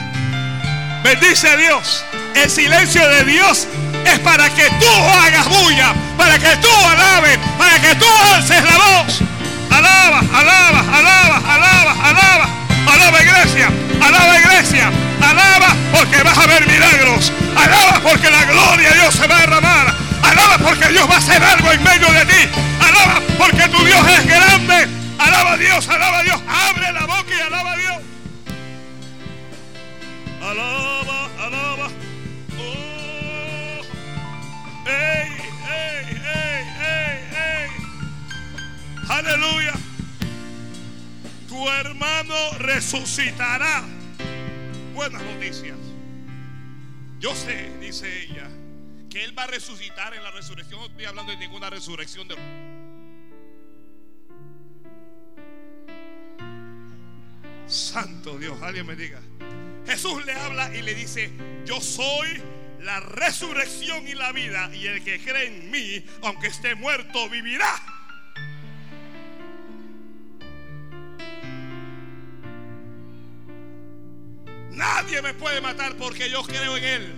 Bendice 1.05 1.49
a 1.49 1.57
Dios. 1.57 2.05
El 2.35 2.51
silencio 2.51 3.07
de 3.09 3.25
Dios 3.25 3.67
es 4.05 4.19
para 4.21 4.49
que 4.51 4.69
tú 4.81 4.89
hagas 5.23 5.49
bulla, 5.49 5.93
para 6.17 6.39
que 6.39 6.57
tú 6.57 6.69
alabes, 6.87 7.39
para 7.59 7.79
que 7.81 7.95
tú 7.97 8.07
alces 8.35 8.65
la 8.65 8.77
voz. 8.77 9.21
Alaba, 9.71 10.21
alaba, 10.35 10.81
alaba, 10.99 11.55
alaba, 11.55 12.09
alaba. 12.09 12.49
Alaba 12.87 13.23
iglesia, 13.23 13.69
alaba 14.01 14.39
iglesia, 14.39 14.91
alaba 15.23 15.77
porque 15.93 16.23
vas 16.23 16.37
a 16.37 16.47
ver 16.47 16.67
milagros. 16.67 17.33
Alaba 17.57 18.01
porque 18.03 18.29
la 18.31 18.45
gloria 18.45 18.89
de 18.91 18.95
Dios 18.97 19.15
se 19.15 19.27
va 19.27 19.37
a 19.37 19.41
derramar. 19.41 19.95
Alaba 20.23 20.59
porque 20.59 20.89
Dios 20.89 21.09
va 21.09 21.15
a 21.15 21.19
hacer 21.19 21.43
algo 21.43 21.71
en 21.71 21.83
medio 21.83 22.11
de 22.13 22.25
ti. 22.27 22.49
Alaba 22.81 23.21
porque 23.39 23.69
tu 23.69 23.85
Dios 23.85 24.01
es 24.19 24.27
grande. 24.27 24.82
Resucitará. 42.83 43.85
Buenas 44.93 45.23
noticias. 45.23 45.79
Yo 47.21 47.33
sé, 47.33 47.71
dice 47.79 48.25
ella, 48.25 48.49
que 49.09 49.23
él 49.23 49.39
va 49.39 49.45
a 49.45 49.47
resucitar 49.47 50.13
en 50.15 50.23
la 50.25 50.33
resurrección. 50.33 50.81
No 50.81 50.87
estoy 50.87 51.05
hablando 51.05 51.31
de 51.31 51.39
ninguna 51.39 51.71
resurrección 51.71 52.27
de 52.27 52.35
Santo 57.69 58.37
Dios, 58.39 58.61
alguien 58.61 58.85
me 58.85 58.97
diga. 58.97 59.21
Jesús 59.87 60.27
le 60.27 60.33
habla 60.33 60.75
y 60.75 60.83
le 60.83 60.95
dice, 60.95 61.31
yo 61.65 61.81
soy 61.81 62.43
la 62.81 62.99
resurrección 62.99 64.07
y 64.09 64.15
la 64.15 64.33
vida, 64.33 64.75
y 64.75 64.89
el 64.89 65.05
que 65.05 65.23
cree 65.23 65.47
en 65.47 65.71
mí, 65.71 66.05
aunque 66.23 66.49
esté 66.49 66.75
muerto, 66.75 67.31
vivirá. 67.31 68.02
Nadie 74.75 75.21
me 75.21 75.35
puede 75.35 75.61
matar 75.61 75.97
porque 75.97 76.31
yo 76.31 76.43
creo 76.43 76.77
en 76.77 76.85
él. 76.85 77.15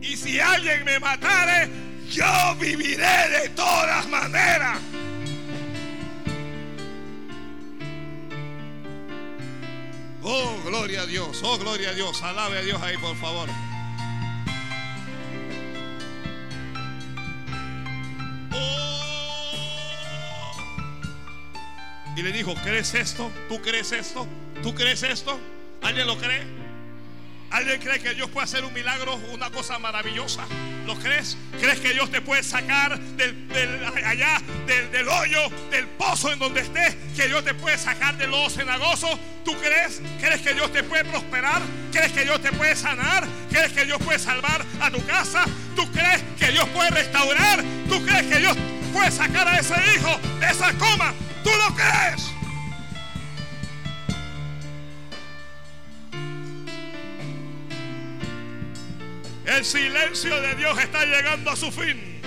Y 0.00 0.16
si 0.16 0.38
alguien 0.38 0.84
me 0.84 1.00
matare, 1.00 1.68
yo 2.10 2.54
viviré 2.60 3.28
de 3.28 3.48
todas 3.50 4.06
maneras. 4.08 4.78
Oh, 10.22 10.56
gloria 10.64 11.02
a 11.02 11.06
Dios, 11.06 11.40
oh, 11.44 11.58
gloria 11.58 11.90
a 11.90 11.92
Dios. 11.92 12.22
Alabe 12.22 12.58
a 12.58 12.62
Dios 12.62 12.80
ahí, 12.82 12.96
por 12.98 13.16
favor. 13.16 13.48
Oh. 18.52 18.96
Y 22.16 22.22
le 22.22 22.32
dijo, 22.32 22.54
¿crees 22.62 22.94
esto? 22.94 23.30
¿Tú 23.48 23.60
crees 23.60 23.92
esto? 23.92 24.26
¿Tú 24.62 24.74
crees 24.74 25.02
esto? 25.02 25.38
¿Alguien 25.82 26.06
lo 26.06 26.18
cree? 26.18 26.42
¿Alguien 27.50 27.80
cree 27.80 28.00
que 28.00 28.14
Dios 28.14 28.28
puede 28.30 28.44
hacer 28.44 28.64
un 28.64 28.72
milagro, 28.72 29.14
una 29.32 29.50
cosa 29.50 29.78
maravillosa? 29.78 30.44
¿Lo 30.84 30.96
crees? 30.96 31.36
¿Crees 31.60 31.80
que 31.80 31.92
Dios 31.92 32.10
te 32.10 32.20
puede 32.20 32.42
sacar 32.42 32.98
del, 32.98 33.48
allá, 34.04 34.40
del, 34.66 34.90
del 34.90 35.08
hoyo, 35.08 35.48
del 35.70 35.86
pozo 35.86 36.32
en 36.32 36.38
donde 36.38 36.60
estés? 36.60 36.96
¿Que 37.16 37.28
Dios 37.28 37.44
te 37.44 37.54
puede 37.54 37.78
sacar 37.78 38.16
del 38.18 38.30
lodo 38.30 38.50
cenagoso? 38.50 39.18
¿Tú 39.44 39.54
crees? 39.58 40.02
¿Crees 40.20 40.42
que 40.42 40.54
Dios 40.54 40.72
te 40.72 40.82
puede 40.82 41.04
prosperar? 41.04 41.62
¿Crees 41.92 42.12
que 42.12 42.24
Dios 42.24 42.42
te 42.42 42.52
puede 42.52 42.76
sanar? 42.76 43.26
¿Crees 43.50 43.72
que 43.72 43.84
Dios 43.84 43.98
puede 44.02 44.18
salvar 44.18 44.64
a 44.80 44.90
tu 44.90 45.04
casa? 45.06 45.44
¿Tú 45.74 45.90
crees 45.92 46.22
que 46.38 46.52
Dios 46.52 46.68
puede 46.70 46.90
restaurar? 46.90 47.62
¿Tú 47.88 48.04
crees 48.04 48.26
que 48.26 48.38
Dios 48.38 48.56
puede 48.92 49.10
sacar 49.10 49.48
a 49.48 49.58
ese 49.58 49.74
hijo 49.94 50.18
de 50.40 50.46
esa 50.50 50.72
coma? 50.74 51.14
¿Tú 51.42 51.50
lo 51.50 51.74
crees? 51.74 52.35
El 59.46 59.64
silencio 59.64 60.40
de 60.40 60.56
Dios 60.56 60.76
está 60.78 61.04
llegando 61.04 61.52
a 61.52 61.56
su 61.56 61.70
fin. 61.70 62.20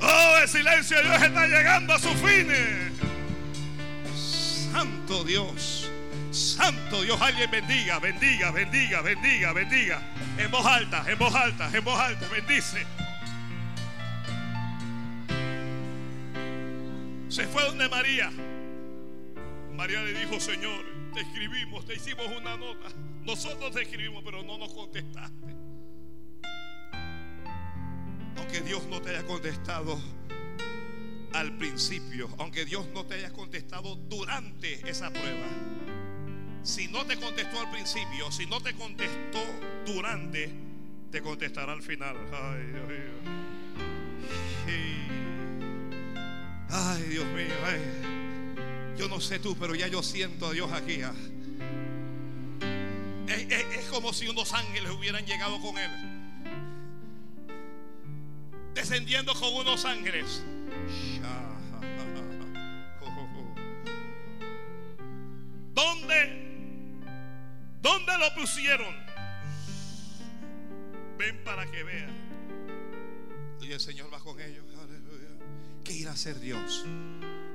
Oh, 0.00 0.36
el 0.40 0.48
silencio 0.48 0.96
de 0.98 1.02
Dios 1.02 1.22
está 1.22 1.46
llegando 1.48 1.94
a 1.94 1.98
su 1.98 2.10
fin. 2.14 2.48
Santo 4.14 5.24
Dios. 5.24 5.90
Santo 6.30 7.02
Dios. 7.02 7.20
Alguien 7.20 7.50
bendiga, 7.50 7.98
bendiga, 7.98 8.52
bendiga, 8.52 9.00
bendiga, 9.02 9.52
bendiga. 9.52 10.00
En 10.38 10.48
voz 10.52 10.64
alta, 10.64 11.04
en 11.08 11.18
voz 11.18 11.34
alta, 11.34 11.68
en 11.72 11.84
voz 11.84 11.98
alta. 11.98 12.28
Bendice. 12.28 12.86
Se 17.28 17.46
fue 17.48 17.64
donde 17.64 17.88
María. 17.88 18.30
María 19.74 20.02
le 20.02 20.12
dijo, 20.20 20.38
Señor, 20.38 20.84
te 21.14 21.20
escribimos, 21.22 21.84
te 21.84 21.96
hicimos 21.96 22.26
una 22.28 22.56
nota. 22.56 22.88
Nosotros 23.24 23.72
te 23.72 23.82
escribimos, 23.82 24.22
pero 24.24 24.44
no 24.44 24.56
nos 24.56 24.72
contestaste. 24.72 25.61
Aunque 28.36 28.60
Dios 28.60 28.84
no 28.86 29.00
te 29.00 29.10
haya 29.10 29.24
contestado 29.24 30.00
al 31.32 31.56
principio, 31.56 32.28
aunque 32.38 32.64
Dios 32.64 32.86
no 32.94 33.04
te 33.06 33.14
haya 33.14 33.32
contestado 33.32 33.96
durante 33.96 34.88
esa 34.88 35.10
prueba, 35.10 35.46
si 36.62 36.88
no 36.88 37.04
te 37.06 37.16
contestó 37.16 37.60
al 37.60 37.70
principio, 37.70 38.30
si 38.30 38.46
no 38.46 38.60
te 38.60 38.74
contestó 38.74 39.40
durante, 39.86 40.50
te 41.10 41.20
contestará 41.20 41.72
al 41.72 41.82
final. 41.82 42.16
Ay, 42.32 42.66
Dios 42.66 42.88
mío. 42.88 43.42
Ay, 46.68 47.02
Dios 47.02 47.26
mío. 47.26 47.54
Yo 48.96 49.08
no 49.08 49.20
sé 49.20 49.38
tú, 49.38 49.56
pero 49.56 49.74
ya 49.74 49.88
yo 49.88 50.02
siento 50.02 50.46
a 50.46 50.52
Dios 50.52 50.70
aquí. 50.72 51.02
Ah. 51.02 51.12
Es, 53.28 53.86
como 53.90 54.12
si 54.12 54.28
unos 54.28 54.52
ángeles 54.52 54.90
hubieran 54.90 55.24
llegado 55.26 55.60
con 55.60 55.76
él. 55.78 56.11
Descendiendo 58.74 59.34
con 59.34 59.54
unos 59.54 59.84
ángeles. 59.84 60.42
¿Dónde? 65.74 66.42
¿Dónde 67.80 68.18
lo 68.18 68.34
pusieron? 68.34 68.94
Ven 71.18 71.42
para 71.44 71.70
que 71.70 71.82
vean. 71.82 72.10
Y 73.60 73.72
el 73.72 73.80
Señor 73.80 74.12
va 74.12 74.18
con 74.18 74.40
ellos. 74.40 74.64
¿Qué 75.84 75.92
irá 75.94 76.10
a 76.10 76.14
hacer 76.14 76.38
Dios? 76.40 76.84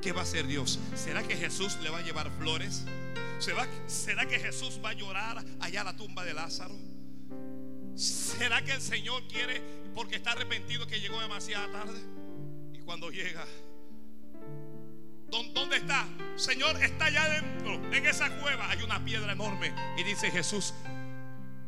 ¿Qué 0.01 0.11
va 0.11 0.21
a 0.21 0.23
hacer 0.23 0.47
Dios? 0.47 0.79
¿Será 0.95 1.23
que 1.23 1.35
Jesús 1.35 1.77
le 1.81 1.89
va 1.89 1.99
a 1.99 2.01
llevar 2.01 2.29
flores? 2.37 2.85
¿Será, 3.39 4.25
que 4.25 4.39
Jesús 4.39 4.79
va 4.83 4.89
a 4.89 4.93
llorar 4.93 5.43
allá 5.59 5.81
a 5.81 5.83
la 5.83 5.95
tumba 5.95 6.25
de 6.25 6.33
Lázaro? 6.33 6.75
¿Será 7.97 8.63
que 8.63 8.73
el 8.73 8.81
Señor 8.81 9.27
quiere, 9.27 9.59
porque 9.95 10.17
está 10.17 10.33
arrepentido 10.33 10.85
que 10.85 10.99
llegó 10.99 11.19
demasiado 11.19 11.67
tarde? 11.71 11.99
Y 12.71 12.79
cuando 12.81 13.09
llega, 13.09 13.43
¿dónde 15.29 15.77
está? 15.77 16.05
Señor, 16.35 16.79
está 16.83 17.05
allá 17.05 17.23
adentro, 17.23 17.73
en 17.91 18.05
esa 18.05 18.29
cueva. 18.39 18.69
Hay 18.69 18.83
una 18.83 19.03
piedra 19.03 19.31
enorme. 19.31 19.73
Y 19.97 20.03
dice 20.03 20.29
Jesús, 20.29 20.75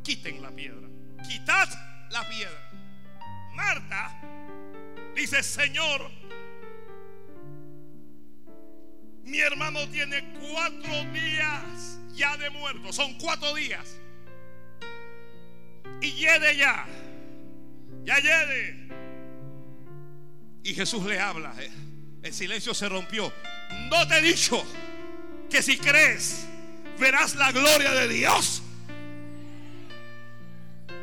quiten 0.04 0.40
la 0.44 0.52
piedra. 0.52 0.88
Quitad 1.28 1.68
la 2.12 2.30
piedra. 2.30 2.72
Marta 3.56 4.22
dice, 5.16 5.42
Señor, 5.42 6.12
mi 9.24 9.40
hermano 9.40 9.90
tiene 9.90 10.32
cuatro 10.40 11.06
días 11.12 12.00
ya 12.14 12.38
de 12.38 12.52
muerto. 12.52 12.94
Son 12.94 13.16
cuatro 13.18 13.56
días. 13.56 14.00
Y 16.02 16.12
yede 16.12 16.58
ya. 16.58 16.86
Ya 18.04 18.18
yede. 18.18 18.88
Y 20.64 20.74
Jesús 20.74 21.06
le 21.06 21.20
habla. 21.20 21.54
Eh. 21.60 21.72
El 22.24 22.34
silencio 22.34 22.74
se 22.74 22.88
rompió. 22.90 23.32
No 23.90 24.08
te 24.08 24.18
he 24.18 24.22
dicho 24.22 24.64
que 25.50 25.62
si 25.62 25.78
crees 25.78 26.46
verás 27.00 27.36
la 27.36 27.52
gloria 27.52 27.92
de 27.92 28.08
Dios. 28.08 28.62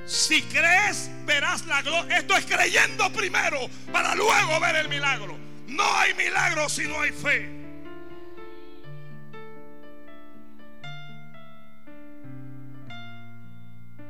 Si 0.07 0.43
crees 0.43 1.11
verás 1.25 1.67
la 1.67 1.83
gloria. 1.83 2.19
Esto 2.19 2.37
es 2.37 2.45
creyendo 2.45 3.13
primero 3.13 3.69
para 3.93 4.15
luego 4.15 4.61
ver 4.61 4.77
el 4.77 4.89
milagro. 4.89 5.37
No 5.67 5.97
hay 5.97 6.15
milagro 6.15 6.69
si 6.69 6.87
no 6.87 7.01
hay 7.01 7.11
fe. 7.11 7.56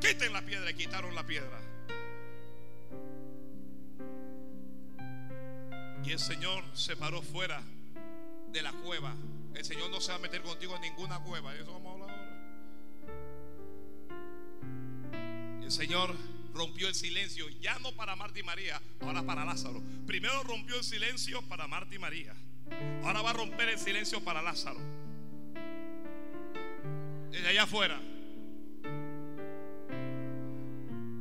Quiten 0.01 0.33
la 0.33 0.43
piedra 0.43 0.71
y 0.71 0.75
quitaron 0.75 1.15
la 1.15 1.27
piedra. 1.27 1.61
Y 6.05 6.13
el 6.13 6.19
Señor 6.19 6.65
se 6.75 6.97
paró 6.97 7.23
fuera 7.23 7.63
de 8.53 8.63
la 8.63 8.73
cueva. 8.73 9.15
El 9.55 9.65
Señor 9.65 9.91
no 9.91 10.01
se 10.01 10.13
va 10.13 10.19
a 10.19 10.21
meter 10.21 10.43
contigo 10.43 10.77
en 10.77 10.83
ninguna 10.83 11.19
cueva. 11.21 11.55
Eso 11.55 11.73
vamos 11.73 11.89
a 11.89 11.93
hablar 11.93 12.11
ahora. 12.11 12.27
El 15.65 15.73
Señor 15.73 16.15
rompió 16.55 16.89
el 16.89 16.95
silencio, 16.95 17.49
ya 17.61 17.79
no 17.81 17.93
para 17.93 18.15
Marta 18.17 18.39
y 18.39 18.43
María, 18.43 18.81
ahora 19.01 19.25
para 19.25 19.45
Lázaro. 19.45 19.83
Primero 20.07 20.43
rompió 20.45 20.77
el 20.77 20.85
silencio 20.85 21.43
para 21.49 21.67
Marta 21.67 21.95
y 21.95 21.99
María. 21.99 22.35
Ahora 23.03 23.23
va 23.23 23.31
a 23.31 23.35
romper 23.35 23.69
el 23.69 23.79
silencio 23.79 24.23
para 24.23 24.43
Lázaro. 24.43 24.81
Desde 27.31 27.49
allá 27.49 27.65
afuera. 27.65 28.01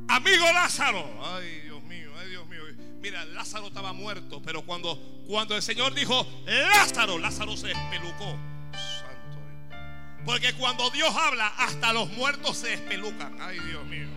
Amigo 0.08 0.44
Lázaro. 0.52 1.04
Ay, 1.24 1.60
Dios 1.64 1.82
mío, 1.82 2.10
ay, 2.20 2.28
Dios 2.30 2.46
mío. 2.46 2.62
Mira, 3.00 3.24
Lázaro 3.26 3.68
estaba 3.68 3.92
muerto, 3.92 4.40
pero 4.42 4.62
cuando, 4.62 4.96
cuando 5.28 5.56
el 5.56 5.62
Señor 5.62 5.94
dijo, 5.94 6.26
Lázaro, 6.46 7.18
Lázaro 7.18 7.56
se 7.56 7.72
espelucó. 7.72 8.36
Santo 8.72 9.40
Dios. 9.68 9.80
Porque 10.24 10.52
cuando 10.54 10.90
Dios 10.90 11.14
habla, 11.14 11.48
hasta 11.58 11.92
los 11.92 12.08
muertos 12.10 12.58
se 12.58 12.74
espelucan. 12.74 13.36
Ay, 13.40 13.58
Dios 13.60 13.84
mío. 13.86 14.08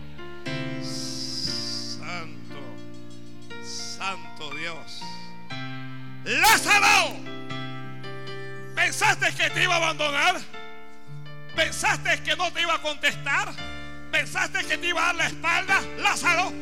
Santo, 1.98 2.56
Santo 3.64 4.54
Dios. 4.56 5.02
Lázaro, 6.24 7.16
¿pensaste 8.74 9.32
que 9.34 9.50
te 9.50 9.62
iba 9.64 9.74
a 9.74 9.76
abandonar? 9.76 10.40
¿Pensaste 11.54 12.22
que 12.22 12.36
no 12.36 12.52
te 12.52 12.62
iba 12.62 12.74
a 12.74 12.82
contestar? 12.82 13.69
¿Pensaste 14.10 14.64
que 14.64 14.76
te 14.76 14.88
iba 14.88 15.02
a 15.02 15.06
dar 15.06 15.14
la 15.14 15.26
espalda, 15.26 15.80
Lázaro? 15.98 16.52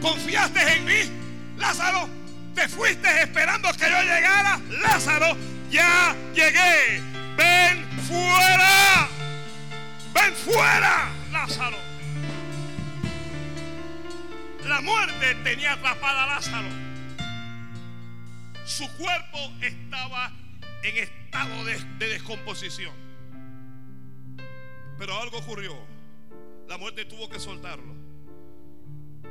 ¿Confiaste 0.00 0.60
en 0.60 0.84
mí, 0.84 1.10
Lázaro? 1.56 2.08
¿Te 2.54 2.68
fuiste 2.68 3.22
esperando 3.22 3.72
que 3.72 3.88
yo 3.88 4.02
llegara, 4.02 4.60
Lázaro? 4.82 5.36
Ya 5.70 6.14
llegué. 6.34 7.00
Ven 7.36 7.86
fuera. 8.02 9.08
Ven 10.12 10.34
fuera, 10.34 11.08
Lázaro. 11.30 11.76
La 14.64 14.80
muerte 14.80 15.34
tenía 15.44 15.74
atrapada 15.74 16.24
a 16.24 16.26
Lázaro. 16.26 16.68
Su 18.64 18.90
cuerpo 18.96 19.38
estaba 19.60 20.32
en 20.82 20.98
estado 20.98 21.64
de, 21.64 21.78
de 21.98 22.08
descomposición. 22.08 22.92
Pero 24.98 25.22
algo 25.22 25.38
ocurrió 25.38 25.97
la 26.68 26.76
muerte 26.76 27.06
tuvo 27.06 27.28
que 27.30 27.40
soltarlo. 27.40 27.96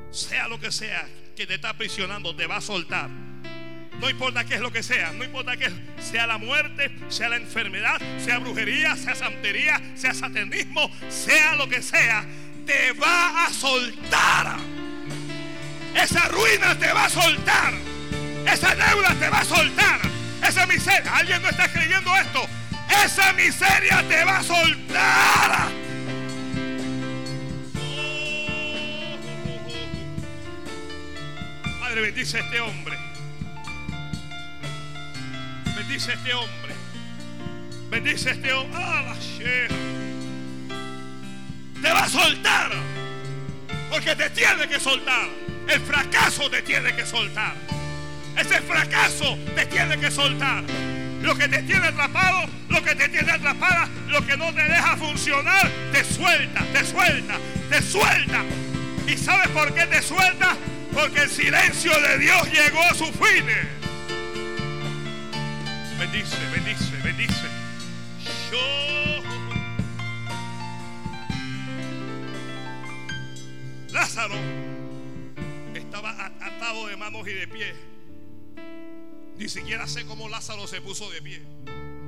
Sea 0.10 0.48
lo 0.48 0.60
que 0.60 0.72
sea 0.72 1.08
que 1.36 1.46
te 1.46 1.56
está 1.56 1.70
aprisionando, 1.70 2.36
te 2.36 2.48
va 2.48 2.58
a 2.58 2.62
soltar. 2.62 3.10
No 3.10 4.10
importa 4.10 4.44
qué 4.44 4.56
es 4.56 4.62
lo 4.62 4.72
que 4.72 4.84
sea, 4.84 5.12
no 5.12 5.24
importa 5.24 5.56
que 5.56 5.72
sea 6.00 6.28
la 6.28 6.38
muerte, 6.38 6.92
sea 7.10 7.30
la 7.30 7.38
enfermedad, 7.38 8.00
sea 8.20 8.40
brujería, 8.40 8.96
sea 8.96 9.16
santería, 9.16 9.82
sea 9.96 10.14
satanismo, 10.14 10.92
sea 11.10 11.56
lo 11.56 11.68
que 11.68 11.82
sea, 11.82 12.26
te 12.66 12.92
va 12.94 13.46
a 13.46 13.54
soltar. 13.54 14.58
Esa 15.96 16.28
ruina 16.30 16.78
te 16.78 16.92
va 16.92 17.06
a 17.06 17.10
soltar. 17.10 17.74
Esa 18.52 18.76
deuda 18.76 19.16
te 19.20 19.30
va 19.30 19.40
a 19.40 19.46
soltar. 19.46 20.00
Esa 20.48 20.66
miseria, 20.66 21.16
alguien 21.16 21.42
no 21.42 21.50
está 21.50 21.72
creyendo 21.72 22.16
esto. 22.16 22.48
Esa 23.04 23.34
miseria 23.34 24.08
te 24.08 24.24
va 24.24 24.38
a 24.38 24.44
soltar. 24.44 25.87
Bendice 31.96 32.38
a 32.38 32.42
este 32.42 32.60
hombre. 32.60 32.98
Bendice 35.76 36.12
a 36.12 36.14
este 36.14 36.34
hombre. 36.34 36.76
Bendice 37.90 38.30
a 38.30 38.32
este 38.34 38.54
hombre. 38.54 38.80
Ah, 38.82 39.16
te 41.82 41.92
va 41.92 42.04
a 42.04 42.10
soltar. 42.10 42.72
Porque 43.90 44.16
te 44.16 44.30
tiene 44.32 44.68
que 44.68 44.80
soltar. 44.80 45.28
El 45.68 45.82
fracaso 45.82 46.50
te 46.50 46.62
tiene 46.62 46.96
que 46.96 47.06
soltar. 47.06 47.54
Ese 48.38 48.62
fracaso 48.62 49.38
te 49.56 49.66
tiene 49.66 49.98
que 49.98 50.12
soltar. 50.12 50.64
Lo 51.22 51.36
que 51.36 51.48
te 51.48 51.64
tiene 51.64 51.88
atrapado, 51.88 52.48
lo 52.70 52.84
que 52.84 52.96
te 52.96 53.10
tiene 53.10 53.32
atrapada, 53.32 53.90
lo 54.08 54.26
que 54.26 54.38
no 54.38 54.54
te 54.54 54.62
deja 54.62 54.96
funcionar, 54.98 55.70
te 55.92 56.04
suelta, 56.04 56.64
te 56.72 56.86
suelta, 56.86 57.38
te 57.70 57.82
suelta. 57.82 58.44
¿Y 59.08 59.18
sabes 59.18 59.48
por 59.50 59.74
qué 59.74 59.88
te 59.88 60.02
suelta? 60.02 60.56
Porque 60.98 61.22
el 61.22 61.30
silencio 61.30 61.91
de 61.91 62.18
Dios 62.18 62.52
llegó 62.52 62.82
a 62.82 62.95
su 62.95 63.06
fin. 63.06 63.45
Bendice, 66.00 66.38
bendice, 66.52 66.98
bendice. 67.04 67.48
Lázaro 73.91 74.34
estaba 75.76 76.10
atado 76.41 76.88
de 76.88 76.98
manos 76.98 77.28
y 77.28 77.34
de 77.34 77.48
pies. 77.48 77.76
Ni 79.38 79.50
siquiera 79.50 79.86
sé 79.86 80.04
cómo 80.08 80.28
Lázaro 80.30 80.66
se 80.66 80.82
puso 80.82 81.12
de 81.12 81.22
pie. 81.22 81.43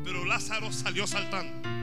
Pero 0.03 0.25
Lázaro 0.25 0.71
salió 0.71 1.05
saltando. 1.05 1.78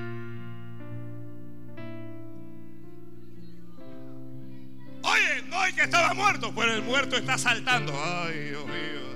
Oye, 5.06 5.42
no 5.48 5.60
hay 5.60 5.72
que 5.72 5.82
estaba 5.82 6.14
muerto, 6.14 6.52
pero 6.54 6.74
el 6.74 6.82
muerto 6.82 7.16
está 7.16 7.38
saltando. 7.38 7.92
Ay, 7.96 8.48
Dios 8.48 8.66
mío. 8.66 9.06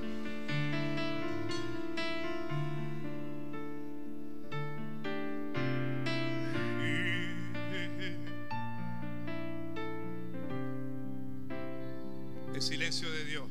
El 12.55 12.63
silencio 12.63 13.11
de 13.11 13.25
Dios. 13.25 13.49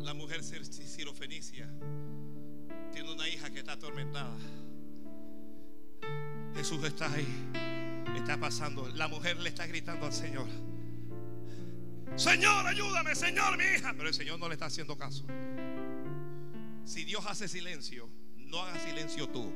La 0.00 0.14
mujer 0.14 0.42
sirofenicia 0.42 1.68
tiene 2.92 3.12
una 3.12 3.28
hija 3.28 3.50
que 3.50 3.60
está 3.60 3.72
atormentada. 3.72 4.36
Jesús 6.56 6.82
está 6.84 7.12
ahí. 7.12 7.28
Está 8.16 8.38
pasando. 8.38 8.88
La 8.88 9.06
mujer 9.08 9.36
le 9.36 9.50
está 9.50 9.66
gritando 9.66 10.06
al 10.06 10.12
Señor. 10.12 10.46
Señor, 12.16 12.66
ayúdame, 12.66 13.14
Señor, 13.14 13.56
mi 13.56 13.64
hija. 13.64 13.92
Pero 13.96 14.08
el 14.08 14.14
Señor 14.14 14.38
no 14.38 14.48
le 14.48 14.54
está 14.54 14.66
haciendo 14.66 14.96
caso. 14.96 15.24
Si 16.84 17.04
Dios 17.04 17.24
hace 17.26 17.48
silencio, 17.48 18.08
no 18.36 18.62
haga 18.62 18.78
silencio 18.78 19.28
tú. 19.28 19.52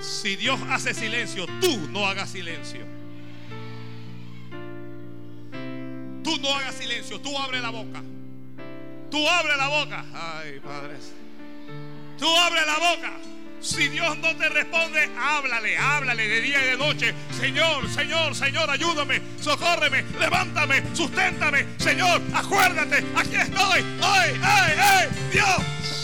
Si 0.00 0.36
Dios 0.36 0.60
hace 0.68 0.92
silencio, 0.92 1.46
tú 1.60 1.76
no 1.90 2.06
hagas 2.06 2.30
silencio. 2.30 2.84
Tú 6.22 6.38
no 6.40 6.54
hagas 6.54 6.74
silencio, 6.74 7.20
tú 7.20 7.36
abre 7.38 7.60
la 7.60 7.70
boca. 7.70 8.02
Tú 9.10 9.28
abre 9.28 9.56
la 9.56 9.68
boca. 9.68 10.04
Ay, 10.12 10.60
padres. 10.60 11.12
Tú 12.18 12.26
abre 12.26 12.66
la 12.66 12.78
boca. 12.78 13.33
Si 13.64 13.88
Dios 13.88 14.18
no 14.18 14.36
te 14.36 14.46
responde, 14.50 15.08
háblale, 15.18 15.74
háblale 15.78 16.28
de 16.28 16.40
día 16.42 16.62
y 16.62 16.66
de 16.72 16.76
noche. 16.76 17.14
Señor, 17.40 17.88
Señor, 17.88 18.34
Señor, 18.34 18.68
ayúdame, 18.68 19.22
socórreme, 19.40 20.04
levántame, 20.20 20.82
susténtame. 20.92 21.64
Señor, 21.78 22.20
acuérdate, 22.34 23.02
aquí 23.16 23.36
estoy. 23.36 23.82
Ay, 24.02 24.38
ay, 24.42 24.74
ay, 24.78 25.08
Dios. 25.32 26.03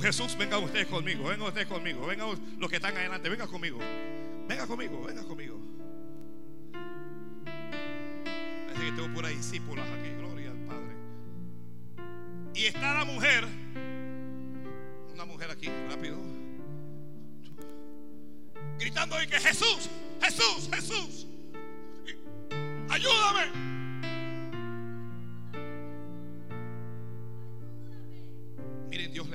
Jesús. 0.00 0.36
Vengan 0.36 0.62
ustedes 0.64 0.86
conmigo, 0.86 1.24
vengan 1.24 1.48
ustedes 1.48 1.66
conmigo, 1.66 2.06
vengan 2.06 2.28
los 2.58 2.70
que 2.70 2.76
están 2.76 2.96
adelante, 2.96 3.28
vengan 3.28 3.48
conmigo. 3.48 3.78
Venga 4.48 4.66
conmigo, 4.66 5.02
venga 5.04 5.22
conmigo. 5.24 5.60
Parece 8.66 8.84
que 8.84 8.92
tengo 8.92 9.14
puras 9.14 9.30
discípulas 9.30 9.86
aquí, 9.90 10.08
gloria 10.16 10.50
al 10.50 10.58
Padre. 10.58 10.96
Y 12.54 12.64
está 12.64 12.94
la 12.94 13.04
mujer, 13.04 13.44
una 15.12 15.24
mujer 15.26 15.50
aquí, 15.50 15.68
rápido, 15.90 16.16
gritando 18.78 19.22
y 19.22 19.26
que 19.26 19.38
Jesús, 19.38 19.90
Jesús, 20.22 20.70
Jesús, 20.72 21.26
ayúdame. 22.88 23.67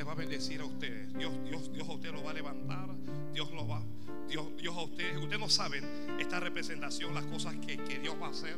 Va 0.05 0.11
a 0.11 0.15
bendecir 0.15 0.59
a 0.61 0.65
ustedes. 0.65 1.13
Dios, 1.13 1.33
Dios, 1.45 1.71
Dios 1.71 1.87
a 1.87 1.91
usted 1.93 2.11
lo 2.11 2.23
va 2.23 2.31
a 2.31 2.33
levantar. 2.33 2.89
Dios 3.33 3.51
lo 3.51 3.67
va. 3.67 3.81
Dios, 4.27 4.47
Dios 4.57 4.75
a 4.75 4.81
ustedes. 4.81 5.17
Ustedes 5.17 5.39
no 5.39 5.49
saben 5.49 5.83
esta 6.19 6.39
representación, 6.39 7.13
las 7.13 7.25
cosas 7.25 7.55
que, 7.65 7.77
que 7.77 7.99
Dios 7.99 8.15
va 8.21 8.27
a 8.27 8.29
hacer. 8.31 8.57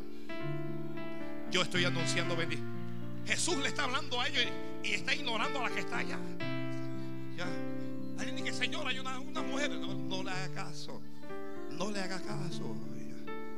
Yo 1.52 1.62
estoy 1.62 1.86
anunciando 1.86 2.36
bendición. 2.36 2.68
Jesús 3.26 3.58
le 3.58 3.68
está 3.68 3.84
hablando 3.84 4.20
a 4.20 4.28
ellos 4.28 4.44
y, 4.84 4.90
está 4.90 5.14
ignorando 5.14 5.60
a 5.60 5.70
la 5.70 5.76
que 5.76 5.80
está 5.80 6.00
allá. 6.00 6.20
Ya. 7.38 7.48
Alguien 8.18 8.36
dice, 8.38 8.54
Señor, 8.54 8.88
hay 8.88 9.00
una, 9.00 9.20
una 9.20 9.42
mujer. 9.42 9.72
No, 9.72 9.94
no, 9.94 10.24
le 10.24 10.32
haga 10.32 10.54
caso. 10.54 11.02
No 11.72 11.92
le 11.92 12.00
haga 12.00 12.22
caso. 12.22 12.76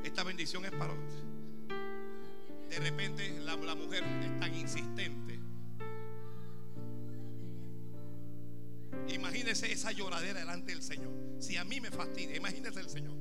Esta 0.03 0.23
bendición 0.23 0.65
es 0.65 0.71
para 0.71 0.93
usted. 0.93 1.27
De 2.69 2.79
repente 2.79 3.39
la, 3.39 3.55
la 3.55 3.75
mujer 3.75 4.03
es 4.03 4.39
tan 4.39 4.53
insistente 4.53 5.36
Imagínese 9.09 9.71
esa 9.71 9.91
lloradera 9.91 10.39
delante 10.39 10.71
del 10.73 10.83
Señor. 10.83 11.11
Si 11.39 11.57
a 11.57 11.63
mí 11.63 11.79
me 11.79 11.91
fastidia, 11.91 12.35
imagínese 12.35 12.79
el 12.79 12.89
Señor. 12.89 13.15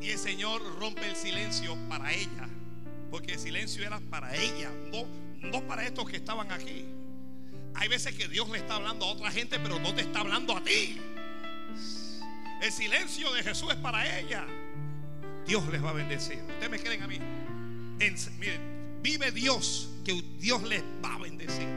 Y 0.00 0.10
el 0.10 0.18
Señor 0.18 0.62
rompe 0.78 1.08
el 1.08 1.16
silencio 1.16 1.76
para 1.88 2.12
ella. 2.12 2.48
Porque 3.10 3.32
el 3.32 3.38
silencio 3.38 3.86
era 3.86 4.00
para 4.00 4.34
ella, 4.36 4.70
no, 4.92 5.04
no 5.40 5.66
para 5.66 5.86
estos 5.86 6.08
que 6.08 6.16
estaban 6.16 6.52
aquí. 6.52 6.84
Hay 7.74 7.88
veces 7.88 8.14
que 8.14 8.28
Dios 8.28 8.48
le 8.50 8.58
está 8.58 8.74
hablando 8.74 9.06
a 9.06 9.08
otra 9.08 9.30
gente, 9.30 9.58
pero 9.58 9.78
no 9.78 9.94
te 9.94 10.02
está 10.02 10.20
hablando 10.20 10.56
a 10.56 10.62
ti. 10.62 11.00
El 12.60 12.72
silencio 12.72 13.32
de 13.32 13.42
Jesús 13.42 13.70
es 13.70 13.76
para 13.76 14.18
ella. 14.18 14.44
Dios 15.46 15.66
les 15.68 15.82
va 15.82 15.90
a 15.90 15.92
bendecir. 15.94 16.38
Ustedes 16.38 16.70
me 16.70 16.78
creen 16.78 17.02
a 17.02 17.06
mí. 17.06 17.18
miren, 18.38 18.77
vive 19.02 19.30
Dios, 19.32 19.88
que 20.04 20.22
Dios 20.38 20.62
les 20.62 20.82
va 21.04 21.14
a 21.14 21.18
bendecir. 21.18 21.68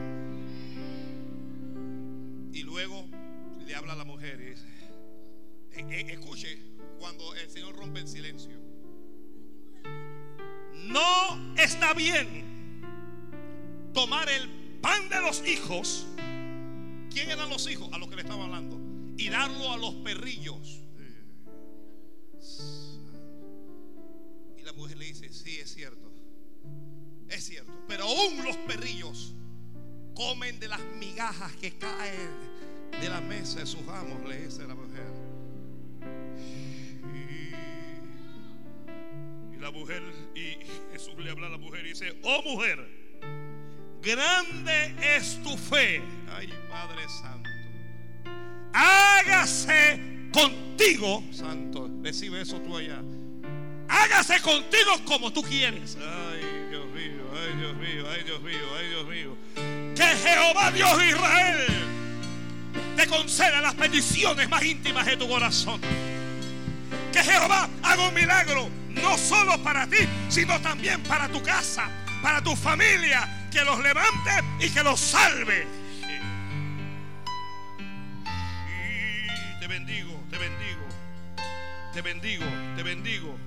Y 2.52 2.62
luego 2.62 3.06
le 3.66 3.74
habla 3.74 3.94
a 3.94 3.96
la 3.96 4.04
mujer 4.04 4.40
y 4.40 4.50
dice, 4.50 4.66
e, 5.72 5.80
e, 5.80 6.12
escuche 6.12 6.58
cuando 6.98 7.34
el 7.34 7.50
Señor 7.50 7.74
rompe 7.76 8.00
el 8.00 8.08
silencio. 8.08 8.60
No 10.74 11.54
está 11.56 11.94
bien 11.94 12.52
tomar 13.92 14.28
el 14.28 14.48
pan 14.80 15.08
de 15.08 15.20
los 15.20 15.46
hijos. 15.46 16.06
¿Quién 17.10 17.30
eran 17.30 17.48
los 17.48 17.70
hijos? 17.70 17.88
A 17.92 17.98
los 17.98 18.08
que 18.08 18.16
le 18.16 18.22
estaba 18.22 18.44
hablando. 18.44 18.78
Y 19.16 19.28
darlo 19.28 19.72
a 19.72 19.76
los 19.76 19.94
perrillos. 19.96 20.80
Y 24.58 24.62
la 24.62 24.72
mujer 24.72 24.96
le 24.98 25.06
dice, 25.06 25.32
sí, 25.32 25.58
es 25.58 25.74
cierto. 25.74 26.11
Es 27.32 27.44
cierto. 27.44 27.72
Pero 27.88 28.04
aún 28.04 28.44
los 28.44 28.56
perrillos 28.58 29.34
comen 30.14 30.60
de 30.60 30.68
las 30.68 30.80
migajas 30.98 31.50
que 31.56 31.72
caen 31.78 32.52
de 33.00 33.08
la 33.08 33.22
mesa 33.22 33.60
de 33.60 33.66
sus 33.66 33.80
amos, 33.88 34.22
le 34.28 34.44
dice 34.44 34.66
la 34.66 34.74
mujer. 34.74 35.10
Y, 39.54 39.56
la 39.58 39.70
mujer, 39.70 40.02
y 40.34 40.58
Jesús 40.92 41.14
le 41.18 41.30
habla 41.30 41.46
a 41.46 41.50
la 41.50 41.56
mujer 41.56 41.86
y 41.86 41.90
dice, 41.90 42.18
oh 42.22 42.42
mujer, 42.42 42.86
grande 44.02 44.94
es 45.16 45.42
tu 45.42 45.56
fe. 45.56 46.02
Ay, 46.28 46.52
Padre 46.68 47.08
Santo. 47.08 47.48
Hágase 48.74 50.28
contigo, 50.34 51.24
Santo. 51.32 51.88
Recibe 52.02 52.42
eso 52.42 52.60
tú 52.60 52.76
allá. 52.76 53.02
Hágase 53.88 54.38
contigo 54.42 54.92
como 55.06 55.32
tú 55.32 55.42
quieres. 55.42 55.96
Ay 55.96 56.61
ay 57.34 57.56
Dios 57.56 57.76
mío, 57.76 58.04
ay 58.10 58.24
Dios 58.24 58.42
mío, 58.42 58.76
ay 58.78 58.88
Dios 58.88 59.06
mío. 59.06 59.36
Que 59.94 60.04
Jehová 60.04 60.70
Dios 60.70 60.98
de 60.98 61.08
Israel 61.08 61.66
te 62.96 63.06
conceda 63.06 63.60
las 63.60 63.76
bendiciones 63.76 64.48
más 64.48 64.62
íntimas 64.62 65.06
de 65.06 65.16
tu 65.16 65.28
corazón. 65.28 65.80
Que 67.12 67.22
Jehová 67.22 67.68
haga 67.82 68.08
un 68.08 68.14
milagro, 68.14 68.68
no 68.88 69.18
solo 69.18 69.62
para 69.62 69.86
ti, 69.86 70.08
sino 70.28 70.60
también 70.60 71.02
para 71.02 71.28
tu 71.28 71.42
casa, 71.42 71.88
para 72.22 72.42
tu 72.42 72.56
familia. 72.56 73.48
Que 73.50 73.64
los 73.64 73.80
levante 73.80 74.30
y 74.60 74.70
que 74.70 74.82
los 74.82 74.98
salve. 74.98 75.66
Y 79.56 79.60
te 79.60 79.66
bendigo, 79.66 80.24
te 80.30 80.38
bendigo, 80.38 80.86
te 81.92 82.00
bendigo, 82.00 82.44
te 82.76 82.82
bendigo. 82.82 83.38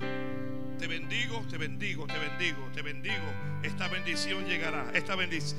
Te 0.78 0.86
bendigo, 0.86 1.42
te 1.48 1.56
bendigo, 1.56 2.06
te 2.06 2.18
bendigo, 2.18 2.70
te 2.74 2.82
bendigo. 2.82 3.32
Esta 3.62 3.88
bendición 3.88 4.44
llegará. 4.46 4.90
Esta. 4.92 5.16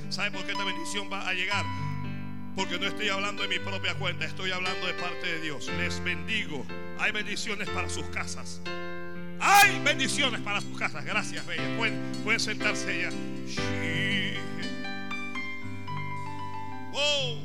¿Sabe 0.09 0.32
por 0.32 0.45
qué 0.45 0.51
esta 0.51 0.63
bendición 0.63 1.11
va 1.11 1.28
a 1.28 1.34
llegar? 1.34 1.65
Porque 2.55 2.78
no 2.80 2.86
estoy 2.88 3.09
hablando 3.09 3.41
de 3.43 3.49
mi 3.49 3.59
propia 3.59 3.95
cuenta, 3.95 4.26
estoy 4.26 4.51
hablando 4.51 4.86
de 4.86 4.93
parte 4.93 5.28
de 5.28 5.41
Dios. 5.41 5.68
Les 5.78 6.03
bendigo. 6.03 6.65
Hay 6.99 7.11
bendiciones 7.11 7.70
para 7.70 7.89
sus 7.89 8.05
casas. 8.05 8.61
Hay 9.39 9.80
bendiciones 9.84 10.41
para 10.41 10.61
sus 10.61 10.78
casas. 10.78 11.03
Gracias, 11.05 11.45
Bella. 11.45 11.78
Pueden, 11.78 12.11
pueden 12.24 12.39
sentarse 12.39 13.01
ya. 13.01 13.09
Oh, 16.93 17.38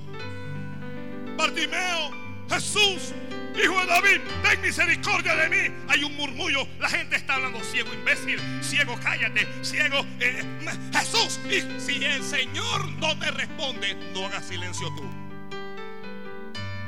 Bartimeo, 1.36 2.10
Jesús, 2.48 3.12
Hijo 3.54 3.80
de 3.80 3.86
David, 3.86 4.20
ten 4.42 4.60
misericordia 4.62 5.36
de 5.36 5.48
mí. 5.48 5.74
Hay 5.88 6.04
un 6.04 6.16
murmullo. 6.16 6.66
La 6.78 6.88
gente 6.88 7.16
está 7.16 7.34
hablando 7.34 7.62
ciego, 7.62 7.92
imbécil. 7.92 8.40
Ciego, 8.62 8.98
cállate. 9.02 9.46
Ciego, 9.62 10.06
eh, 10.20 10.42
Jesús. 10.92 11.38
Si 11.78 12.04
el 12.04 12.22
Señor 12.22 12.88
no 12.92 13.18
te 13.18 13.30
responde, 13.30 13.94
no 14.14 14.26
hagas 14.26 14.46
silencio 14.46 14.88
tú. 14.94 15.04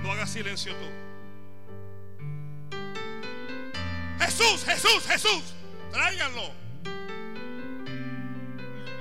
No 0.03 0.12
hagas 0.12 0.31
silencio 0.31 0.75
tú. 0.75 1.05
Jesús, 4.25 4.65
Jesús, 4.65 5.07
Jesús. 5.07 5.55
Tráiganlo. 5.93 6.51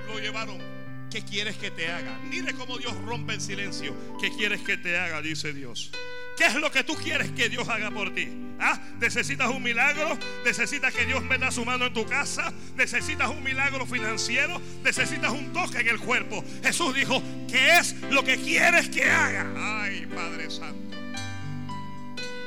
Lo 0.08 0.20
llevaron. 0.20 0.74
¿Qué 1.10 1.24
quieres 1.24 1.58
que 1.58 1.72
te 1.72 1.92
haga? 1.92 2.18
Mire 2.24 2.54
cómo 2.56 2.78
Dios 2.78 2.96
rompe 3.06 3.36
el 3.36 3.42
silencio. 3.42 3.96
¿Qué 4.20 4.32
quieres 4.32 4.62
que 4.62 4.78
te 4.78 4.98
haga? 4.98 5.22
Dice 5.22 5.54
Dios. 5.54 5.92
¿Qué 6.38 6.46
es 6.46 6.56
lo 6.56 6.72
que 6.72 6.84
tú 6.84 6.96
quieres 6.96 7.32
que 7.32 7.50
Dios 7.50 7.68
haga 7.70 7.92
por 7.92 8.14
ti? 8.14 8.28
¿Ah? 8.60 8.80
¿Necesitas 9.00 9.50
un 9.50 9.62
milagro? 9.62 10.18
¿Necesitas 10.46 10.94
que 10.94 11.06
Dios 11.06 11.24
meta 11.24 11.52
su 11.52 11.66
mano 11.66 11.86
en 11.86 11.94
tu 11.94 12.06
casa? 12.06 12.52
¿Necesitas 12.76 13.30
un 13.30 13.44
milagro 13.44 13.86
financiero? 13.86 14.60
¿Necesitas 14.84 15.32
un 15.32 15.52
toque 15.52 15.80
en 15.80 15.90
el 15.90 16.00
cuerpo? 16.00 16.44
Jesús 16.64 16.96
dijo, 16.96 17.22
¿qué 17.48 17.78
es 17.78 17.94
lo 18.10 18.24
que 18.24 18.38
quieres 18.38 18.90
que 18.90 19.04
haga? 19.04 19.82
Ay, 19.84 20.08
Padre 20.08 20.50
Santo. 20.50 20.98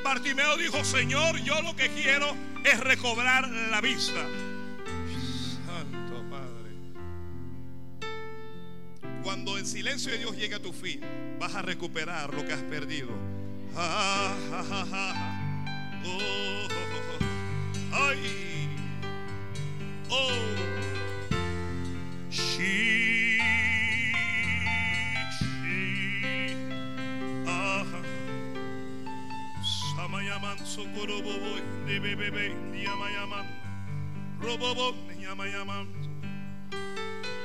Bartimeo 0.03 0.57
dijo, 0.57 0.85
Señor, 0.85 1.37
yo 1.43 1.61
lo 1.63 1.77
que 1.77 1.89
quiero 1.91 2.35
es 2.65 2.81
recobrar 2.81 3.49
la 3.49 3.81
vista. 3.81 4.25
Santo 5.67 6.25
Padre. 6.31 6.71
Cuando 9.23 9.59
el 9.59 9.67
silencio 9.67 10.13
de 10.13 10.19
Dios 10.19 10.37
llegue 10.37 10.55
a 10.55 10.63
tu 10.63 10.73
fin, 10.73 11.01
vas 11.39 11.55
a 11.55 11.63
recuperar 11.63 12.33
lo 12.33 12.47
que 12.47 12.53
has 12.53 12.63
perdido. 12.63 13.36
Ah, 13.79 14.33
ah, 14.55 14.87
ah, 14.91 15.15
oh, 16.07 16.65
oh, 20.09 20.33
she, 22.31 23.37
she, 25.37 26.57
ah, 27.47 27.85
samayaman 29.93 30.57
sokoroboboy, 30.65 31.61
de 31.85 32.01
bebebe, 32.01 32.57
yamayaman, 32.73 33.45
robobo, 34.41 34.97
yamayaman, 35.21 35.87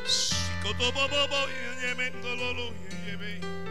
sikotobobobo, 0.08 1.42
yemendololo, 1.84 2.72
yebe. 3.04 3.32
Te 3.44 3.71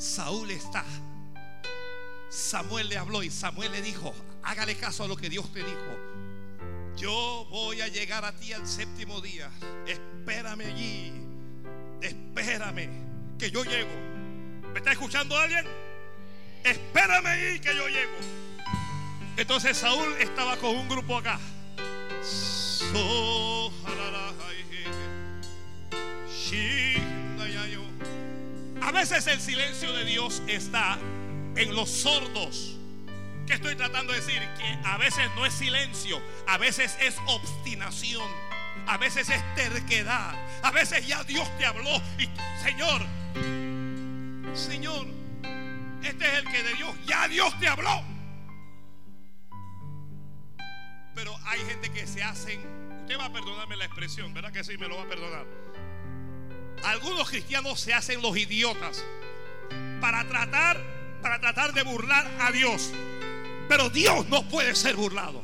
Saúl 0.00 0.50
está. 0.50 0.82
Samuel 2.30 2.88
le 2.88 2.96
habló 2.96 3.22
y 3.22 3.30
Samuel 3.30 3.70
le 3.70 3.82
dijo, 3.82 4.14
hágale 4.42 4.74
caso 4.76 5.04
a 5.04 5.08
lo 5.08 5.14
que 5.14 5.28
Dios 5.28 5.52
te 5.52 5.58
dijo. 5.58 5.98
Yo 6.96 7.46
voy 7.50 7.82
a 7.82 7.88
llegar 7.88 8.24
a 8.24 8.32
ti 8.32 8.54
al 8.54 8.66
séptimo 8.66 9.20
día. 9.20 9.50
Espérame 9.86 10.62
allí. 10.62 11.12
Espérame 12.00 12.88
que 13.38 13.50
yo 13.50 13.62
llego. 13.62 13.90
¿Me 14.72 14.78
está 14.78 14.92
escuchando 14.92 15.36
alguien? 15.36 15.66
Espérame 16.64 17.26
allí 17.26 17.60
que 17.60 17.76
yo 17.76 17.86
llego. 17.88 18.16
Entonces 19.36 19.76
Saúl 19.76 20.14
estaba 20.18 20.56
con 20.56 20.76
un 20.76 20.88
grupo 20.88 21.18
acá. 21.18 21.38
So, 22.22 23.70
A 28.90 28.92
veces 28.92 29.24
el 29.28 29.40
silencio 29.40 29.92
de 29.92 30.04
Dios 30.04 30.42
está 30.48 30.98
en 31.54 31.76
los 31.76 31.88
sordos. 31.88 32.76
¿Qué 33.46 33.52
estoy 33.54 33.76
tratando 33.76 34.12
de 34.12 34.18
decir? 34.18 34.40
Que 34.58 34.78
a 34.84 34.98
veces 34.98 35.30
no 35.36 35.46
es 35.46 35.54
silencio, 35.54 36.20
a 36.48 36.58
veces 36.58 36.98
es 37.00 37.16
obstinación, 37.28 38.28
a 38.88 38.98
veces 38.98 39.30
es 39.30 39.54
terquedad, 39.54 40.34
a 40.64 40.72
veces 40.72 41.06
ya 41.06 41.22
Dios 41.22 41.48
te 41.56 41.66
habló 41.66 42.02
y 42.18 42.28
Señor, 42.64 43.00
Señor, 44.54 45.06
este 46.02 46.26
es 46.26 46.38
el 46.38 46.44
que 46.46 46.62
de 46.64 46.74
Dios, 46.74 46.96
ya 47.06 47.28
Dios 47.28 47.56
te 47.60 47.68
habló. 47.68 48.02
Pero 51.14 51.38
hay 51.44 51.60
gente 51.60 51.92
que 51.92 52.08
se 52.08 52.24
hacen, 52.24 52.60
usted 53.02 53.16
va 53.16 53.26
a 53.26 53.32
perdonarme 53.32 53.76
la 53.76 53.84
expresión, 53.84 54.34
¿verdad 54.34 54.50
que 54.50 54.64
sí? 54.64 54.76
Me 54.78 54.88
lo 54.88 54.96
va 54.96 55.04
a 55.04 55.08
perdonar. 55.08 55.46
Algunos 56.84 57.28
cristianos 57.28 57.80
se 57.80 57.94
hacen 57.94 58.22
los 58.22 58.36
idiotas 58.36 59.04
para 60.00 60.26
tratar, 60.26 60.80
para 61.22 61.40
tratar 61.40 61.72
de 61.72 61.82
burlar 61.82 62.30
a 62.40 62.50
Dios. 62.52 62.92
Pero 63.68 63.90
Dios 63.90 64.28
no 64.28 64.48
puede 64.48 64.74
ser 64.74 64.96
burlado. 64.96 65.42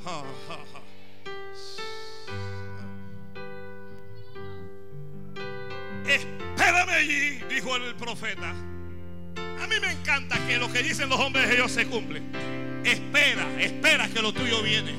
Espérame 6.07 6.91
allí, 6.91 7.39
dijo 7.49 7.77
el 7.77 7.95
profeta. 7.97 8.51
A 8.51 9.67
mí 9.67 9.81
me 9.81 9.93
encanta 9.93 10.39
que 10.47 10.59
lo 10.59 10.73
que 10.73 10.83
dicen 10.83 11.09
los 11.09 11.19
hombres 11.19 11.49
de 11.49 11.57
Dios 11.57 11.73
se 11.73 11.87
cumple. 11.87 12.23
Espera, 12.85 13.47
espera 13.61 14.09
que 14.09 14.23
lo 14.23 14.33
tuyo 14.33 14.63
viene. 14.63 14.95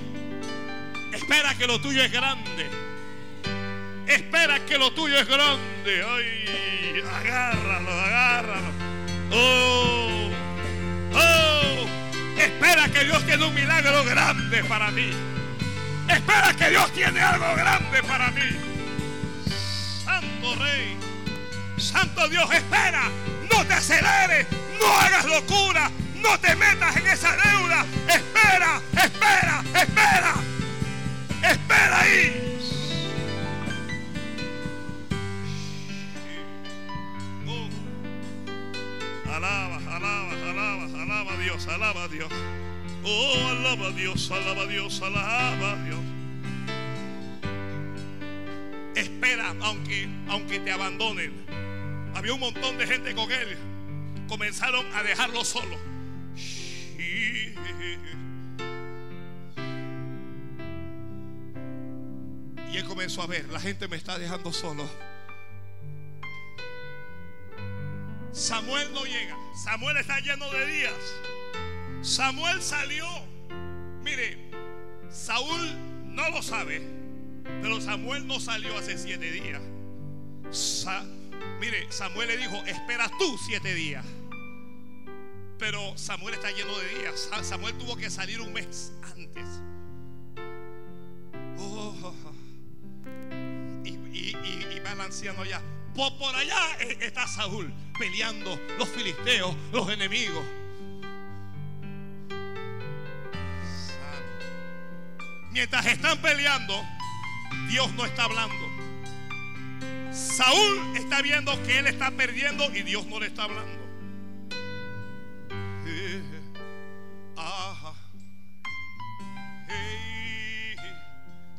Espera 1.13 1.55
que 1.55 1.67
lo 1.67 1.79
tuyo 1.79 2.03
es 2.03 2.11
grande. 2.11 2.86
Espera 4.07 4.65
que 4.65 4.77
lo 4.77 4.91
tuyo 4.91 5.19
es 5.19 5.27
grande. 5.27 6.03
Ay, 6.07 7.03
agárralo, 7.13 7.91
agárralo. 7.91 8.71
Oh, 9.31 10.29
oh. 11.13 11.87
Espera 12.37 12.89
que 12.89 13.03
Dios 13.03 13.25
tiene 13.25 13.45
un 13.45 13.53
milagro 13.53 14.05
grande 14.05 14.63
para 14.63 14.91
ti. 14.91 15.11
Espera 16.07 16.53
que 16.53 16.69
Dios 16.69 16.91
tiene 16.93 17.19
algo 17.19 17.53
grande 17.55 18.01
para 18.03 18.31
ti. 18.31 18.57
Santo 20.05 20.55
Rey. 20.55 20.97
Santo 21.77 22.29
Dios, 22.29 22.49
espera. 22.53 23.09
No 23.51 23.65
te 23.65 23.73
aceleres. 23.73 24.47
No 24.79 24.87
hagas 24.99 25.25
locura. 25.25 25.91
No 26.15 26.39
te 26.39 26.55
metas 26.55 26.95
en 26.95 27.07
esa 27.07 27.35
deuda. 27.35 27.85
Espera, 28.07 28.81
espera, 28.95 29.63
espera. 29.73 30.33
Espera 31.43 31.99
ahí. 31.99 32.46
Alaba, 39.37 39.77
alaba, 39.77 40.31
alaba, 40.49 41.03
alaba 41.03 41.33
a 41.33 41.37
Dios, 41.37 41.67
alaba 41.67 42.03
a 42.05 42.07
Dios. 42.07 42.27
Oh, 43.03 43.47
alaba 43.51 43.89
a 43.89 43.91
Dios, 43.91 44.31
alaba 44.31 44.63
a 44.63 44.65
Dios, 44.65 44.99
alaba 44.99 45.73
a 45.73 45.75
Dios. 45.85 45.99
Espera, 48.95 49.53
aunque, 49.61 50.09
aunque 50.27 50.59
te 50.59 50.71
abandonen. 50.71 51.33
Había 52.15 52.33
un 52.33 52.39
montón 52.39 52.79
de 52.79 52.87
gente 52.87 53.13
con 53.13 53.31
él. 53.31 53.55
Comenzaron 54.27 54.83
a 54.95 55.03
dejarlo 55.03 55.45
solo. 55.45 55.77
Y 62.71 62.75
él 62.75 62.85
comenzó 62.85 63.21
a 63.21 63.27
ver, 63.27 63.47
la 63.49 63.59
gente 63.59 63.87
me 63.87 63.97
está 63.97 64.17
dejando 64.17 64.51
solo. 64.51 64.89
Samuel 68.37 68.93
no 68.93 69.03
llega. 69.03 69.35
Samuel 69.55 69.97
está 69.97 70.19
lleno 70.19 70.47
de 70.51 70.67
días. 70.67 70.93
Samuel 72.03 72.61
salió. 72.61 73.07
Mire, 74.03 74.37
Saúl 75.09 75.59
no 76.05 76.29
lo 76.29 76.43
sabe, 76.43 76.79
pero 77.63 77.81
Samuel 77.81 78.27
no 78.27 78.39
salió 78.39 78.77
hace 78.77 78.95
siete 78.99 79.31
días. 79.31 79.59
mire, 81.59 81.91
Samuel 81.91 82.27
le 82.27 82.37
dijo, 82.37 82.55
espera 82.67 83.09
tú 83.17 83.37
siete 83.47 83.73
días. 83.73 84.05
Pero 85.57 85.97
Samuel 85.97 86.35
está 86.35 86.51
lleno 86.51 86.77
de 86.77 86.99
días. 86.99 87.29
Samuel 87.41 87.75
tuvo 87.79 87.97
que 87.97 88.11
salir 88.11 88.39
un 88.39 88.53
mes 88.53 88.93
antes. 89.15 89.47
Oh, 91.57 92.13
y, 93.83 93.89
y 93.89 94.79
va 94.85 94.91
el 94.91 95.01
anciano 95.01 95.41
allá. 95.41 95.59
Por, 95.97 96.35
allá 96.35 96.77
está 97.01 97.25
Saúl 97.25 97.73
peleando 97.97 98.59
los 98.77 98.87
filisteos, 98.89 99.55
los 99.71 99.89
enemigos. 99.89 100.45
Mientras 105.51 105.87
están 105.87 106.21
peleando, 106.21 106.85
Dios 107.67 107.91
no 107.95 108.05
está 108.05 108.25
hablando. 108.25 110.13
Saúl 110.13 110.95
está 110.95 111.23
viendo 111.23 111.51
que 111.63 111.79
él 111.79 111.87
está 111.87 112.11
perdiendo 112.11 112.71
y 112.75 112.83
Dios 112.83 113.07
no 113.07 113.19
le 113.19 113.25
está 113.25 113.45
hablando. 113.45 113.87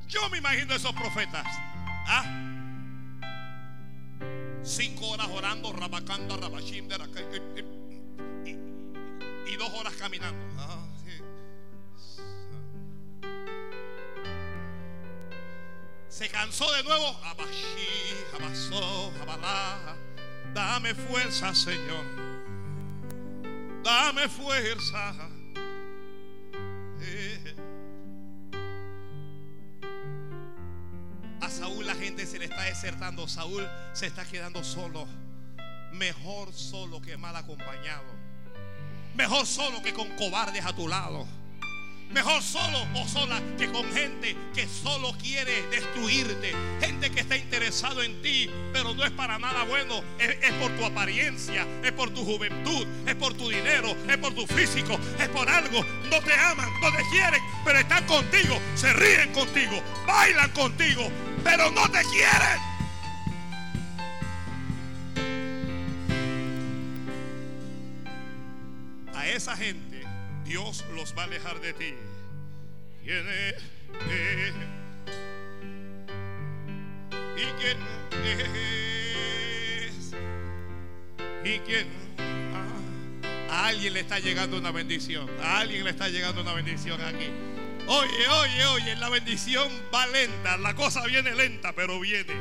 Yo 0.06 0.30
me 0.30 0.38
imagino 0.38 0.74
esos 0.74 0.92
profetas. 0.92 1.44
¿Ah? 2.06 2.57
Cinco 4.62 5.08
horas 5.08 5.28
orando, 5.28 5.72
rabacanda, 5.72 6.36
rabashim, 6.36 6.88
y, 8.44 8.50
y 9.50 9.56
dos 9.56 9.70
horas 9.74 9.94
caminando. 9.94 10.44
Ah, 10.58 10.84
Se 16.08 16.28
cansó 16.28 16.68
de 16.72 16.82
nuevo. 16.82 17.06
Abashi, 17.22 18.16
abasó, 18.34 19.12
abalá. 19.22 19.96
Dame 20.52 20.92
fuerza, 20.92 21.54
Señor. 21.54 22.04
Dame 23.84 24.28
fuerza. 24.28 25.14
Se 32.16 32.38
le 32.38 32.46
está 32.46 32.62
desertando. 32.62 33.28
Saúl 33.28 33.66
se 33.92 34.06
está 34.06 34.24
quedando 34.24 34.64
solo. 34.64 35.06
Mejor 35.92 36.52
solo 36.52 37.00
que 37.00 37.16
mal 37.16 37.36
acompañado. 37.36 38.12
Mejor 39.14 39.46
solo 39.46 39.82
que 39.82 39.92
con 39.92 40.08
cobardes 40.16 40.64
a 40.64 40.74
tu 40.74 40.88
lado. 40.88 41.26
Mejor 42.10 42.42
solo 42.42 42.86
o 42.94 43.06
sola 43.06 43.42
que 43.58 43.70
con 43.70 43.84
gente 43.92 44.34
que 44.54 44.66
solo 44.66 45.12
quiere 45.20 45.62
destruirte. 45.68 46.54
Gente 46.80 47.10
que 47.10 47.20
está 47.20 47.36
interesado 47.36 48.02
en 48.02 48.22
ti, 48.22 48.48
pero 48.72 48.94
no 48.94 49.04
es 49.04 49.10
para 49.10 49.38
nada 49.38 49.64
bueno. 49.64 50.02
Es, 50.18 50.30
es, 50.42 50.52
por 50.54 50.70
tu 50.78 50.86
apariencia, 50.86 51.66
es 51.84 51.92
por 51.92 52.10
tu 52.10 52.24
juventud, 52.24 52.86
es 53.06 53.14
por 53.14 53.34
tu 53.34 53.50
dinero, 53.50 53.94
es 54.08 54.16
por 54.16 54.32
tu 54.32 54.46
físico, 54.46 54.98
es 55.18 55.28
por 55.28 55.50
algo. 55.50 55.84
No 56.10 56.22
te 56.22 56.32
aman, 56.32 56.70
no 56.80 56.90
te 56.96 57.02
quieren, 57.10 57.42
pero 57.64 57.78
están 57.78 58.06
contigo, 58.06 58.58
se 58.74 58.90
ríen 58.94 59.30
contigo, 59.34 59.82
bailan 60.06 60.50
contigo, 60.52 61.10
pero 61.44 61.70
no 61.70 61.88
te 61.90 62.02
quieren. 62.04 62.60
A 69.14 69.28
esa 69.28 69.56
gente 69.56 70.02
Dios 70.44 70.84
los 70.94 71.16
va 71.16 71.22
a 71.22 71.24
alejar 71.24 71.60
de 71.60 71.72
ti. 71.74 71.94
¿Quién 73.04 73.26
es? 73.28 73.62
¿Y 77.36 77.44
quién 77.60 77.78
es? 78.24 80.12
¿Y 81.44 81.58
quién? 81.60 81.88
Ah, 82.52 83.64
a 83.64 83.66
alguien 83.68 83.94
le 83.94 84.00
está 84.00 84.18
llegando 84.18 84.58
una 84.58 84.70
bendición. 84.70 85.28
A 85.42 85.60
alguien 85.60 85.84
le 85.84 85.90
está 85.90 86.08
llegando 86.08 86.42
una 86.42 86.52
bendición 86.52 87.00
aquí. 87.00 87.47
Oye, 87.90 88.28
oye, 88.28 88.66
oye, 88.66 88.96
la 88.96 89.08
bendición 89.08 89.66
va 89.92 90.06
lenta. 90.08 90.58
La 90.58 90.74
cosa 90.74 91.04
viene 91.06 91.34
lenta, 91.34 91.72
pero 91.72 91.98
viene. 91.98 92.34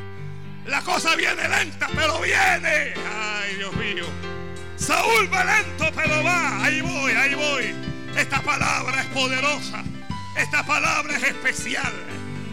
La 0.65 0.81
cosa 0.81 1.15
viene 1.15 1.47
lenta, 1.47 1.87
pero 1.95 2.19
viene. 2.19 2.93
Ay, 3.15 3.55
Dios 3.55 3.73
mío. 3.77 4.05
Saúl 4.75 5.33
va 5.33 5.45
lento, 5.45 5.89
pero 5.95 6.21
va. 6.21 6.65
Ahí 6.65 6.81
voy, 6.81 7.13
ahí 7.13 7.33
voy. 7.33 7.73
Esta 8.17 8.41
palabra 8.41 8.99
es 8.99 9.07
poderosa. 9.07 9.83
Esta 10.35 10.65
palabra 10.65 11.15
es 11.15 11.23
especial. 11.23 11.93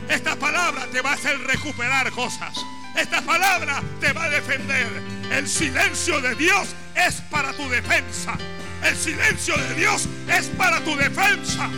Esta 0.08 0.36
palabra 0.36 0.86
te 0.92 1.00
va 1.00 1.10
a 1.10 1.14
hacer 1.14 1.36
recuperar 1.40 2.12
cosas. 2.12 2.56
Esta 2.94 3.22
palabra 3.22 3.82
te 4.00 4.12
va 4.12 4.24
a 4.24 4.30
defender. 4.30 4.86
El 5.32 5.48
silencio 5.48 6.20
de 6.20 6.36
Dios 6.36 6.68
es 6.94 7.16
para 7.22 7.52
tu 7.54 7.68
defensa. 7.68 8.38
El 8.84 8.96
silencio 8.96 9.56
de 9.56 9.74
Dios 9.74 10.08
es 10.28 10.46
para 10.50 10.78
tu 10.84 10.94
defensa. 10.94 11.68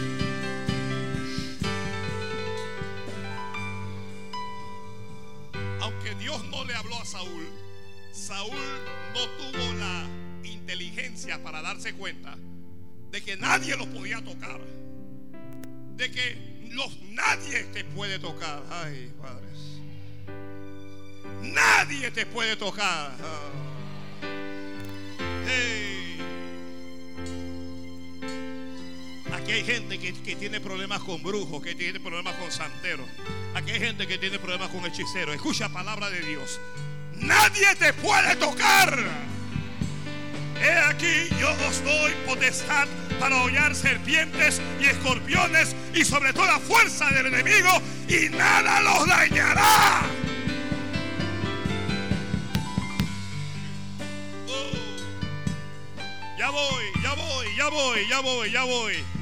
No 6.56 6.64
le 6.64 6.74
habló 6.74 6.98
a 6.98 7.04
Saúl, 7.04 7.46
Saúl 8.12 8.56
no 9.12 9.28
tuvo 9.28 9.74
la 9.74 10.06
inteligencia 10.42 11.42
para 11.42 11.60
darse 11.60 11.92
cuenta 11.92 12.34
de 13.10 13.22
que 13.22 13.36
nadie 13.36 13.76
lo 13.76 13.86
podía 13.86 14.24
tocar. 14.24 14.58
De 15.96 16.10
que 16.10 16.62
los, 16.70 16.98
nadie 17.10 17.64
te 17.74 17.84
puede 17.84 18.18
tocar. 18.18 18.62
Ay, 18.70 19.12
padres. 19.20 19.82
Nadie 21.42 22.10
te 22.10 22.24
puede 22.24 22.56
tocar. 22.56 23.12
Aquí 29.46 29.54
hay 29.54 29.64
gente 29.64 29.96
que, 30.00 30.12
que, 30.12 30.34
tiene 30.34 30.60
problemas 30.60 30.98
con 31.02 31.22
brujos, 31.22 31.62
que 31.62 31.76
tiene 31.76 32.00
problemas 32.00 32.34
con 32.34 32.50
santeros. 32.50 33.06
Aquí 33.54 33.70
hay 33.70 33.78
gente 33.78 34.04
que 34.08 34.18
tiene 34.18 34.40
problemas 34.40 34.70
con 34.70 34.84
hechiceros. 34.84 35.36
Escucha 35.36 35.68
palabra 35.68 36.10
de 36.10 36.20
Dios. 36.22 36.58
Nadie 37.14 37.76
te 37.78 37.92
puede 37.92 38.34
tocar. 38.34 38.98
He 40.60 40.78
aquí 40.88 41.28
yo 41.38 41.48
os 41.68 41.84
doy 41.84 42.12
potestad 42.26 42.88
para 43.20 43.40
hollar 43.40 43.76
serpientes 43.76 44.60
y 44.80 44.86
escorpiones 44.86 45.76
y 45.94 46.04
sobre 46.04 46.32
toda 46.32 46.58
fuerza 46.58 47.08
del 47.10 47.26
enemigo 47.26 47.70
y 48.08 48.28
nada 48.30 48.80
los 48.80 49.06
dañará. 49.06 50.00
Oh. 54.48 56.36
Ya 56.36 56.50
voy, 56.50 56.84
ya 57.00 57.14
voy, 57.14 57.46
ya 57.56 57.68
voy, 57.68 58.08
ya 58.08 58.20
voy, 58.20 58.50
ya 58.50 58.64
voy. 58.64 59.15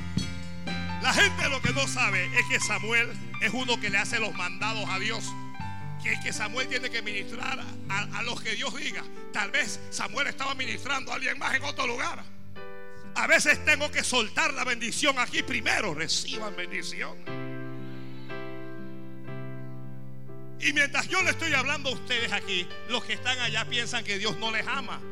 La 1.05 1.13
gente 1.13 1.51
lo 1.51 1.61
que 1.61 1.71
no 1.75 1.87
sabe 1.87 2.25
es 2.35 2.47
que 2.49 2.59
Samuel 2.59 3.13
es 3.43 3.53
uno 3.53 3.79
que 3.79 3.91
le 3.91 3.99
hace 3.99 4.19
los 4.19 4.35
mandados 4.35 4.89
a 4.89 4.99
Dios 4.99 5.23
que, 6.03 6.19
que 6.19 6.33
Samuel 6.33 6.67
tiene 6.67 6.89
que 6.89 7.03
ministrar 7.03 7.63
a, 7.91 8.19
a, 8.19 8.23
los 8.23 8.41
que 8.41 8.55
Dios 8.55 8.75
diga. 8.75 9.05
Tal 9.31 9.51
vez 9.51 9.81
Samuel 9.91 10.29
estaba 10.29 10.55
ministrando 10.55 11.13
a 11.13 11.17
alguien 11.17 11.39
más 11.39 11.55
en 11.55 11.63
otro 11.65 11.87
lugar. 11.87 12.25
A 13.17 13.27
veces 13.27 13.63
tengo 13.67 13.91
que 13.91 14.03
soltar 14.03 14.55
la 14.55 14.65
bendición 14.65 15.19
aquí 15.19 15.43
primero. 15.43 15.93
Reciban 15.93 16.57
bendición. 16.57 17.19
Y 20.59 20.73
mientras 20.73 21.07
yo 21.09 21.23
le 21.23 21.33
estoy 21.33 21.53
hablando 21.53 21.91
a 21.91 21.93
ustedes 21.93 22.33
aquí, 22.33 22.67
los 22.89 23.05
que 23.05 23.13
están 23.13 23.39
allá 23.41 23.67
piensan 23.67 24.05
que 24.05 24.17
Dios 24.17 24.39
no 24.39 24.51
les 24.51 24.67
ama. 24.67 25.03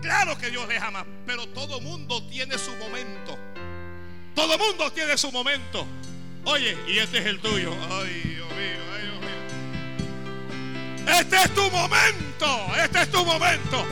Claro 0.00 0.38
que 0.38 0.48
Dios 0.52 0.68
les 0.68 0.80
ama, 0.80 1.04
pero 1.26 1.48
todo 1.48 1.80
mundo 1.80 2.24
tiene 2.28 2.56
su 2.56 2.70
momento. 2.76 3.36
Todo 4.40 4.56
mundo 4.56 4.88
tiene 4.90 5.18
su 5.18 5.30
momento. 5.30 5.86
Oye, 6.46 6.74
y 6.88 6.96
este 6.96 7.18
es 7.18 7.26
el 7.26 7.40
tuyo. 7.40 7.76
Ay, 7.90 8.22
Dios 8.22 8.48
mío, 8.48 8.82
ay, 8.94 9.02
Dios 9.02 9.20
mío. 9.20 9.36
Este 11.20 11.36
es 11.36 11.54
tu 11.54 11.70
momento. 11.70 12.74
Este 12.82 13.02
es 13.02 13.10
tu 13.10 13.22
momento. 13.22 13.84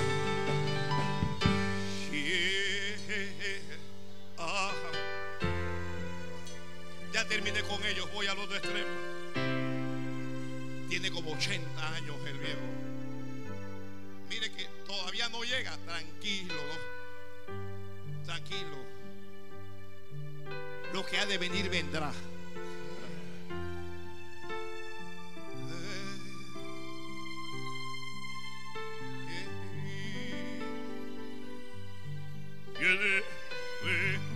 Ya 7.13 7.27
terminé 7.27 7.63
con 7.65 7.85
ellos. 7.85 8.11
Voy 8.15 8.27
al 8.27 8.39
otro 8.39 8.57
extremo. 8.57 8.89
Tiene 10.89 11.11
como 11.11 11.33
80 11.33 11.95
años 11.95 12.17
el 12.27 12.39
viejo. 12.39 12.61
Mire 14.31 14.51
que 14.53 14.65
todavía 14.87 15.29
no 15.29 15.45
llega. 15.45 15.77
Tranquilo. 15.85 16.55
Tranquilo. 18.25 18.98
Lo 20.93 21.05
que 21.05 21.19
ha 21.19 21.27
de 21.27 21.39
venir 21.39 21.69
vendrá. 21.69 22.13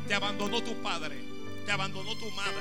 Te 0.09 0.14
abandonó 0.14 0.62
tu 0.62 0.74
padre, 0.82 1.16
te 1.64 1.72
abandonó 1.72 2.14
tu 2.16 2.31
madre, 2.32 2.52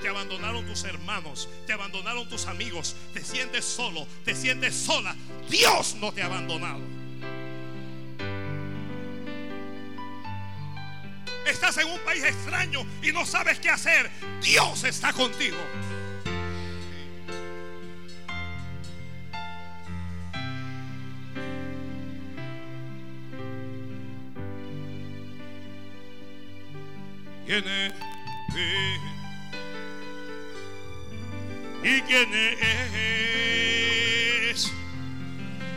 te 0.00 0.08
abandonaron 0.08 0.64
tus 0.66 0.84
hermanos, 0.84 1.48
te 1.66 1.72
abandonaron 1.72 2.28
tus 2.28 2.46
amigos, 2.46 2.94
te 3.12 3.24
sientes 3.24 3.64
solo, 3.64 4.06
te 4.24 4.36
sientes 4.36 4.76
sola. 4.76 5.16
Dios 5.48 5.96
no 5.96 6.12
te 6.12 6.22
ha 6.22 6.26
abandonado. 6.26 7.01
Estás 11.46 11.76
en 11.78 11.88
un 11.88 11.98
país 12.00 12.22
extraño 12.24 12.86
y 13.02 13.12
no 13.12 13.26
sabes 13.26 13.58
qué 13.58 13.70
hacer. 13.70 14.10
Dios 14.40 14.84
está 14.84 15.12
contigo. 15.12 15.58
¿Quién 27.46 27.64
es? 27.68 27.92
¿Y 31.82 32.00
quién 32.02 32.32
es? 34.52 34.72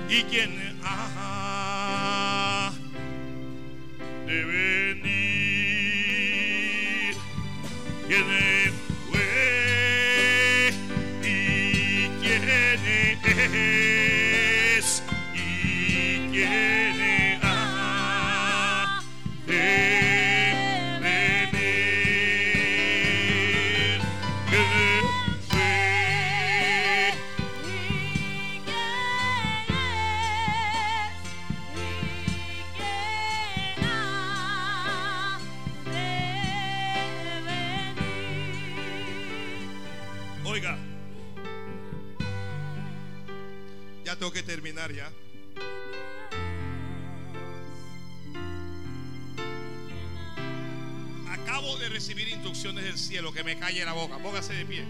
¿Y 0.07 0.23
quién 0.23 0.79
ha 0.83 2.71
de 4.27 4.45
venir? 4.45 5.24
¿Quién 8.07 8.23
es? 8.29 8.73
¿Y 11.23 12.07
quién 12.21 12.43
es? 13.53 15.03
¿Y 15.33 16.29
quién 16.31 16.84
tengo 44.25 44.33
que 44.33 44.41
terminar 44.41 44.91
ya. 44.91 45.11
Acabo 51.29 51.77
de 51.77 51.89
recibir 51.89 52.27
instrucciones 52.29 52.85
del 52.85 52.97
cielo 52.97 53.31
que 53.31 53.43
me 53.43 53.59
calle 53.59 53.85
la 53.85 53.93
boca. 53.93 54.17
Póngase 54.17 54.53
de 54.53 54.65
pie. 54.65 54.83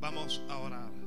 Vamos, 0.00 0.42
a 0.48 0.58
orar. 0.58 0.97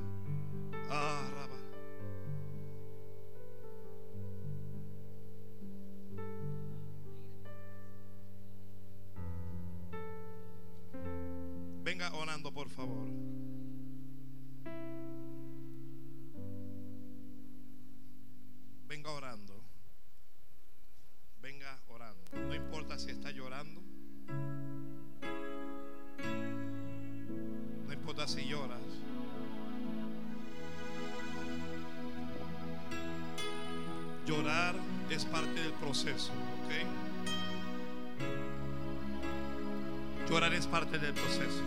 Parte 40.72 40.98
del 40.98 41.14
proceso. 41.14 41.62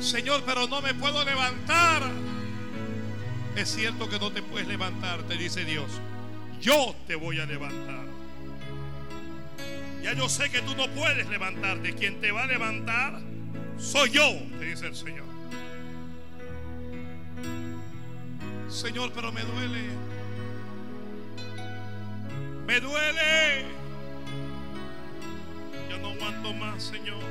Señor, 0.00 0.42
pero 0.44 0.66
no 0.66 0.82
me 0.82 0.92
puedo 0.92 1.24
levantar. 1.24 2.02
Es 3.56 3.70
cierto 3.70 4.08
que 4.08 4.18
no 4.18 4.32
te 4.32 4.42
puedes 4.42 4.66
levantar, 4.66 5.22
te 5.22 5.36
dice 5.36 5.64
Dios. 5.64 5.86
Yo 6.60 6.94
te 7.06 7.14
voy 7.14 7.40
a 7.40 7.46
levantar. 7.46 8.04
Ya 10.02 10.12
yo 10.12 10.28
sé 10.28 10.50
que 10.50 10.60
tú 10.60 10.74
no 10.76 10.88
puedes 10.88 11.28
levantarte. 11.28 11.94
Quien 11.94 12.20
te 12.20 12.32
va 12.32 12.42
a 12.42 12.46
levantar 12.46 13.22
soy 13.78 14.10
yo, 14.10 14.30
te 14.58 14.66
dice 14.66 14.86
el 14.86 14.94
Señor. 14.94 15.26
Señor, 18.68 19.12
pero 19.14 19.32
me 19.32 19.42
duele. 19.42 20.13
Me 22.74 22.80
duele. 22.80 23.66
Yo 25.88 25.98
no 25.98 26.08
aguanto 26.08 26.52
más, 26.54 26.82
Señor. 26.82 27.22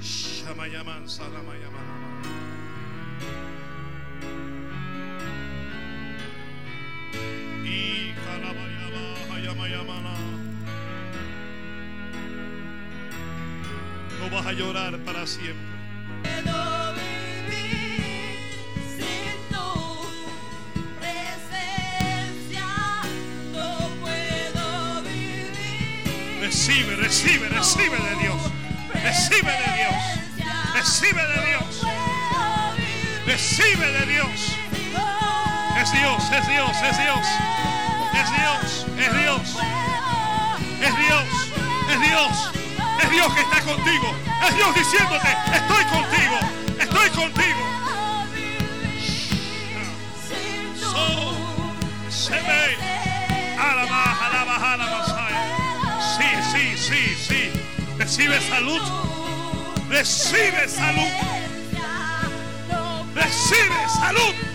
Shamayaman, 0.00 1.08
Salamayaman. 1.08 2.22
Y 7.64 8.12
Kalabayaba, 8.12 9.34
Hayamayamana. 9.34 10.14
No 14.20 14.30
vas 14.30 14.46
a 14.46 14.52
llorar 14.52 14.96
para 14.98 15.26
siempre. 15.26 15.71
Recibe, 26.64 26.94
recibe, 26.94 27.48
recibe 27.48 27.96
de 27.98 28.16
Dios. 28.22 28.40
Recibe 29.02 29.50
de 29.50 29.72
Dios. 29.78 30.44
Recibe 30.72 31.20
de 31.20 31.46
Dios. 31.48 31.82
Recibe 33.26 33.86
de 33.90 34.06
Dios. 34.06 34.56
Es 35.76 35.92
Dios, 35.92 36.22
es 36.30 36.46
Dios, 36.46 36.70
es 36.84 36.98
Dios. 36.98 37.26
Es 38.14 38.30
Dios, 38.30 38.86
es 38.96 39.12
Dios. 39.12 39.56
Es 40.80 40.96
Dios, 40.98 41.26
es 41.90 42.00
Dios. 42.00 42.50
Es 43.02 43.10
Dios 43.10 43.34
que 43.34 43.40
está 43.40 43.60
contigo. 43.62 44.14
Es 44.48 44.54
Dios 44.54 44.74
diciéndote, 44.76 45.36
estoy 45.52 45.84
contigo. 45.86 46.38
Estoy 46.78 47.10
contigo. 47.10 47.71
Recibe 58.12 58.38
salud. 58.42 58.82
Recibe 59.88 60.68
salud. 60.68 61.12
Recibe 63.14 63.88
salud. 63.88 64.51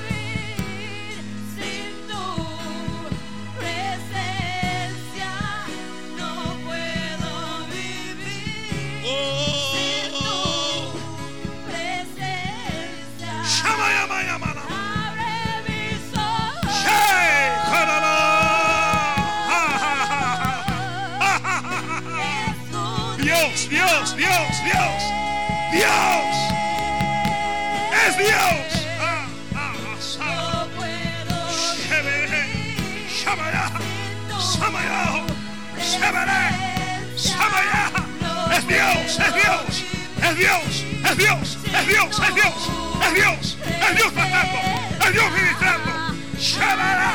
Es 40.38 40.44
Dios, 40.44 40.86
es 41.04 41.18
Dios, 41.18 41.58
es 41.66 41.88
Dios, 41.88 42.20
es 42.20 42.36
Dios. 42.36 42.54
Es 43.02 43.14
Dios, 43.16 43.58
es 43.66 43.96
Dios 43.96 44.14
tratando. 44.14 44.60
Es 45.04 45.14
Dios 45.14 45.32
ministrando. 45.32 45.92
Shabara. 46.38 47.14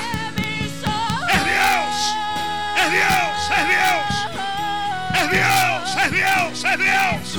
Es 1.31 1.45
Dios. 1.47 1.95
Es 2.83 2.91
Dios, 2.91 3.51
es 3.59 3.65
Dios. 3.71 4.11
Es 5.15 5.31
Dios, 5.31 5.97
es 6.03 6.11
Dios, 6.11 6.65
es 6.65 6.79
Dios. 6.79 7.39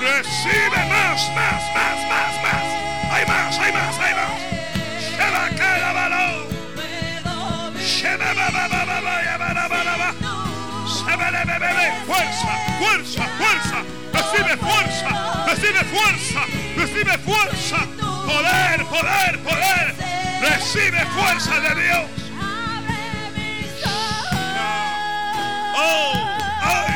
Recibe 0.00 0.80
más, 0.88 1.28
más, 1.36 1.62
más, 1.74 1.98
más, 2.08 2.34
más. 2.42 2.64
Hay 3.12 3.26
más, 3.26 3.58
hay 3.58 3.72
más, 3.72 3.98
hay 3.98 4.14
más. 4.14 4.40
Sheba 5.10 5.44
cada 5.58 5.92
balón. 5.92 6.46
Sheba 7.84 8.32
ba 8.32 8.50
ba 8.50 8.68
ba 8.68 8.84
ba 8.86 9.00
ba 9.02 9.24
ya 9.24 9.36
ba 9.36 9.52
ba 9.52 9.68
ba 9.68 9.96
ba. 9.98 10.14
Sheba 10.88 11.30
le 11.32 11.44
be 11.44 11.58
be 11.58 11.68
be. 11.68 11.86
Fuerza, 12.06 12.52
fuerza, 12.78 13.28
fuerza. 13.36 13.93
Recibe 14.34 14.56
fuerza, 14.56 15.44
recibe 15.46 15.84
fuerza, 15.84 16.40
recibe 16.76 17.18
fuerza. 17.18 17.76
Poder, 18.26 18.84
poder, 18.86 19.38
poder. 19.44 19.94
Recibe 20.40 21.06
fuerza 21.14 21.60
de 21.60 21.82
Dios. 21.82 22.10
Oh, 25.76 26.12
ay. 26.62 26.94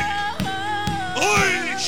Uy, 1.15 1.81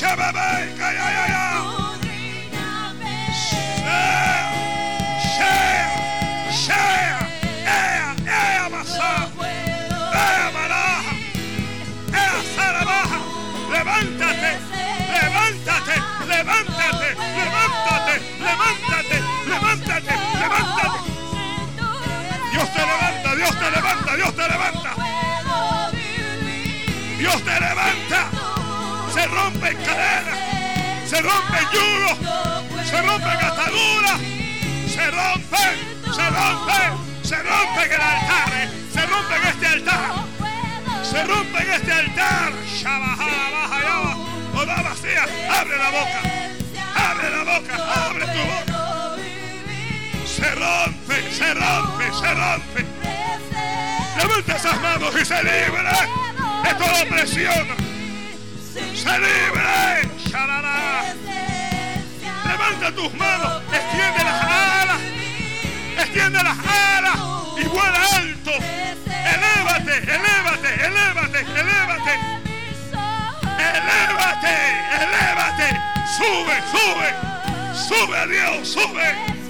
se 31.20 31.26
rompen 31.26 31.68
yulos, 31.70 32.18
se 32.88 33.02
rompen 33.02 33.44
ataduras, 33.44 34.20
se 34.88 35.10
rompen, 35.10 35.74
se 36.14 36.30
rompen, 36.30 36.92
se 37.22 37.36
rompen 37.42 37.92
el 37.92 38.00
altar, 38.00 38.52
eh, 38.54 38.68
se 38.90 39.06
rompen 39.06 39.42
este 39.48 39.66
altar, 39.66 40.12
se 41.02 41.24
rompen 41.24 41.70
este 41.70 41.92
altar. 41.92 42.52
Yaba, 42.82 44.16
oda 44.54 44.82
vacía, 44.82 45.24
abre 45.60 45.76
la 45.76 45.90
boca, 45.90 46.20
abre 46.94 47.30
la 47.30 47.44
boca, 47.44 47.74
abre 48.06 48.26
tu 48.26 48.38
boca. 48.38 49.16
Se 50.24 50.54
rompe, 50.54 51.32
se 51.32 51.54
rompe, 51.54 52.04
se 52.18 52.34
rompe. 52.34 52.86
Levanta 54.16 54.56
esas 54.56 54.80
manos 54.80 55.14
y 55.20 55.24
se 55.26 55.42
libre 55.42 55.90
de 56.64 56.74
toda 56.74 57.02
opresión. 57.02 57.66
Se 58.94 59.18
libre. 59.18 60.19
Levanta 62.44 62.94
tus 62.94 63.12
manos, 63.14 63.62
extiende 63.72 64.22
las 64.22 64.42
alas, 64.44 65.00
extiende 65.98 66.42
las 66.44 66.56
alas 66.56 67.18
y 67.58 67.64
vuela 67.66 68.00
alto. 68.14 68.52
Elévate, 68.52 69.98
elévate, 69.98 70.86
elévate, 70.86 71.40
elévate, 71.40 72.12
elévate, 73.74 74.54
elévate. 75.02 75.66
Sube, 76.16 76.56
sube, 76.70 77.08
sube 77.74 78.26
Dios, 78.28 78.68
sube. 78.68 79.40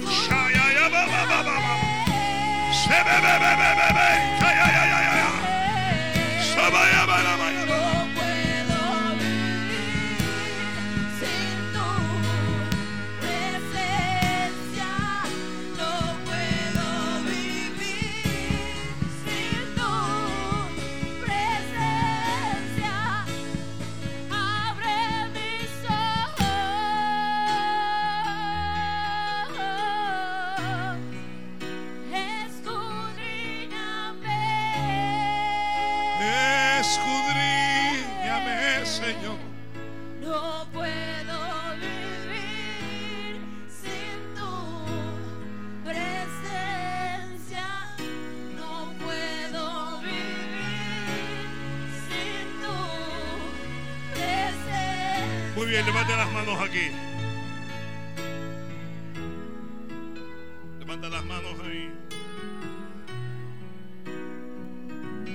Se 2.87 3.03
Muy 55.61 55.69
bien, 55.69 55.85
levante 55.85 56.15
las 56.15 56.31
manos 56.31 56.59
aquí. 56.59 56.89
Levanta 60.79 61.07
las 61.07 61.23
manos 61.23 61.53
ahí. 61.63 61.93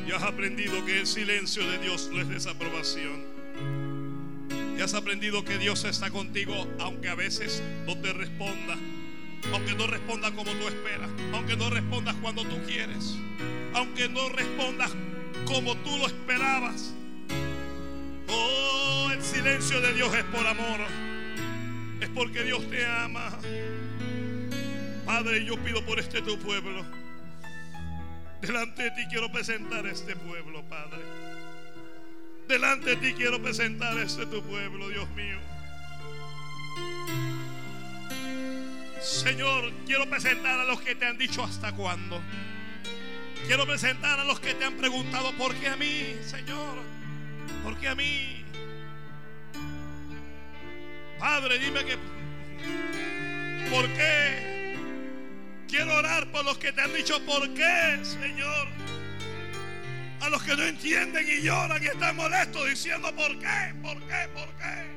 Y 0.05 0.11
has 0.11 0.25
aprendido 0.25 0.85
que 0.85 0.99
el 0.99 1.07
silencio 1.07 1.65
de 1.71 1.79
Dios 1.79 2.11
no 2.13 2.21
es 2.21 2.29
desaprobación. 2.29 3.25
Y 4.77 4.83
has 4.83 4.95
aprendido 4.95 5.45
que 5.45 5.59
Dios 5.59 5.85
está 5.85 6.11
contigo 6.11 6.67
aunque 6.81 7.09
a 7.09 7.15
veces 7.15 7.63
no 7.87 7.97
te 7.97 8.13
responda. 8.13 8.77
Aunque 9.53 9.77
no 9.77 9.87
responda 9.87 10.33
como 10.33 10.51
tú 10.51 10.67
esperas. 10.67 11.09
Aunque 11.35 11.57
no 11.57 11.71
respondas 11.71 12.17
cuando 12.21 12.43
tú 12.43 12.61
quieres. 12.67 13.15
Aunque 13.75 14.09
no 14.09 14.29
respondas 14.31 14.91
como 15.47 15.77
tú 15.77 15.97
lo 15.99 16.09
esperabas. 16.09 16.96
Silencio 19.37 19.83
de 19.83 19.93
Dios 19.93 20.15
es 20.15 20.25
por 20.25 20.47
amor. 20.47 20.81
Es 22.01 22.09
porque 22.09 22.43
Dios 22.43 22.71
te 22.71 22.87
ama. 22.87 23.39
Padre, 25.05 25.45
yo 25.45 25.63
pido 25.63 25.85
por 25.85 25.99
este 25.99 26.23
tu 26.23 26.39
pueblo. 26.39 26.83
Delante 28.41 28.85
de 28.85 28.91
ti 28.93 29.05
quiero 29.11 29.31
presentar 29.31 29.87
este 29.87 30.17
pueblo, 30.17 30.65
Padre. 30.71 31.05
Delante 32.49 32.91
de 32.91 32.97
ti 32.97 33.13
quiero 33.13 33.41
presentar 33.43 33.99
este 33.99 34.25
tu 34.25 34.43
pueblo, 34.43 34.89
Dios 34.89 35.09
mío. 35.11 35.39
Señor, 39.03 39.71
quiero 39.85 40.09
presentar 40.09 40.61
a 40.61 40.65
los 40.65 40.81
que 40.81 40.95
te 40.95 41.05
han 41.05 41.19
dicho 41.19 41.45
hasta 41.45 41.73
cuándo. 41.73 42.23
Quiero 43.47 43.67
presentar 43.67 44.19
a 44.19 44.25
los 44.25 44.41
que 44.41 44.55
te 44.55 44.65
han 44.65 44.79
preguntado 44.79 45.31
por 45.33 45.55
qué 45.57 45.69
a 45.69 45.77
mí, 45.77 46.17
Señor. 46.25 46.79
¿Por 47.63 47.79
qué 47.79 47.89
a 47.89 47.95
mí? 47.95 48.36
Padre, 51.19 51.59
dime 51.59 51.85
que... 51.85 51.97
¿Por 53.71 53.89
qué? 53.95 54.77
Quiero 55.69 55.95
orar 55.97 56.31
por 56.31 56.45
los 56.45 56.59
que 56.59 56.73
te 56.73 56.81
han 56.81 56.93
dicho 56.95 57.21
por 57.27 57.53
qué, 57.55 58.01
Señor. 58.03 58.69
A 60.21 60.29
los 60.29 60.43
que 60.43 60.57
no 60.57 60.63
entienden 60.63 61.27
y 61.29 61.43
lloran 61.43 61.83
y 61.83 61.87
están 61.87 62.17
molestos 62.17 62.69
diciendo 62.69 63.15
por 63.15 63.39
qué, 63.39 63.75
por 63.83 63.99
qué, 64.03 64.29
por 64.35 64.49
qué. 64.57 64.97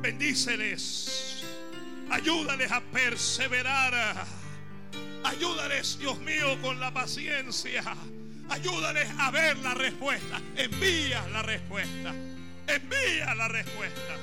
Bendíceles. 0.00 1.44
Ayúdales 2.10 2.70
a 2.70 2.80
perseverar. 2.80 4.24
Ayúdales, 5.24 5.98
Dios 5.98 6.18
mío, 6.20 6.60
con 6.62 6.78
la 6.78 6.92
paciencia. 6.92 7.82
Ayúdales 8.48 9.08
a 9.18 9.30
ver 9.30 9.56
la 9.58 9.74
respuesta. 9.74 10.40
Envía 10.56 11.26
la 11.28 11.42
respuesta. 11.42 12.14
Envía 12.66 13.34
la 13.34 13.48
respuesta. 13.48 14.16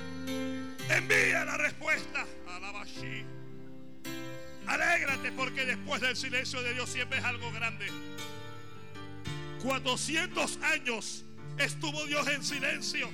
Envía 0.89 1.45
la 1.45 1.57
respuesta. 1.57 2.26
Alabashi. 2.47 3.23
Alégrate 4.68 5.31
porque 5.31 5.65
después 5.65 6.02
del 6.02 6.15
silencio 6.15 6.61
de 6.64 6.73
Dios 6.73 6.89
siempre 6.89 7.19
es 7.19 7.23
algo 7.26 7.52
grande. 7.52 7.88
400 9.64 10.60
años 10.61 11.26
estuvo 11.57 12.06
Dios 12.06 12.27
en 12.27 12.43
silencio 12.43 13.10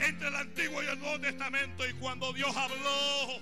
entre 0.00 0.28
el 0.28 0.34
Antiguo 0.34 0.82
y 0.82 0.86
el 0.86 0.98
Nuevo 0.98 1.20
Testamento 1.20 1.86
y 1.88 1.92
cuando 1.94 2.32
Dios 2.32 2.54
habló, 2.56 3.40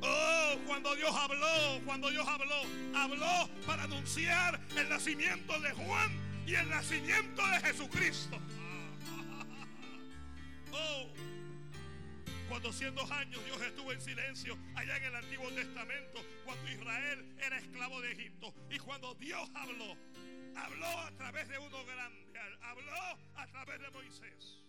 oh, 0.00 0.56
cuando 0.66 0.94
Dios 0.96 1.14
habló, 1.14 1.80
cuando 1.84 2.10
Dios 2.10 2.26
habló, 2.26 2.62
habló 2.94 3.50
para 3.66 3.84
anunciar 3.84 4.60
el 4.76 4.88
nacimiento 4.88 5.58
de 5.60 5.72
Juan 5.72 6.44
y 6.46 6.54
el 6.54 6.68
nacimiento 6.68 7.46
de 7.46 7.60
Jesucristo. 7.60 8.38
Oh, 10.78 11.08
400 12.50 13.10
años 13.10 13.42
Dios 13.46 13.60
estuvo 13.62 13.92
en 13.92 14.00
silencio 14.00 14.58
allá 14.74 14.96
en 14.98 15.04
el 15.04 15.14
Antiguo 15.16 15.48
Testamento 15.52 16.22
cuando 16.44 16.70
Israel 16.70 17.34
era 17.38 17.58
esclavo 17.58 18.02
de 18.02 18.12
Egipto 18.12 18.54
y 18.70 18.78
cuando 18.78 19.14
Dios 19.14 19.48
habló, 19.54 19.96
habló 20.54 21.00
a 21.00 21.10
través 21.12 21.48
de 21.48 21.58
uno 21.58 21.84
grande, 21.86 22.38
habló 22.62 23.18
a 23.36 23.46
través 23.46 23.80
de 23.80 23.90
Moisés. 23.90 24.65